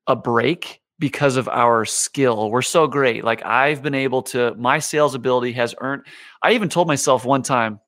a 0.06 0.16
break 0.16 0.80
because 0.98 1.36
of 1.36 1.48
our 1.48 1.84
skill. 1.84 2.50
We're 2.50 2.62
so 2.62 2.86
great. 2.86 3.24
Like 3.24 3.44
I've 3.44 3.82
been 3.82 3.94
able 3.94 4.22
to 4.22 4.54
my 4.54 4.78
sales 4.78 5.14
ability 5.14 5.52
has 5.52 5.74
earned 5.80 6.04
I 6.42 6.52
even 6.52 6.70
told 6.70 6.88
myself 6.88 7.26
one 7.26 7.42
time 7.42 7.78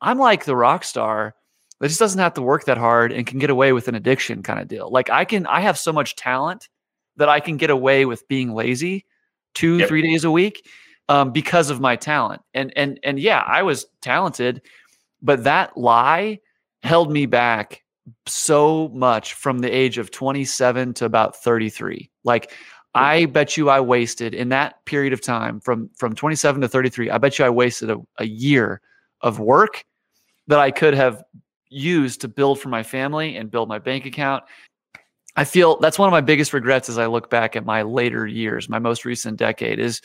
I'm 0.00 0.18
like 0.18 0.44
the 0.44 0.54
rock 0.54 0.84
star 0.84 1.34
that 1.80 1.88
just 1.88 2.00
doesn't 2.00 2.20
have 2.20 2.34
to 2.34 2.42
work 2.42 2.66
that 2.66 2.78
hard 2.78 3.12
and 3.12 3.26
can 3.26 3.40
get 3.40 3.50
away 3.50 3.72
with 3.72 3.88
an 3.88 3.96
addiction 3.96 4.42
kind 4.42 4.60
of 4.60 4.68
deal. 4.68 4.90
Like 4.90 5.10
I 5.10 5.24
can, 5.24 5.46
I 5.46 5.60
have 5.60 5.78
so 5.78 5.92
much 5.92 6.14
talent 6.14 6.68
that 7.16 7.28
I 7.28 7.40
can 7.40 7.56
get 7.56 7.70
away 7.70 8.04
with 8.04 8.26
being 8.28 8.54
lazy 8.54 9.04
two, 9.54 9.78
yep. 9.78 9.88
three 9.88 10.02
days 10.02 10.22
a 10.22 10.30
week 10.30 10.64
um, 11.08 11.32
because 11.32 11.70
of 11.70 11.80
my 11.80 11.96
talent. 11.96 12.42
And 12.54 12.72
and 12.76 12.98
and 13.02 13.18
yeah, 13.18 13.42
I 13.46 13.62
was 13.62 13.86
talented, 14.00 14.62
but 15.22 15.44
that 15.44 15.76
lie 15.76 16.40
held 16.82 17.10
me 17.10 17.26
back 17.26 17.82
so 18.26 18.88
much 18.94 19.34
from 19.34 19.58
the 19.58 19.70
age 19.70 19.98
of 19.98 20.10
27 20.10 20.94
to 20.94 21.04
about 21.04 21.36
33. 21.36 22.10
Like 22.24 22.52
I 22.94 23.26
bet 23.26 23.56
you 23.56 23.68
I 23.68 23.80
wasted 23.80 24.34
in 24.34 24.48
that 24.50 24.84
period 24.84 25.12
of 25.12 25.20
time 25.20 25.60
from 25.60 25.90
from 25.96 26.14
27 26.14 26.60
to 26.62 26.68
33. 26.68 27.10
I 27.10 27.18
bet 27.18 27.38
you 27.38 27.44
I 27.44 27.50
wasted 27.50 27.90
a, 27.90 27.98
a 28.18 28.26
year 28.26 28.80
of 29.20 29.38
work 29.38 29.84
that 30.46 30.58
I 30.58 30.70
could 30.70 30.94
have 30.94 31.24
used 31.68 32.20
to 32.20 32.28
build 32.28 32.60
for 32.60 32.68
my 32.68 32.82
family 32.82 33.36
and 33.36 33.50
build 33.50 33.68
my 33.68 33.78
bank 33.78 34.06
account. 34.06 34.44
I 35.36 35.44
feel 35.44 35.78
that's 35.78 35.98
one 35.98 36.08
of 36.08 36.12
my 36.12 36.20
biggest 36.20 36.52
regrets 36.52 36.88
as 36.88 36.96
I 36.96 37.06
look 37.06 37.28
back 37.28 37.56
at 37.56 37.66
my 37.66 37.82
later 37.82 38.26
years, 38.26 38.68
my 38.68 38.78
most 38.78 39.04
recent 39.04 39.36
decade 39.36 39.78
is 39.78 40.00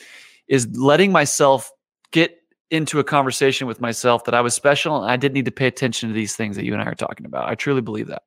is 0.48 0.68
letting 0.76 1.12
myself 1.12 1.70
get 2.12 2.38
into 2.70 2.98
a 2.98 3.04
conversation 3.04 3.66
with 3.66 3.80
myself 3.80 4.24
that 4.24 4.34
I 4.34 4.40
was 4.40 4.54
special 4.54 5.02
and 5.02 5.10
I 5.10 5.16
didn't 5.16 5.34
need 5.34 5.44
to 5.44 5.50
pay 5.50 5.66
attention 5.66 6.08
to 6.08 6.14
these 6.14 6.34
things 6.34 6.56
that 6.56 6.64
you 6.64 6.72
and 6.72 6.82
I 6.82 6.86
are 6.86 6.94
talking 6.94 7.26
about. 7.26 7.48
I 7.48 7.54
truly 7.54 7.82
believe 7.82 8.08
that. 8.08 8.22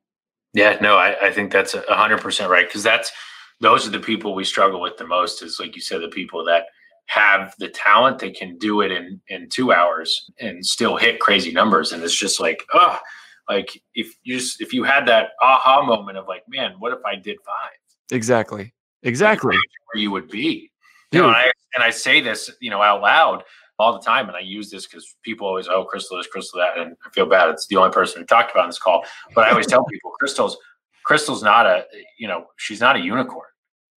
Yeah, 0.54 0.78
no, 0.82 0.98
I, 0.98 1.28
I 1.28 1.32
think 1.32 1.52
that's 1.52 1.74
a 1.74 1.84
hundred 1.90 2.22
percent 2.22 2.50
right. 2.50 2.72
Cause 2.72 2.84
that's 2.84 3.12
those 3.60 3.88
are 3.88 3.92
the 3.92 4.00
people 4.00 4.36
we 4.36 4.44
struggle 4.44 4.82
with 4.82 4.98
the 4.98 5.08
most 5.08 5.42
is 5.42 5.60
like 5.60 5.76
you 5.76 5.82
said, 5.82 6.02
the 6.02 6.10
people 6.10 6.46
that 6.46 6.66
have 7.08 7.54
the 7.60 7.70
talent 7.70 8.20
they 8.20 8.32
can 8.32 8.58
do 8.58 8.82
it 8.82 8.92
in 8.92 9.20
in 9.28 9.48
two 9.50 9.72
hours 9.72 10.30
and 10.40 10.66
still 10.66 10.96
hit 10.96 11.20
crazy 11.20 11.52
numbers 11.52 11.92
and 11.92 12.04
it's 12.04 12.16
just 12.16 12.40
like 12.40 12.64
oh 12.74 13.00
like 13.48 13.80
if 13.94 14.16
you 14.24 14.36
just 14.38 14.60
if 14.60 14.74
you 14.74 14.84
had 14.84 15.08
that 15.08 15.30
aha 15.42 15.84
moment 15.84 16.18
of 16.18 16.28
like 16.28 16.44
man 16.48 16.74
what 16.80 16.92
if 16.92 17.00
i 17.06 17.16
did 17.16 17.38
five 17.46 17.78
exactly 18.12 18.74
exactly 19.04 19.56
where 19.56 20.02
you 20.02 20.10
would 20.10 20.28
be 20.30 20.72
you 21.16 21.22
know 21.22 21.28
and 21.28 21.38
I, 21.38 21.52
and 21.76 21.84
I 21.84 21.90
say 21.90 22.22
this 22.22 22.52
you 22.60 22.70
know 22.70 22.82
out 22.82 23.02
loud 23.02 23.44
all 23.78 23.92
the 23.92 24.00
time 24.00 24.28
and 24.28 24.38
i 24.38 24.40
use 24.40 24.70
this 24.70 24.88
because 24.88 25.16
people 25.22 25.46
always 25.46 25.68
oh 25.68 25.84
crystal 25.84 26.18
this 26.18 26.28
crystal 26.28 26.60
that 26.60 26.78
and 26.78 26.96
i 27.06 27.10
feel 27.10 27.26
bad. 27.26 27.50
It's 27.50 27.68
the 27.68 27.76
only 27.76 27.92
person 27.92 28.22
who 28.22 28.26
talked 28.26 28.52
about 28.52 28.64
in 28.64 28.70
this 28.70 28.80
call. 28.80 29.04
But 29.34 29.48
i 29.48 29.52
always 29.52 29.68
tell 29.68 29.84
people 29.92 30.12
crystal's 30.12 30.58
crystal's 31.04 31.44
not 31.44 31.66
a 31.66 31.86
you 32.18 32.28
know 32.28 32.48
she's 32.58 32.82
not 32.82 32.96
a 32.96 33.00
unicorn. 33.00 33.48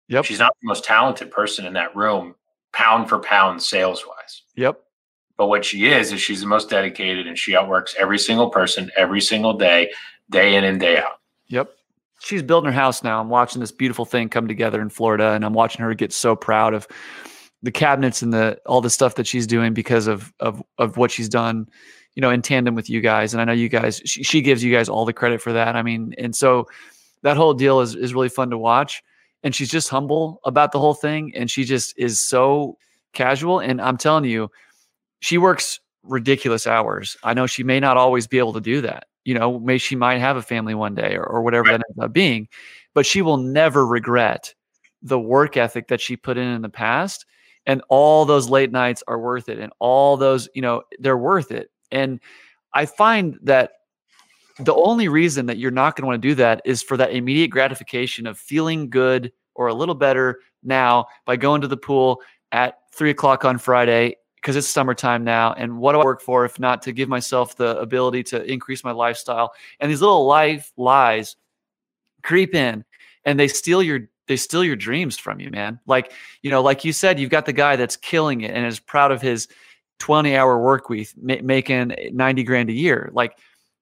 Yep. 0.08 0.26
She's 0.26 0.40
not 0.40 0.56
the 0.62 0.68
most 0.68 0.84
talented 0.84 1.32
person 1.32 1.66
in 1.66 1.74
that 1.74 1.96
room 1.96 2.36
pound 2.74 3.10
for 3.10 3.20
pound 3.20 3.62
sales 3.64 4.06
wise 4.06 4.44
yep. 4.56 4.82
But 5.38 5.48
what 5.48 5.66
she 5.66 5.88
is, 5.88 6.12
is 6.14 6.22
she's 6.22 6.42
the 6.42 6.48
most 6.48 6.70
dedicated 6.70 7.28
and 7.28 7.38
she 7.38 7.56
outworks 7.56 7.96
every 8.00 8.18
single 8.18 8.50
person 8.50 8.90
every 8.96 9.22
single 9.22 9.54
day, 9.54 9.92
day 10.30 10.56
in 10.56 10.64
and 10.64 10.80
day 10.80 10.98
out. 10.98 11.20
Yep. 11.48 11.72
She's 12.26 12.42
building 12.42 12.72
her 12.72 12.80
house 12.80 13.04
now. 13.04 13.22
I'm 13.22 13.30
watching 13.30 13.60
this 13.60 13.72
beautiful 13.72 14.04
thing 14.04 14.30
come 14.30 14.48
together 14.48 14.82
in 14.82 14.90
Florida 14.90 15.34
and 15.34 15.46
I'm 15.46 15.54
watching 15.54 15.86
her 15.86 15.94
get 15.94 16.12
so 16.12 16.36
proud 16.36 16.74
of 16.74 16.88
the 17.62 17.72
cabinets 17.72 18.24
and 18.24 18.34
the 18.34 18.60
all 18.66 18.82
the 18.82 18.90
stuff 18.90 19.14
that 19.16 19.28
she's 19.28 19.46
doing 19.46 19.76
because 19.76 20.08
of 20.08 20.34
of 20.40 20.64
of 20.80 20.98
what 20.98 21.12
she's 21.12 21.30
done, 21.30 21.70
you 22.16 22.22
know, 22.22 22.32
in 22.32 22.42
tandem 22.42 22.74
with 22.74 22.90
you 22.90 23.00
guys. 23.00 23.34
And 23.34 23.42
I 23.42 23.46
know 23.46 23.54
you 23.54 23.70
guys 23.70 24.02
she, 24.06 24.24
she 24.24 24.42
gives 24.42 24.64
you 24.64 24.74
guys 24.74 24.90
all 24.90 25.06
the 25.06 25.14
credit 25.14 25.40
for 25.40 25.54
that. 25.54 25.76
I 25.76 25.84
mean, 25.84 26.16
and 26.18 26.36
so 26.36 26.68
that 27.22 27.38
whole 27.38 27.54
deal 27.54 27.80
is 27.82 27.94
is 27.94 28.16
really 28.16 28.30
fun 28.30 28.50
to 28.50 28.58
watch 28.58 29.04
and 29.44 29.54
she's 29.54 29.70
just 29.70 29.90
humble 29.90 30.42
about 30.46 30.72
the 30.72 30.80
whole 30.80 30.96
thing 30.96 31.32
and 31.36 31.52
she 31.52 31.64
just 31.64 31.94
is 31.96 32.20
so 32.20 32.76
casual 33.14 33.60
and 33.60 33.80
I'm 33.80 33.98
telling 33.98 34.26
you 34.26 34.50
she 35.20 35.38
works 35.38 35.80
ridiculous 36.02 36.66
hours. 36.66 37.18
I 37.24 37.36
know 37.36 37.46
she 37.46 37.64
may 37.64 37.80
not 37.80 37.98
always 37.98 38.26
be 38.26 38.40
able 38.40 38.54
to 38.54 38.62
do 38.62 38.82
that. 38.82 39.06
You 39.26 39.34
know, 39.34 39.60
may 39.60 39.78
she 39.78 39.96
might 39.96 40.20
have 40.20 40.38
a 40.38 40.42
family 40.42 40.76
one 40.76 40.96
day 40.96 41.16
or, 41.16 41.26
or 41.26 41.42
whatever 41.42 41.64
right. 41.64 41.72
that 41.74 41.86
ends 41.90 42.00
up 42.00 42.14
being, 42.14 42.48
but 42.94 43.06
she 43.06 43.22
will 43.22 43.38
never 43.38 43.86
regret 43.86 44.54
the 45.02 45.20
work 45.20 45.58
ethic 45.58 45.88
that 45.88 46.02
she 46.02 46.16
put 46.16 46.38
in 46.38 46.48
in 46.48 46.62
the 46.62 46.70
past 46.70 47.26
and 47.66 47.82
all 47.90 48.26
those 48.26 48.50
late 48.50 48.72
nights 48.72 49.04
are 49.08 49.20
worth 49.20 49.50
it 49.50 49.60
and 49.60 49.72
all 49.80 50.18
those 50.18 50.48
you 50.56 50.62
know 50.62 50.82
they're 51.00 51.18
worth 51.18 51.52
it 51.52 51.70
and 51.92 52.20
i 52.74 52.86
find 52.86 53.38
that 53.44 53.72
the 54.60 54.74
only 54.74 55.08
reason 55.08 55.46
that 55.46 55.58
you're 55.58 55.70
not 55.70 55.96
going 55.96 56.04
to 56.04 56.08
want 56.08 56.22
to 56.22 56.28
do 56.28 56.36
that 56.36 56.62
is 56.66 56.82
for 56.82 56.98
that 56.98 57.14
immediate 57.14 57.50
gratification 57.50 58.26
of 58.26 58.38
feeling 58.38 58.90
good 58.90 59.32
or 59.54 59.68
a 59.68 59.74
little 59.74 59.96
better 59.96 60.40
now 60.64 61.06
by 61.26 61.36
going 61.36 61.62
to 61.62 61.68
the 61.68 61.78
pool 61.78 62.22
at 62.52 62.80
three 62.94 63.10
o'clock 63.10 63.46
on 63.46 63.58
friday 63.58 64.16
because 64.46 64.56
it's 64.56 64.68
summertime 64.68 65.24
now 65.24 65.54
and 65.54 65.76
what 65.76 65.94
do 65.94 66.00
i 66.00 66.04
work 66.04 66.22
for 66.22 66.46
if 66.46 66.60
not 66.60 66.84
to 66.84 66.92
give 66.92 67.10
myself 67.10 67.56
the 67.56 67.76
ability 67.80 68.22
to 68.22 68.44
increase 68.44 68.84
my 68.84 68.92
lifestyle 68.92 69.52
and 69.80 69.90
these 69.90 70.02
little 70.02 70.28
life 70.28 70.72
lies 70.78 71.36
creep 72.22 72.54
in 72.54 72.86
and 73.26 73.40
they 73.40 73.48
steal 73.48 73.82
your 73.82 74.08
they 74.28 74.36
steal 74.36 74.64
your 74.64 74.76
dreams 74.76 75.18
from 75.18 75.40
you, 75.40 75.52
man. 75.52 75.80
Like, 75.86 76.12
you 76.42 76.50
know, 76.50 76.62
like 76.62 76.84
you 76.84 76.94
said, 76.94 77.20
you've 77.20 77.30
got 77.30 77.46
the 77.46 77.54
guy 77.54 77.76
that's 77.76 77.96
killing 77.96 78.42
it 78.42 78.52
and 78.52 78.66
is 78.66 78.80
proud 78.80 79.12
of 79.12 79.22
his 79.22 79.48
20 80.00 80.36
hour 80.36 80.60
work 80.60 80.90
week, 80.90 81.10
ma- 81.22 81.36
making 81.44 81.96
90 82.12 82.44
grand 82.44 82.70
a 82.70 82.74
year. 82.74 83.10
Like, 83.14 83.38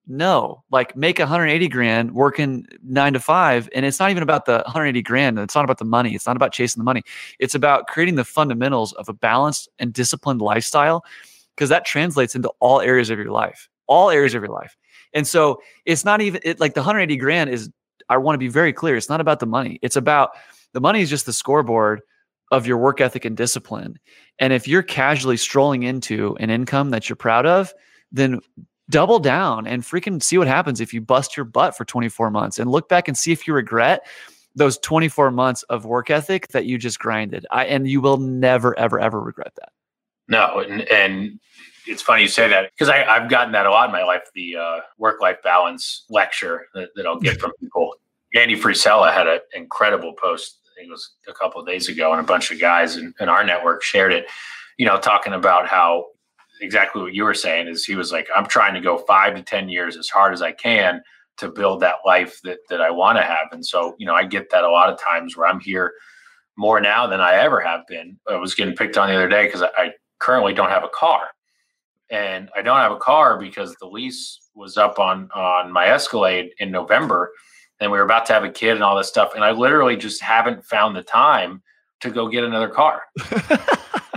no, 0.05 0.63
like 0.69 0.95
make 0.95 1.19
180 1.19 1.67
grand 1.69 2.13
working 2.13 2.65
nine 2.83 3.13
to 3.13 3.19
five. 3.19 3.69
And 3.73 3.85
it's 3.85 3.99
not 3.99 4.11
even 4.11 4.23
about 4.23 4.45
the 4.45 4.61
180 4.65 5.01
grand. 5.01 5.39
It's 5.39 5.55
not 5.55 5.63
about 5.63 5.77
the 5.77 5.85
money. 5.85 6.13
It's 6.13 6.27
not 6.27 6.35
about 6.35 6.51
chasing 6.51 6.79
the 6.79 6.85
money. 6.85 7.03
It's 7.39 7.55
about 7.55 7.87
creating 7.87 8.15
the 8.15 8.25
fundamentals 8.25 8.93
of 8.93 9.07
a 9.07 9.13
balanced 9.13 9.69
and 9.79 9.93
disciplined 9.93 10.41
lifestyle 10.41 11.05
because 11.55 11.69
that 11.69 11.85
translates 11.85 12.35
into 12.35 12.49
all 12.59 12.81
areas 12.81 13.09
of 13.09 13.17
your 13.17 13.31
life, 13.31 13.69
all 13.87 14.09
areas 14.09 14.33
of 14.33 14.41
your 14.41 14.51
life. 14.51 14.77
And 15.13 15.27
so 15.27 15.61
it's 15.85 16.03
not 16.03 16.21
even 16.21 16.41
it, 16.43 16.59
like 16.59 16.73
the 16.73 16.81
180 16.81 17.15
grand 17.17 17.49
is 17.49 17.69
I 18.09 18.17
want 18.17 18.35
to 18.35 18.39
be 18.39 18.49
very 18.49 18.73
clear. 18.73 18.97
It's 18.97 19.09
not 19.09 19.21
about 19.21 19.39
the 19.39 19.45
money. 19.45 19.79
It's 19.81 19.95
about 19.95 20.31
the 20.73 20.81
money 20.81 21.01
is 21.01 21.09
just 21.09 21.25
the 21.25 21.33
scoreboard 21.33 22.01
of 22.51 22.67
your 22.67 22.77
work 22.77 22.99
ethic 22.99 23.23
and 23.25 23.37
discipline. 23.37 23.97
And 24.39 24.51
if 24.51 24.67
you're 24.67 24.83
casually 24.83 25.37
strolling 25.37 25.83
into 25.83 26.35
an 26.39 26.49
income 26.49 26.89
that 26.89 27.07
you're 27.07 27.15
proud 27.15 27.45
of, 27.45 27.73
then 28.11 28.41
double 28.89 29.19
down 29.19 29.65
and 29.65 29.83
freaking 29.83 30.21
see 30.21 30.37
what 30.37 30.47
happens 30.47 30.81
if 30.81 30.93
you 30.93 31.01
bust 31.01 31.37
your 31.37 31.45
butt 31.45 31.75
for 31.75 31.85
24 31.85 32.29
months 32.29 32.59
and 32.59 32.69
look 32.69 32.89
back 32.89 33.07
and 33.07 33.17
see 33.17 33.31
if 33.31 33.47
you 33.47 33.53
regret 33.53 34.05
those 34.55 34.77
24 34.79 35.31
months 35.31 35.63
of 35.63 35.85
work 35.85 36.09
ethic 36.09 36.49
that 36.49 36.65
you 36.65 36.77
just 36.77 36.99
grinded. 36.99 37.45
I, 37.49 37.65
and 37.65 37.87
you 37.87 38.01
will 38.01 38.17
never, 38.17 38.77
ever, 38.77 38.99
ever 38.99 39.19
regret 39.19 39.53
that. 39.55 39.69
No, 40.27 40.59
and, 40.59 40.81
and 40.89 41.39
it's 41.85 42.01
funny 42.01 42.23
you 42.23 42.27
say 42.27 42.47
that 42.47 42.71
because 42.71 42.89
I've 42.89 43.29
gotten 43.29 43.51
that 43.53 43.65
a 43.65 43.71
lot 43.71 43.87
in 43.87 43.91
my 43.91 44.03
life. 44.03 44.23
The 44.33 44.55
uh, 44.55 44.79
work 44.97 45.21
life 45.21 45.37
balance 45.43 46.05
lecture 46.09 46.67
that, 46.73 46.89
that 46.95 47.05
I'll 47.05 47.19
get 47.19 47.39
from 47.39 47.51
people. 47.59 47.95
Andy 48.35 48.55
Frisella 48.55 49.13
had 49.13 49.27
an 49.27 49.39
incredible 49.53 50.13
post. 50.13 50.59
I 50.65 50.75
think 50.75 50.87
it 50.87 50.91
was 50.91 51.11
a 51.27 51.33
couple 51.33 51.61
of 51.61 51.67
days 51.67 51.89
ago, 51.89 52.11
and 52.11 52.19
a 52.19 52.23
bunch 52.23 52.51
of 52.51 52.59
guys 52.59 52.95
in, 52.95 53.13
in 53.19 53.29
our 53.29 53.43
network 53.43 53.83
shared 53.83 54.13
it. 54.13 54.27
You 54.77 54.85
know, 54.85 54.97
talking 54.97 55.33
about 55.33 55.67
how 55.67 56.07
exactly 56.61 57.01
what 57.01 57.13
you 57.13 57.23
were 57.23 57.33
saying 57.33 57.67
is 57.67 57.85
he 57.85 57.95
was 57.95 58.11
like, 58.11 58.27
I'm 58.35 58.47
trying 58.47 58.73
to 58.73 58.81
go 58.81 58.97
five 58.97 59.35
to 59.35 59.41
ten 59.41 59.69
years 59.69 59.97
as 59.97 60.09
hard 60.09 60.33
as 60.33 60.41
I 60.41 60.51
can 60.51 61.01
to 61.37 61.49
build 61.49 61.81
that 61.81 61.95
life 62.05 62.39
that 62.43 62.59
that 62.69 62.81
I 62.81 62.91
want 62.91 63.17
to 63.17 63.23
have. 63.23 63.47
And 63.51 63.65
so, 63.65 63.95
you 63.97 64.05
know, 64.05 64.13
I 64.13 64.25
get 64.25 64.49
that 64.51 64.63
a 64.63 64.69
lot 64.69 64.91
of 64.91 64.99
times 64.99 65.35
where 65.35 65.47
I'm 65.47 65.59
here 65.59 65.93
more 66.55 66.79
now 66.79 67.07
than 67.07 67.19
I 67.19 67.35
ever 67.35 67.59
have 67.59 67.81
been. 67.87 68.17
I 68.29 68.35
was 68.35 68.53
getting 68.53 68.75
picked 68.75 68.97
on 68.97 69.09
the 69.09 69.15
other 69.15 69.29
day 69.29 69.45
because 69.45 69.63
I, 69.63 69.69
I 69.75 69.91
currently 70.19 70.53
don't 70.53 70.69
have 70.69 70.83
a 70.83 70.89
car 70.89 71.21
and 72.13 72.49
I 72.55 72.61
don't 72.61 72.77
have 72.77 72.91
a 72.91 72.97
car 72.97 73.39
because 73.39 73.75
the 73.75 73.87
lease 73.87 74.39
was 74.53 74.77
up 74.77 74.99
on 74.99 75.29
on 75.33 75.71
my 75.71 75.87
Escalade 75.87 76.51
in 76.59 76.71
November, 76.71 77.31
and 77.79 77.91
we 77.91 77.97
were 77.97 78.03
about 78.03 78.25
to 78.27 78.33
have 78.33 78.43
a 78.43 78.51
kid 78.51 78.75
and 78.75 78.83
all 78.83 78.95
this 78.95 79.07
stuff, 79.07 79.33
and 79.35 79.43
I 79.43 79.51
literally 79.51 79.97
just 79.97 80.21
haven't 80.21 80.63
found 80.63 80.95
the 80.95 81.03
time 81.03 81.61
to 82.01 82.11
go 82.11 82.27
get 82.27 82.43
another 82.43 82.69
car. 82.69 83.01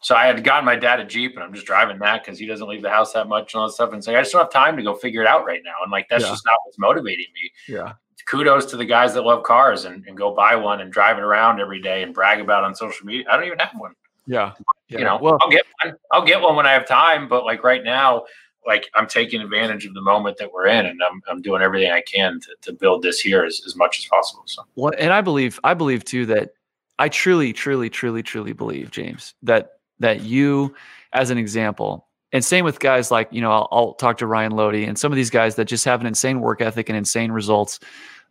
so 0.00 0.14
I 0.14 0.26
had 0.26 0.42
gotten 0.42 0.64
my 0.64 0.76
dad 0.76 0.98
a 0.98 1.04
Jeep, 1.04 1.34
and 1.34 1.44
I'm 1.44 1.52
just 1.52 1.66
driving 1.66 1.98
that 1.98 2.24
because 2.24 2.38
he 2.38 2.46
doesn't 2.46 2.66
leave 2.66 2.82
the 2.82 2.90
house 2.90 3.12
that 3.12 3.28
much 3.28 3.52
and 3.52 3.60
all 3.60 3.68
that 3.68 3.74
stuff. 3.74 3.92
And 3.92 4.02
say, 4.02 4.16
I 4.16 4.22
just 4.22 4.32
don't 4.32 4.42
have 4.42 4.52
time 4.52 4.76
to 4.76 4.82
go 4.82 4.94
figure 4.94 5.20
it 5.20 5.26
out 5.26 5.44
right 5.44 5.60
now, 5.64 5.74
and 5.82 5.92
like 5.92 6.08
that's 6.08 6.24
yeah. 6.24 6.30
just 6.30 6.46
not 6.46 6.56
what's 6.64 6.78
motivating 6.78 7.26
me. 7.34 7.52
Yeah. 7.68 7.92
Kudos 8.26 8.66
to 8.66 8.76
the 8.76 8.84
guys 8.84 9.12
that 9.14 9.22
love 9.22 9.42
cars 9.42 9.86
and, 9.86 10.06
and 10.06 10.16
go 10.16 10.32
buy 10.32 10.54
one 10.54 10.80
and 10.82 10.92
drive 10.92 11.18
it 11.18 11.22
around 11.22 11.60
every 11.60 11.82
day 11.82 12.02
and 12.02 12.14
brag 12.14 12.40
about 12.40 12.62
on 12.62 12.74
social 12.74 13.04
media. 13.04 13.24
I 13.28 13.36
don't 13.36 13.46
even 13.46 13.58
have 13.58 13.72
one. 13.76 13.92
Yeah. 14.26 14.52
yeah. 14.88 14.98
You 14.98 15.04
know, 15.04 15.18
well, 15.20 15.38
I'll 15.40 15.50
get 15.50 15.64
one. 15.82 15.96
I'll 16.12 16.24
get 16.24 16.40
one 16.40 16.54
when 16.54 16.66
I 16.66 16.72
have 16.72 16.86
time, 16.86 17.28
but 17.28 17.44
like 17.44 17.64
right 17.64 17.82
now, 17.82 18.24
like 18.66 18.88
I'm 18.94 19.08
taking 19.08 19.40
advantage 19.40 19.84
of 19.84 19.94
the 19.94 20.02
moment 20.02 20.36
that 20.36 20.52
we're 20.52 20.66
in 20.66 20.86
and 20.86 21.00
I'm, 21.02 21.20
I'm 21.28 21.42
doing 21.42 21.60
everything 21.60 21.90
I 21.90 22.02
can 22.02 22.38
to, 22.40 22.54
to 22.62 22.72
build 22.72 23.02
this 23.02 23.18
here 23.18 23.42
as, 23.42 23.62
as 23.66 23.74
much 23.74 23.98
as 23.98 24.04
possible. 24.04 24.44
So, 24.46 24.62
well, 24.76 24.92
and 24.96 25.12
I 25.12 25.22
believe, 25.22 25.58
I 25.64 25.74
believe 25.74 26.04
too, 26.04 26.26
that 26.26 26.50
I 26.98 27.08
truly, 27.08 27.52
truly, 27.52 27.90
truly, 27.90 28.22
truly 28.22 28.52
believe 28.52 28.90
James 28.90 29.34
that, 29.42 29.79
that 30.00 30.22
you 30.22 30.74
as 31.12 31.30
an 31.30 31.38
example, 31.38 32.06
and 32.32 32.44
same 32.44 32.64
with 32.64 32.78
guys 32.80 33.10
like, 33.10 33.28
you 33.32 33.40
know, 33.40 33.50
I'll, 33.50 33.68
I'll 33.72 33.94
talk 33.94 34.18
to 34.18 34.26
Ryan 34.26 34.52
Lodi 34.52 34.84
and 34.84 34.98
some 34.98 35.12
of 35.12 35.16
these 35.16 35.30
guys 35.30 35.56
that 35.56 35.64
just 35.64 35.84
have 35.84 36.00
an 36.00 36.06
insane 36.06 36.40
work 36.40 36.60
ethic 36.60 36.88
and 36.88 36.96
insane 36.96 37.32
results 37.32 37.80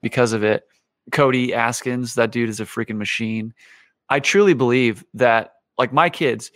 because 0.01 0.33
of 0.33 0.43
it. 0.43 0.67
Cody 1.11 1.49
Askins, 1.49 2.13
that 2.15 2.31
dude 2.31 2.49
is 2.49 2.59
a 2.59 2.65
freaking 2.65 2.97
machine. 2.97 3.53
I 4.09 4.19
truly 4.19 4.53
believe 4.53 5.03
that 5.15 5.55
like 5.77 5.91
my 5.91 6.09
kids, 6.09 6.51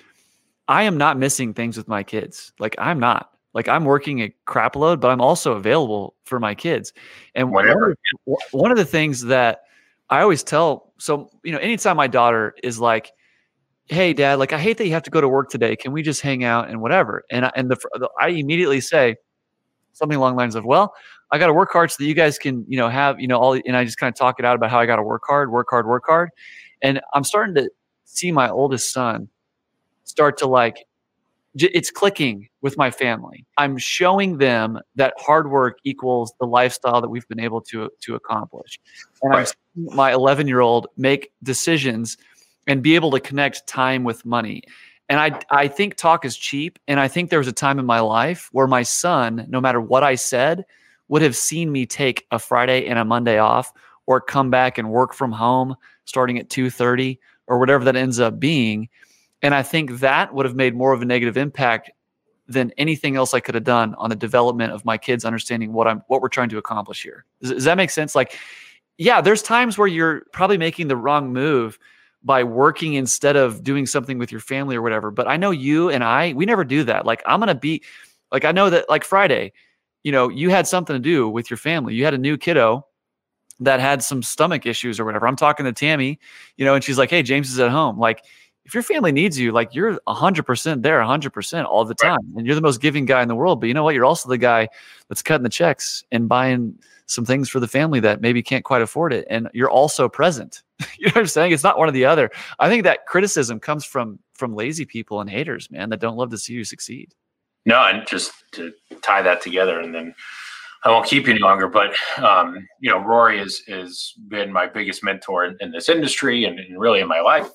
I 0.68 0.84
am 0.84 0.98
not 0.98 1.18
missing 1.18 1.54
things 1.54 1.76
with 1.76 1.88
my 1.88 2.04
kids. 2.04 2.54
Like 2.60 2.76
I'm 2.78 3.00
not. 3.00 3.30
Like 3.54 3.68
I'm 3.68 3.86
working 3.86 4.22
a 4.22 4.34
crap 4.46 4.76
load, 4.76 5.00
but 5.00 5.12
I'm 5.12 5.22
also 5.22 5.54
available 5.54 6.16
for 6.26 6.40
my 6.40 6.56
kids. 6.56 6.94
And 7.36 7.52
Whatever. 7.52 7.96
One, 8.26 8.38
of, 8.42 8.54
one 8.54 8.72
of 8.72 8.78
the 8.78 8.86
things 8.86 9.24
that 9.26 9.64
I 10.10 10.22
always 10.22 10.44
tell, 10.44 10.94
so 10.98 11.30
you 11.44 11.52
know, 11.52 11.60
anytime 11.60 11.98
my 11.98 12.08
daughter 12.08 12.56
is 12.64 12.80
like, 12.80 13.12
"Hey, 13.88 14.14
Dad, 14.14 14.40
like 14.40 14.54
I 14.54 14.60
hate 14.60 14.78
that 14.78 14.86
you 14.86 14.94
have 14.94 15.04
to 15.04 15.12
go 15.12 15.22
to 15.22 15.28
work 15.28 15.50
today. 15.50 15.76
Can 15.76 15.92
we 15.92 16.02
just 16.02 16.22
hang 16.22 16.44
out 16.44 16.70
and 16.70 16.82
whatever?" 16.82 17.24
And 17.32 17.46
I, 17.46 17.52
and 17.56 17.70
the, 17.70 17.78
the 17.94 18.10
I 18.20 18.30
immediately 18.30 18.82
say 18.82 19.16
something 19.94 20.18
along 20.18 20.34
the 20.34 20.38
lines 20.38 20.56
of, 20.56 20.66
"Well, 20.66 20.94
I 21.32 21.38
got 21.38 21.48
to 21.48 21.54
work 21.54 21.72
hard 21.72 21.92
so 21.92 21.98
that 22.00 22.06
you 22.06 22.14
guys 22.14 22.38
can, 22.38 22.66
you 22.68 22.78
know, 22.78 22.90
have, 22.90 23.20
you 23.20 23.28
know, 23.28 23.38
all." 23.40 23.54
And 23.54 23.76
I 23.76 23.84
just 23.86 23.98
kind 23.98 24.12
of 24.12 24.18
talk 24.18 24.40
it 24.40 24.46
out 24.46 24.56
about 24.56 24.70
how 24.70 24.80
I 24.80 24.86
got 24.86 24.98
to 24.98 25.04
work 25.04 25.24
hard, 25.28 25.52
work 25.52 25.68
hard, 25.70 25.88
work 25.88 26.04
hard. 26.06 26.30
And 26.82 27.02
I'm 27.14 27.24
starting 27.24 27.56
to 27.56 27.70
see 28.06 28.32
my 28.32 28.50
oldest 28.50 28.92
son 28.92 29.30
start 30.04 30.38
to 30.38 30.48
like 30.48 30.86
it's 31.56 31.92
clicking 31.92 32.50
with 32.62 32.78
my 32.78 32.90
family. 32.90 33.46
I'm 33.58 33.78
showing 33.78 34.38
them 34.40 34.80
that 34.96 35.14
hard 35.20 35.52
work 35.52 35.78
equals 35.84 36.34
the 36.40 36.48
lifestyle 36.48 37.00
that 37.02 37.10
we've 37.10 37.28
been 37.28 37.40
able 37.40 37.62
to 37.62 37.90
to 38.02 38.16
accomplish. 38.16 38.80
And 39.22 39.32
right. 39.32 39.56
I'm 39.78 39.96
my 39.96 40.12
11 40.14 40.48
year 40.48 40.62
old 40.62 40.88
make 40.98 41.32
decisions 41.44 42.18
and 42.68 42.82
be 42.82 42.96
able 42.96 43.12
to 43.12 43.20
connect 43.20 43.68
time 43.68 44.04
with 44.04 44.26
money. 44.26 44.64
And 45.10 45.20
I 45.20 45.40
I 45.50 45.68
think 45.68 45.96
talk 45.96 46.26
is 46.26 46.38
cheap. 46.38 46.80
And 46.88 47.00
I 47.00 47.08
think 47.08 47.30
there 47.30 47.40
was 47.40 47.48
a 47.48 47.54
time 47.54 47.80
in 47.80 47.86
my 47.86 48.00
life 48.00 48.50
where 48.52 48.68
my 48.68 48.84
son, 48.84 49.46
no 49.50 49.60
matter 49.62 49.82
what 49.82 50.04
I 50.04 50.16
said, 50.16 50.66
would 51.08 51.22
have 51.22 51.36
seen 51.36 51.72
me 51.72 51.86
take 51.86 52.26
a 52.32 52.40
Friday 52.40 52.88
and 52.88 52.98
a 52.98 53.06
Monday 53.06 53.38
off 53.38 53.72
or 54.06 54.20
come 54.22 54.50
back 54.50 54.78
and 54.78 54.90
work 54.90 55.14
from 55.14 55.32
home 55.32 55.76
starting 56.06 56.38
at 56.40 56.50
2:30 56.50 57.20
or 57.48 57.60
whatever 57.60 57.84
that 57.84 57.96
ends 57.96 58.20
up 58.20 58.40
being. 58.40 58.90
And 59.42 59.54
I 59.54 59.62
think 59.62 60.00
that 60.00 60.34
would 60.34 60.46
have 60.46 60.56
made 60.56 60.76
more 60.76 60.94
of 60.94 61.02
a 61.02 61.06
negative 61.06 61.36
impact 61.36 61.92
than 62.48 62.72
anything 62.78 63.16
else 63.16 63.34
I 63.34 63.40
could 63.40 63.56
have 63.56 63.64
done 63.64 63.96
on 63.96 64.10
the 64.10 64.16
development 64.16 64.74
of 64.74 64.86
my 64.86 64.98
kids 64.98 65.26
understanding 65.26 65.74
what 65.74 65.88
I'm 65.88 66.02
what 66.08 66.22
we're 66.22 66.30
trying 66.30 66.50
to 66.50 66.58
accomplish 66.58 67.04
here. 67.04 67.26
Does, 67.42 67.52
does 67.52 67.64
that 67.66 67.78
make 67.78 67.90
sense? 67.90 68.16
Like, 68.16 68.38
yeah, 68.98 69.22
there's 69.22 69.42
times 69.42 69.78
where 69.78 69.88
you're 69.88 70.24
probably 70.32 70.58
making 70.58 70.88
the 70.88 70.98
wrong 70.98 71.32
move 71.32 71.78
by 72.24 72.44
working 72.44 72.94
instead 72.94 73.36
of 73.36 73.64
doing 73.64 73.86
something 73.86 74.18
with 74.18 74.32
your 74.32 74.42
family 74.42 74.76
or 74.76 74.82
whatever. 74.82 75.12
But 75.12 75.28
I 75.28 75.38
know 75.38 75.52
you 75.52 75.90
and 75.90 76.04
I, 76.04 76.34
we 76.34 76.46
never 76.46 76.64
do 76.64 76.84
that. 76.86 77.06
Like, 77.06 77.22
I'm 77.26 77.40
gonna 77.40 77.56
be 77.56 77.84
like 78.32 78.46
I 78.46 78.52
know 78.52 78.70
that 78.70 78.90
like 78.90 79.04
Friday, 79.04 79.54
you 80.04 80.12
know, 80.12 80.30
you 80.30 80.50
had 80.50 80.68
something 80.68 80.96
to 80.96 81.00
do 81.00 81.30
with 81.30 81.50
your 81.50 81.58
family. 81.58 81.94
You 81.94 82.06
had 82.06 82.14
a 82.14 82.18
new 82.18 82.38
kiddo 82.38 82.86
that 83.60 83.80
had 83.80 84.04
some 84.04 84.24
stomach 84.24 84.66
issues 84.66 85.00
or 85.00 85.06
whatever. 85.06 85.28
I'm 85.28 85.36
talking 85.36 85.66
to 85.66 85.72
Tammy, 85.72 86.20
you 86.58 86.66
know, 86.66 86.76
and 86.76 86.84
she's 86.84 86.98
like, 86.98 87.10
"Hey, 87.10 87.24
James 87.24 87.50
is 87.52 87.60
at 87.60 87.72
home." 87.72 87.98
Like, 88.00 88.24
if 88.66 88.74
your 88.74 88.84
family 88.84 89.12
needs 89.12 89.38
you, 89.38 89.52
like 89.52 89.76
you're 89.76 90.00
100% 90.08 90.82
there 90.82 91.00
100% 91.00 91.66
all 91.66 91.86
the 91.86 91.96
time. 91.96 92.12
Right. 92.12 92.38
And 92.38 92.46
you're 92.46 92.56
the 92.56 92.62
most 92.62 92.82
giving 92.82 93.06
guy 93.06 93.22
in 93.22 93.28
the 93.28 93.36
world, 93.36 93.60
but 93.60 93.68
you 93.68 93.74
know 93.74 93.84
what? 93.84 93.94
You're 93.94 94.06
also 94.06 94.30
the 94.30 94.38
guy 94.38 94.70
that's 95.10 95.22
cutting 95.22 95.44
the 95.44 95.50
checks 95.50 96.04
and 96.12 96.30
buying 96.30 96.78
some 97.06 97.26
things 97.26 97.50
for 97.50 97.60
the 97.60 97.68
family 97.68 98.00
that 98.00 98.22
maybe 98.22 98.42
can't 98.42 98.64
quite 98.64 98.82
afford 98.82 99.12
it 99.12 99.28
and 99.30 99.50
you're 99.54 99.70
also 99.70 100.08
present. 100.08 100.64
you 100.98 101.08
know 101.08 101.12
what 101.12 101.22
I'm 101.22 101.28
saying? 101.28 101.52
It's 101.52 101.64
not 101.64 101.78
one 101.78 101.90
or 101.90 101.92
the 101.92 102.06
other. 102.06 102.32
I 102.60 102.70
think 102.70 102.84
that 102.84 103.06
criticism 103.06 103.60
comes 103.60 103.86
from 103.86 104.20
from 104.34 104.56
lazy 104.56 104.86
people 104.86 105.22
and 105.22 105.30
haters, 105.30 105.70
man, 105.70 105.90
that 105.90 106.00
don't 106.00 106.18
love 106.18 106.32
to 106.32 106.38
see 106.38 106.54
you 106.54 106.64
succeed. 106.64 107.14
No, 107.66 107.78
and 107.86 108.06
just 108.08 108.32
to 108.54 108.74
tie 109.02 109.22
that 109.22 109.42
together 109.42 109.80
and 109.80 109.94
then 109.94 110.16
I 110.86 110.90
won't 110.90 111.06
keep 111.06 111.28
you 111.28 111.32
any 111.32 111.40
longer, 111.40 111.68
but 111.68 111.94
um, 112.18 112.68
you 112.80 112.90
know, 112.92 113.00
Rory 113.00 113.40
has 113.40 113.62
is 113.68 114.14
been 114.28 114.52
my 114.52 114.68
biggest 114.68 115.04
mentor 115.04 115.46
in, 115.46 115.58
in 115.62 115.72
this 115.72 115.88
industry 115.88 116.44
and, 116.44 116.60
and, 116.60 116.80
really 116.80 117.00
in 117.00 117.08
my 117.08 117.22
life. 117.22 117.48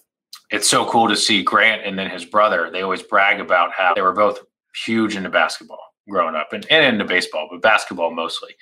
It's 0.51 0.69
so 0.69 0.87
cool 0.87 1.09
to 1.09 1.17
see 1.17 1.43
Grant 1.43 1.83
and 1.85 1.99
then 1.99 2.11
his 2.11 2.25
brother. 2.25 2.71
They 2.71 2.83
always 2.83 3.03
brag 3.03 3.41
about 3.41 3.73
how 3.73 3.95
they 3.95 4.01
were 4.01 4.13
both 4.13 4.41
huge 4.85 5.17
into 5.17 5.31
basketball 5.31 5.81
growing 6.09 6.35
up 6.35 6.53
and, 6.53 6.67
and 6.71 6.85
into 6.85 7.05
baseball, 7.05 7.49
but 7.51 7.61
basketball 7.61 8.11
mostly. 8.11 8.55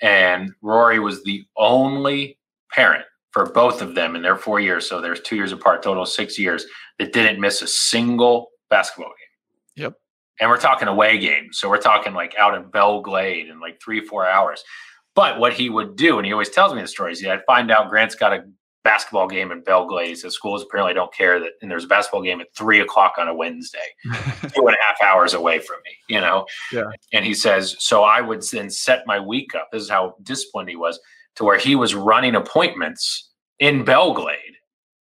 And 0.00 0.52
Rory 0.62 0.98
was 0.98 1.22
the 1.24 1.44
only 1.56 2.38
parent 2.70 3.04
for 3.30 3.50
both 3.50 3.82
of 3.82 3.94
them 3.94 4.14
in 4.14 4.22
their 4.22 4.36
four 4.36 4.60
years. 4.60 4.88
So 4.88 5.00
there's 5.00 5.20
two 5.20 5.36
years 5.36 5.52
apart, 5.52 5.82
total 5.82 6.06
six 6.06 6.38
years 6.38 6.66
that 6.98 7.12
didn't 7.12 7.40
miss 7.40 7.62
a 7.62 7.66
single 7.66 8.48
basketball 8.70 9.08
game. 9.08 9.84
Yep. 9.84 9.94
And 10.40 10.50
we're 10.50 10.58
talking 10.58 10.88
away 10.88 11.18
games. 11.18 11.58
So 11.58 11.68
we're 11.68 11.78
talking 11.78 12.14
like 12.14 12.34
out 12.38 12.54
in 12.54 12.70
Belle 12.70 13.00
Glade 13.00 13.48
in 13.48 13.60
like 13.60 13.80
three, 13.82 14.00
four 14.00 14.26
hours. 14.26 14.62
But 15.14 15.38
what 15.38 15.52
he 15.52 15.70
would 15.70 15.96
do, 15.96 16.18
and 16.18 16.26
he 16.26 16.32
always 16.32 16.50
tells 16.50 16.74
me 16.74 16.80
the 16.80 16.88
stories, 16.88 17.24
I'd 17.24 17.44
find 17.46 17.70
out 17.70 17.90
Grant's 17.90 18.14
got 18.14 18.32
a 18.32 18.44
basketball 18.84 19.28
game 19.28 19.52
in 19.52 19.62
Belle 19.62 19.86
Glade. 19.86 20.08
He 20.08 20.30
schools 20.30 20.62
apparently 20.62 20.94
don't 20.94 21.12
care 21.14 21.38
that 21.40 21.52
and 21.62 21.70
there's 21.70 21.84
a 21.84 21.88
basketball 21.88 22.22
game 22.22 22.40
at 22.40 22.54
three 22.56 22.80
o'clock 22.80 23.14
on 23.18 23.28
a 23.28 23.34
Wednesday, 23.34 23.78
two 24.04 24.66
and 24.66 24.76
a 24.76 24.82
half 24.82 24.96
hours 25.02 25.34
away 25.34 25.58
from 25.58 25.76
me, 25.84 25.92
you 26.08 26.20
know? 26.20 26.46
Yeah. 26.72 26.90
And 27.12 27.24
he 27.24 27.34
says, 27.34 27.76
so 27.78 28.02
I 28.02 28.20
would 28.20 28.42
then 28.42 28.70
set 28.70 29.06
my 29.06 29.20
week 29.20 29.54
up. 29.54 29.68
This 29.72 29.82
is 29.82 29.90
how 29.90 30.16
disciplined 30.22 30.68
he 30.68 30.76
was 30.76 30.98
to 31.36 31.44
where 31.44 31.58
he 31.58 31.74
was 31.74 31.94
running 31.94 32.34
appointments 32.34 33.30
in 33.58 33.84
Belle 33.84 34.12
Glade 34.12 34.38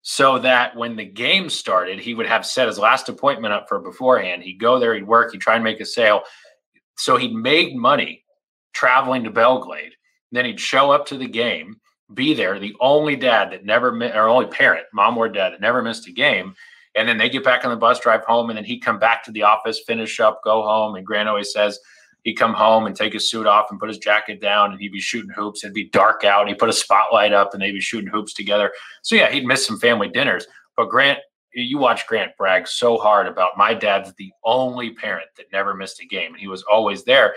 so 0.02 0.38
that 0.38 0.76
when 0.76 0.96
the 0.96 1.04
game 1.04 1.48
started, 1.48 1.98
he 1.98 2.14
would 2.14 2.26
have 2.26 2.44
set 2.44 2.68
his 2.68 2.78
last 2.78 3.08
appointment 3.08 3.54
up 3.54 3.66
for 3.68 3.78
beforehand. 3.78 4.42
He'd 4.42 4.60
go 4.60 4.78
there, 4.78 4.94
he'd 4.94 5.06
work, 5.06 5.32
he'd 5.32 5.40
try 5.40 5.54
and 5.54 5.64
make 5.64 5.80
a 5.80 5.86
sale. 5.86 6.22
So 6.98 7.16
he'd 7.16 7.34
made 7.34 7.74
money 7.74 8.22
traveling 8.74 9.24
to 9.24 9.30
Belle 9.30 9.60
Glade. 9.60 9.92
Then 10.30 10.44
he'd 10.44 10.60
show 10.60 10.90
up 10.90 11.06
to 11.06 11.16
the 11.16 11.26
game, 11.26 11.80
be 12.12 12.34
there, 12.34 12.58
the 12.58 12.74
only 12.80 13.16
dad 13.16 13.52
that 13.52 13.64
never, 13.64 13.88
or 14.14 14.28
only 14.28 14.46
parent, 14.46 14.86
mom 14.92 15.16
or 15.16 15.28
dad 15.28 15.52
that 15.52 15.60
never 15.60 15.82
missed 15.82 16.06
a 16.08 16.12
game. 16.12 16.54
And 16.96 17.08
then 17.08 17.18
they 17.18 17.28
get 17.28 17.42
back 17.42 17.64
on 17.64 17.70
the 17.70 17.76
bus, 17.76 17.98
drive 17.98 18.24
home, 18.24 18.50
and 18.50 18.56
then 18.56 18.64
he'd 18.64 18.80
come 18.80 18.98
back 18.98 19.24
to 19.24 19.32
the 19.32 19.42
office, 19.42 19.80
finish 19.86 20.20
up, 20.20 20.40
go 20.44 20.62
home. 20.62 20.94
And 20.94 21.04
Grant 21.04 21.28
always 21.28 21.52
says, 21.52 21.80
he'd 22.24 22.34
come 22.34 22.54
home 22.54 22.86
and 22.86 22.96
take 22.96 23.12
his 23.12 23.30
suit 23.30 23.46
off 23.46 23.66
and 23.70 23.78
put 23.78 23.88
his 23.88 23.98
jacket 23.98 24.40
down 24.40 24.72
and 24.72 24.80
he'd 24.80 24.92
be 24.92 25.00
shooting 25.00 25.30
hoops. 25.30 25.62
It'd 25.62 25.74
be 25.74 25.90
dark 25.90 26.24
out. 26.24 26.48
He'd 26.48 26.58
put 26.58 26.68
a 26.68 26.74
spotlight 26.74 27.32
up 27.32 27.52
and 27.52 27.62
they'd 27.62 27.72
be 27.72 27.80
shooting 27.80 28.10
hoops 28.10 28.32
together. 28.32 28.72
So 29.02 29.14
yeah, 29.14 29.30
he'd 29.30 29.46
miss 29.46 29.66
some 29.66 29.78
family 29.78 30.08
dinners. 30.08 30.46
But 30.76 30.88
Grant, 30.88 31.20
you 31.52 31.78
watch 31.78 32.06
Grant 32.06 32.36
brag 32.36 32.66
so 32.66 32.96
hard 32.98 33.26
about 33.26 33.56
my 33.56 33.74
dad's 33.74 34.12
the 34.14 34.32
only 34.42 34.92
parent 34.94 35.28
that 35.36 35.52
never 35.52 35.74
missed 35.74 36.00
a 36.00 36.06
game. 36.06 36.32
And 36.32 36.40
he 36.40 36.48
was 36.48 36.62
always 36.64 37.04
there 37.04 37.34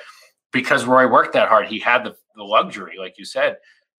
because 0.51 0.85
Roy 0.85 1.07
worked 1.07 1.33
that 1.33 1.49
hard. 1.49 1.67
He 1.67 1.79
had 1.79 2.03
the, 2.03 2.15
the 2.35 2.43
luxury, 2.43 2.95
like 2.97 3.17
you 3.17 3.25
said, 3.25 3.57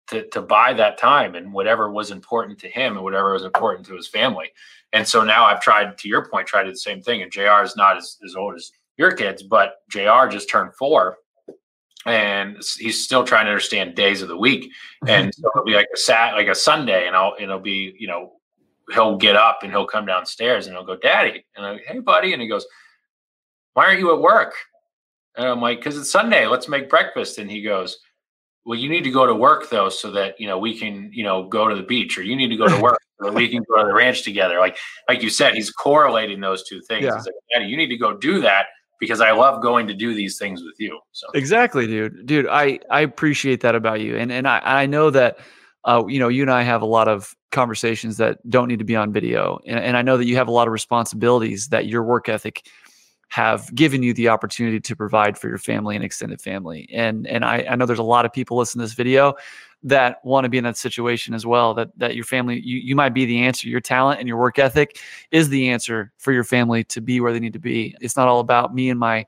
to, 0.08 0.26
to 0.28 0.42
buy 0.42 0.72
that 0.72 0.98
time 0.98 1.34
and 1.34 1.52
whatever 1.52 1.90
was 1.90 2.10
important 2.10 2.58
to 2.60 2.68
him 2.68 2.96
and 2.96 3.04
whatever 3.04 3.32
was 3.32 3.44
important 3.44 3.86
to 3.86 3.94
his 3.94 4.08
family. 4.08 4.50
And 4.92 5.06
so 5.06 5.22
now 5.22 5.44
I've 5.44 5.60
tried, 5.60 5.98
to 5.98 6.08
your 6.08 6.28
point, 6.28 6.46
tried 6.46 6.62
to 6.62 6.68
do 6.68 6.72
the 6.72 6.78
same 6.78 7.02
thing. 7.02 7.22
And 7.22 7.30
JR 7.30 7.62
is 7.62 7.76
not 7.76 7.96
as, 7.96 8.16
as 8.24 8.34
old 8.34 8.54
as 8.54 8.72
your 8.96 9.12
kids, 9.12 9.42
but 9.42 9.76
JR 9.90 10.26
just 10.28 10.48
turned 10.48 10.74
four 10.74 11.18
and 12.06 12.56
he's 12.78 13.04
still 13.04 13.24
trying 13.24 13.46
to 13.46 13.50
understand 13.50 13.94
days 13.94 14.22
of 14.22 14.28
the 14.28 14.36
week. 14.36 14.64
Mm-hmm. 15.04 15.08
And 15.08 15.34
so 15.34 15.50
it'll 15.54 15.64
be 15.64 15.74
like 15.74 15.88
a 15.92 15.96
sat 15.96 16.34
like 16.34 16.48
a 16.48 16.54
Sunday 16.54 17.06
and 17.06 17.14
I'll 17.14 17.34
it'll 17.38 17.58
be, 17.58 17.94
you 17.98 18.06
know, 18.06 18.32
he'll 18.92 19.16
get 19.16 19.36
up 19.36 19.60
and 19.62 19.70
he'll 19.70 19.86
come 19.86 20.06
downstairs 20.06 20.66
and 20.66 20.76
he'll 20.76 20.86
go, 20.86 20.96
Daddy. 20.96 21.44
And 21.56 21.66
I'm 21.66 21.74
like, 21.74 21.84
hey 21.86 21.98
buddy. 22.00 22.32
And 22.32 22.40
he 22.40 22.48
goes, 22.48 22.66
Why 23.74 23.86
aren't 23.86 24.00
you 24.00 24.14
at 24.14 24.20
work? 24.20 24.54
And 25.36 25.46
I'm 25.46 25.60
like, 25.60 25.78
because 25.78 25.98
it's 25.98 26.10
Sunday, 26.10 26.46
let's 26.46 26.68
make 26.68 26.90
breakfast. 26.90 27.38
And 27.38 27.50
he 27.50 27.62
goes, 27.62 27.98
Well, 28.64 28.78
you 28.78 28.88
need 28.88 29.04
to 29.04 29.10
go 29.10 29.26
to 29.26 29.34
work 29.34 29.70
though, 29.70 29.88
so 29.88 30.10
that 30.12 30.38
you 30.40 30.46
know 30.46 30.58
we 30.58 30.78
can, 30.78 31.10
you 31.12 31.24
know, 31.24 31.44
go 31.48 31.68
to 31.68 31.74
the 31.74 31.82
beach, 31.82 32.18
or 32.18 32.22
you 32.22 32.36
need 32.36 32.48
to 32.48 32.56
go 32.56 32.68
to 32.68 32.80
work 32.82 33.00
or 33.20 33.32
we 33.32 33.48
can 33.48 33.62
go 33.68 33.80
to 33.80 33.86
the 33.86 33.94
ranch 33.94 34.22
together. 34.22 34.58
Like, 34.58 34.76
like 35.08 35.22
you 35.22 35.30
said, 35.30 35.54
he's 35.54 35.70
correlating 35.70 36.40
those 36.40 36.62
two 36.64 36.80
things. 36.82 37.04
Yeah. 37.04 37.16
He's 37.16 37.26
like, 37.26 37.34
Daddy, 37.52 37.66
you 37.66 37.76
need 37.76 37.88
to 37.88 37.96
go 37.96 38.16
do 38.16 38.40
that 38.42 38.66
because 39.00 39.20
I 39.20 39.32
love 39.32 39.62
going 39.62 39.86
to 39.88 39.94
do 39.94 40.14
these 40.14 40.38
things 40.38 40.62
with 40.62 40.74
you. 40.78 40.98
So 41.12 41.26
Exactly, 41.34 41.86
dude. 41.86 42.26
Dude, 42.26 42.46
I 42.48 42.80
I 42.90 43.00
appreciate 43.00 43.60
that 43.62 43.74
about 43.74 44.00
you, 44.00 44.16
and 44.16 44.30
and 44.32 44.46
I 44.46 44.60
I 44.64 44.86
know 44.86 45.10
that, 45.10 45.38
uh, 45.84 46.04
you 46.08 46.18
know, 46.18 46.28
you 46.28 46.42
and 46.42 46.50
I 46.50 46.62
have 46.62 46.82
a 46.82 46.86
lot 46.86 47.08
of 47.08 47.34
conversations 47.50 48.16
that 48.18 48.38
don't 48.48 48.68
need 48.68 48.78
to 48.78 48.84
be 48.84 48.96
on 48.96 49.12
video, 49.12 49.58
and 49.66 49.78
and 49.78 49.96
I 49.96 50.02
know 50.02 50.16
that 50.16 50.26
you 50.26 50.36
have 50.36 50.48
a 50.48 50.52
lot 50.52 50.66
of 50.66 50.72
responsibilities 50.72 51.68
that 51.68 51.86
your 51.86 52.02
work 52.02 52.28
ethic 52.28 52.66
have 53.28 53.72
given 53.74 54.02
you 54.02 54.14
the 54.14 54.28
opportunity 54.28 54.80
to 54.80 54.96
provide 54.96 55.38
for 55.38 55.48
your 55.48 55.58
family 55.58 55.94
and 55.94 56.04
extended 56.04 56.40
family, 56.40 56.88
and 56.92 57.26
and 57.26 57.44
I 57.44 57.66
I 57.70 57.76
know 57.76 57.86
there's 57.86 57.98
a 57.98 58.02
lot 58.02 58.24
of 58.24 58.32
people 58.32 58.56
listening 58.56 58.82
to 58.82 58.88
this 58.88 58.94
video 58.94 59.34
that 59.84 60.24
want 60.24 60.44
to 60.44 60.48
be 60.48 60.58
in 60.58 60.64
that 60.64 60.76
situation 60.76 61.34
as 61.34 61.46
well 61.46 61.72
that 61.74 61.90
that 61.96 62.16
your 62.16 62.24
family 62.24 62.60
you, 62.60 62.78
you 62.78 62.96
might 62.96 63.14
be 63.14 63.26
the 63.26 63.40
answer. 63.40 63.68
Your 63.68 63.80
talent 63.80 64.18
and 64.18 64.28
your 64.28 64.38
work 64.38 64.58
ethic 64.58 64.98
is 65.30 65.48
the 65.50 65.68
answer 65.68 66.12
for 66.18 66.32
your 66.32 66.44
family 66.44 66.84
to 66.84 67.00
be 67.00 67.20
where 67.20 67.32
they 67.32 67.40
need 67.40 67.52
to 67.52 67.58
be. 67.58 67.94
It's 68.00 68.16
not 68.16 68.28
all 68.28 68.40
about 68.40 68.74
me 68.74 68.90
and 68.90 68.98
my 68.98 69.26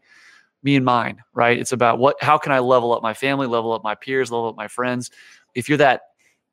me 0.62 0.76
and 0.76 0.84
mine 0.84 1.22
right? 1.34 1.58
It's 1.58 1.72
about 1.72 1.98
what 1.98 2.16
how 2.22 2.38
can 2.38 2.52
i 2.52 2.58
level 2.58 2.92
up 2.92 3.02
my 3.02 3.14
family 3.14 3.46
level 3.46 3.72
up 3.72 3.84
my 3.84 3.94
peers 3.94 4.30
level 4.30 4.48
up 4.48 4.56
my 4.56 4.68
friends? 4.68 5.10
If 5.54 5.68
you're 5.68 5.78
that 5.78 6.02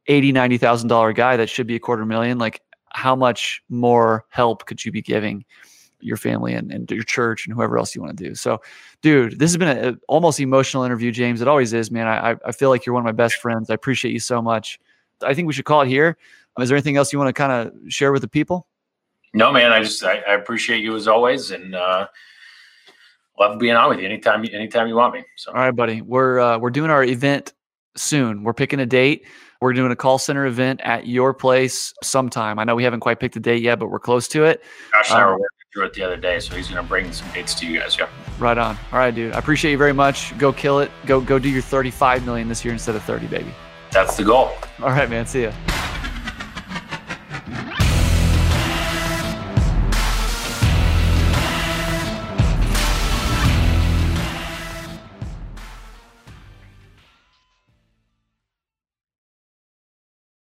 80 0.08 0.32
90 0.32 0.58
thousand 0.58 0.90
dollar 0.90 1.14
guy 1.14 1.38
that 1.38 1.50
should 1.50 1.68
be 1.68 1.76
a 1.76 1.80
quarter 1.80 2.06
million 2.06 2.38
like 2.38 2.62
how 2.94 3.16
much 3.16 3.62
more 3.70 4.26
help 4.30 4.66
could 4.66 4.84
you 4.84 4.92
be 4.92 5.02
giving 5.02 5.46
your 6.00 6.18
family 6.18 6.54
and, 6.54 6.72
and 6.72 6.90
your 6.92 7.04
church 7.04 7.46
and 7.46 7.56
whoever 7.56 7.78
else 7.78 7.96
you 7.96 8.02
want 8.02 8.16
to 8.18 8.24
do. 8.24 8.36
So 8.36 8.62
dude 9.02 9.40
this 9.40 9.52
has 9.52 9.58
been 9.58 9.78
an 9.78 10.00
almost 10.08 10.40
emotional 10.40 10.84
interview 10.84 11.12
james. 11.12 11.42
It 11.42 11.48
always 11.48 11.74
is 11.74 11.92
man. 11.92 12.08
I, 12.08 12.36
I 12.46 12.52
feel 12.52 12.70
like 12.70 12.86
you're 12.86 12.94
one 12.94 13.02
of 13.02 13.06
my 13.06 13.12
best 13.12 13.36
friends. 13.36 13.70
I 13.70 13.74
appreciate 13.74 14.12
you 14.12 14.20
so 14.20 14.42
much. 14.42 14.80
I 15.24 15.34
think 15.34 15.48
we 15.48 15.54
should 15.54 15.66
call 15.66 15.82
it 15.82 15.88
here. 15.88 16.18
Is 16.60 16.70
there 16.70 16.76
anything 16.76 16.98
else 16.98 17.14
you 17.14 17.20
want 17.20 17.30
to 17.30 17.34
kind 17.34 17.52
of 17.52 17.92
share 17.92 18.12
with 18.12 18.22
the 18.22 18.28
people? 18.28 18.68
No, 19.34 19.52
man, 19.52 19.72
I 19.72 19.82
just 19.82 20.04
I, 20.04 20.24
I 20.28 20.34
appreciate 20.34 20.84
you 20.84 20.96
as 20.96 21.08
always, 21.08 21.52
and 21.52 21.76
uh, 21.76 22.08
love 23.40 23.60
being 23.60 23.76
on 23.76 23.90
with 23.90 24.00
you 24.00 24.06
anytime 24.06 24.44
anytime 24.52 24.88
you 24.88 24.96
want 24.96 25.14
me. 25.14 25.24
So. 25.36 25.52
All 25.52 25.58
right 25.58 25.76
buddy. 25.76 26.02
We're 26.02 26.40
uh, 26.40 26.58
we're 26.58 26.72
doing 26.72 26.90
our 26.90 27.04
event 27.04 27.54
soon. 27.96 28.44
We're 28.44 28.54
picking 28.54 28.80
a 28.80 28.86
date. 28.86 29.26
We're 29.62 29.74
doing 29.74 29.92
a 29.92 29.96
call 29.96 30.18
center 30.20 30.46
event 30.46 30.82
at 30.84 31.08
your 31.08 31.34
place 31.34 31.94
sometime. 32.04 32.60
I 32.60 32.64
know 32.64 32.76
we 32.76 32.84
haven't 32.84 33.00
quite 33.00 33.20
picked 33.20 33.36
a 33.36 33.40
date 33.40 33.62
yet 33.62 33.80
but 33.80 33.90
we're 33.90 34.00
close 34.00 34.28
to 34.30 34.44
it. 34.46 34.64
I 34.94 35.04
Um, 35.34 35.40
through 35.78 35.86
it 35.86 35.94
the 35.94 36.02
other 36.02 36.18
day, 36.18 36.40
so 36.40 36.56
he's 36.56 36.68
going 36.68 36.82
to 36.82 36.88
bring 36.88 37.12
some 37.12 37.32
dates 37.34 37.54
to 37.54 37.68
you 37.68 37.80
guys. 37.80 37.96
Yeah, 38.00 38.10
right 38.40 38.58
on. 38.58 38.76
All 38.92 38.98
right 38.98 39.14
dude. 39.14 39.34
I 39.34 39.38
appreciate 39.38 39.72
you 39.72 39.78
very 39.78 39.94
much. 39.94 40.36
Go 40.40 40.52
kill 40.52 40.80
it. 40.80 40.90
Go 41.06 41.22
go 41.22 41.38
do 41.38 41.50
your 41.50 41.62
35 41.62 42.26
million 42.26 42.50
this 42.50 42.66
year 42.66 42.74
instead 42.74 42.96
of 42.96 43.04
30 43.04 43.28
baby. 43.28 43.54
That's 43.92 44.18
the 44.18 44.24
goal. 44.24 44.52
all 44.82 44.90
right 44.90 45.10
man. 45.10 45.28
See 45.28 45.44
ya 45.44 45.52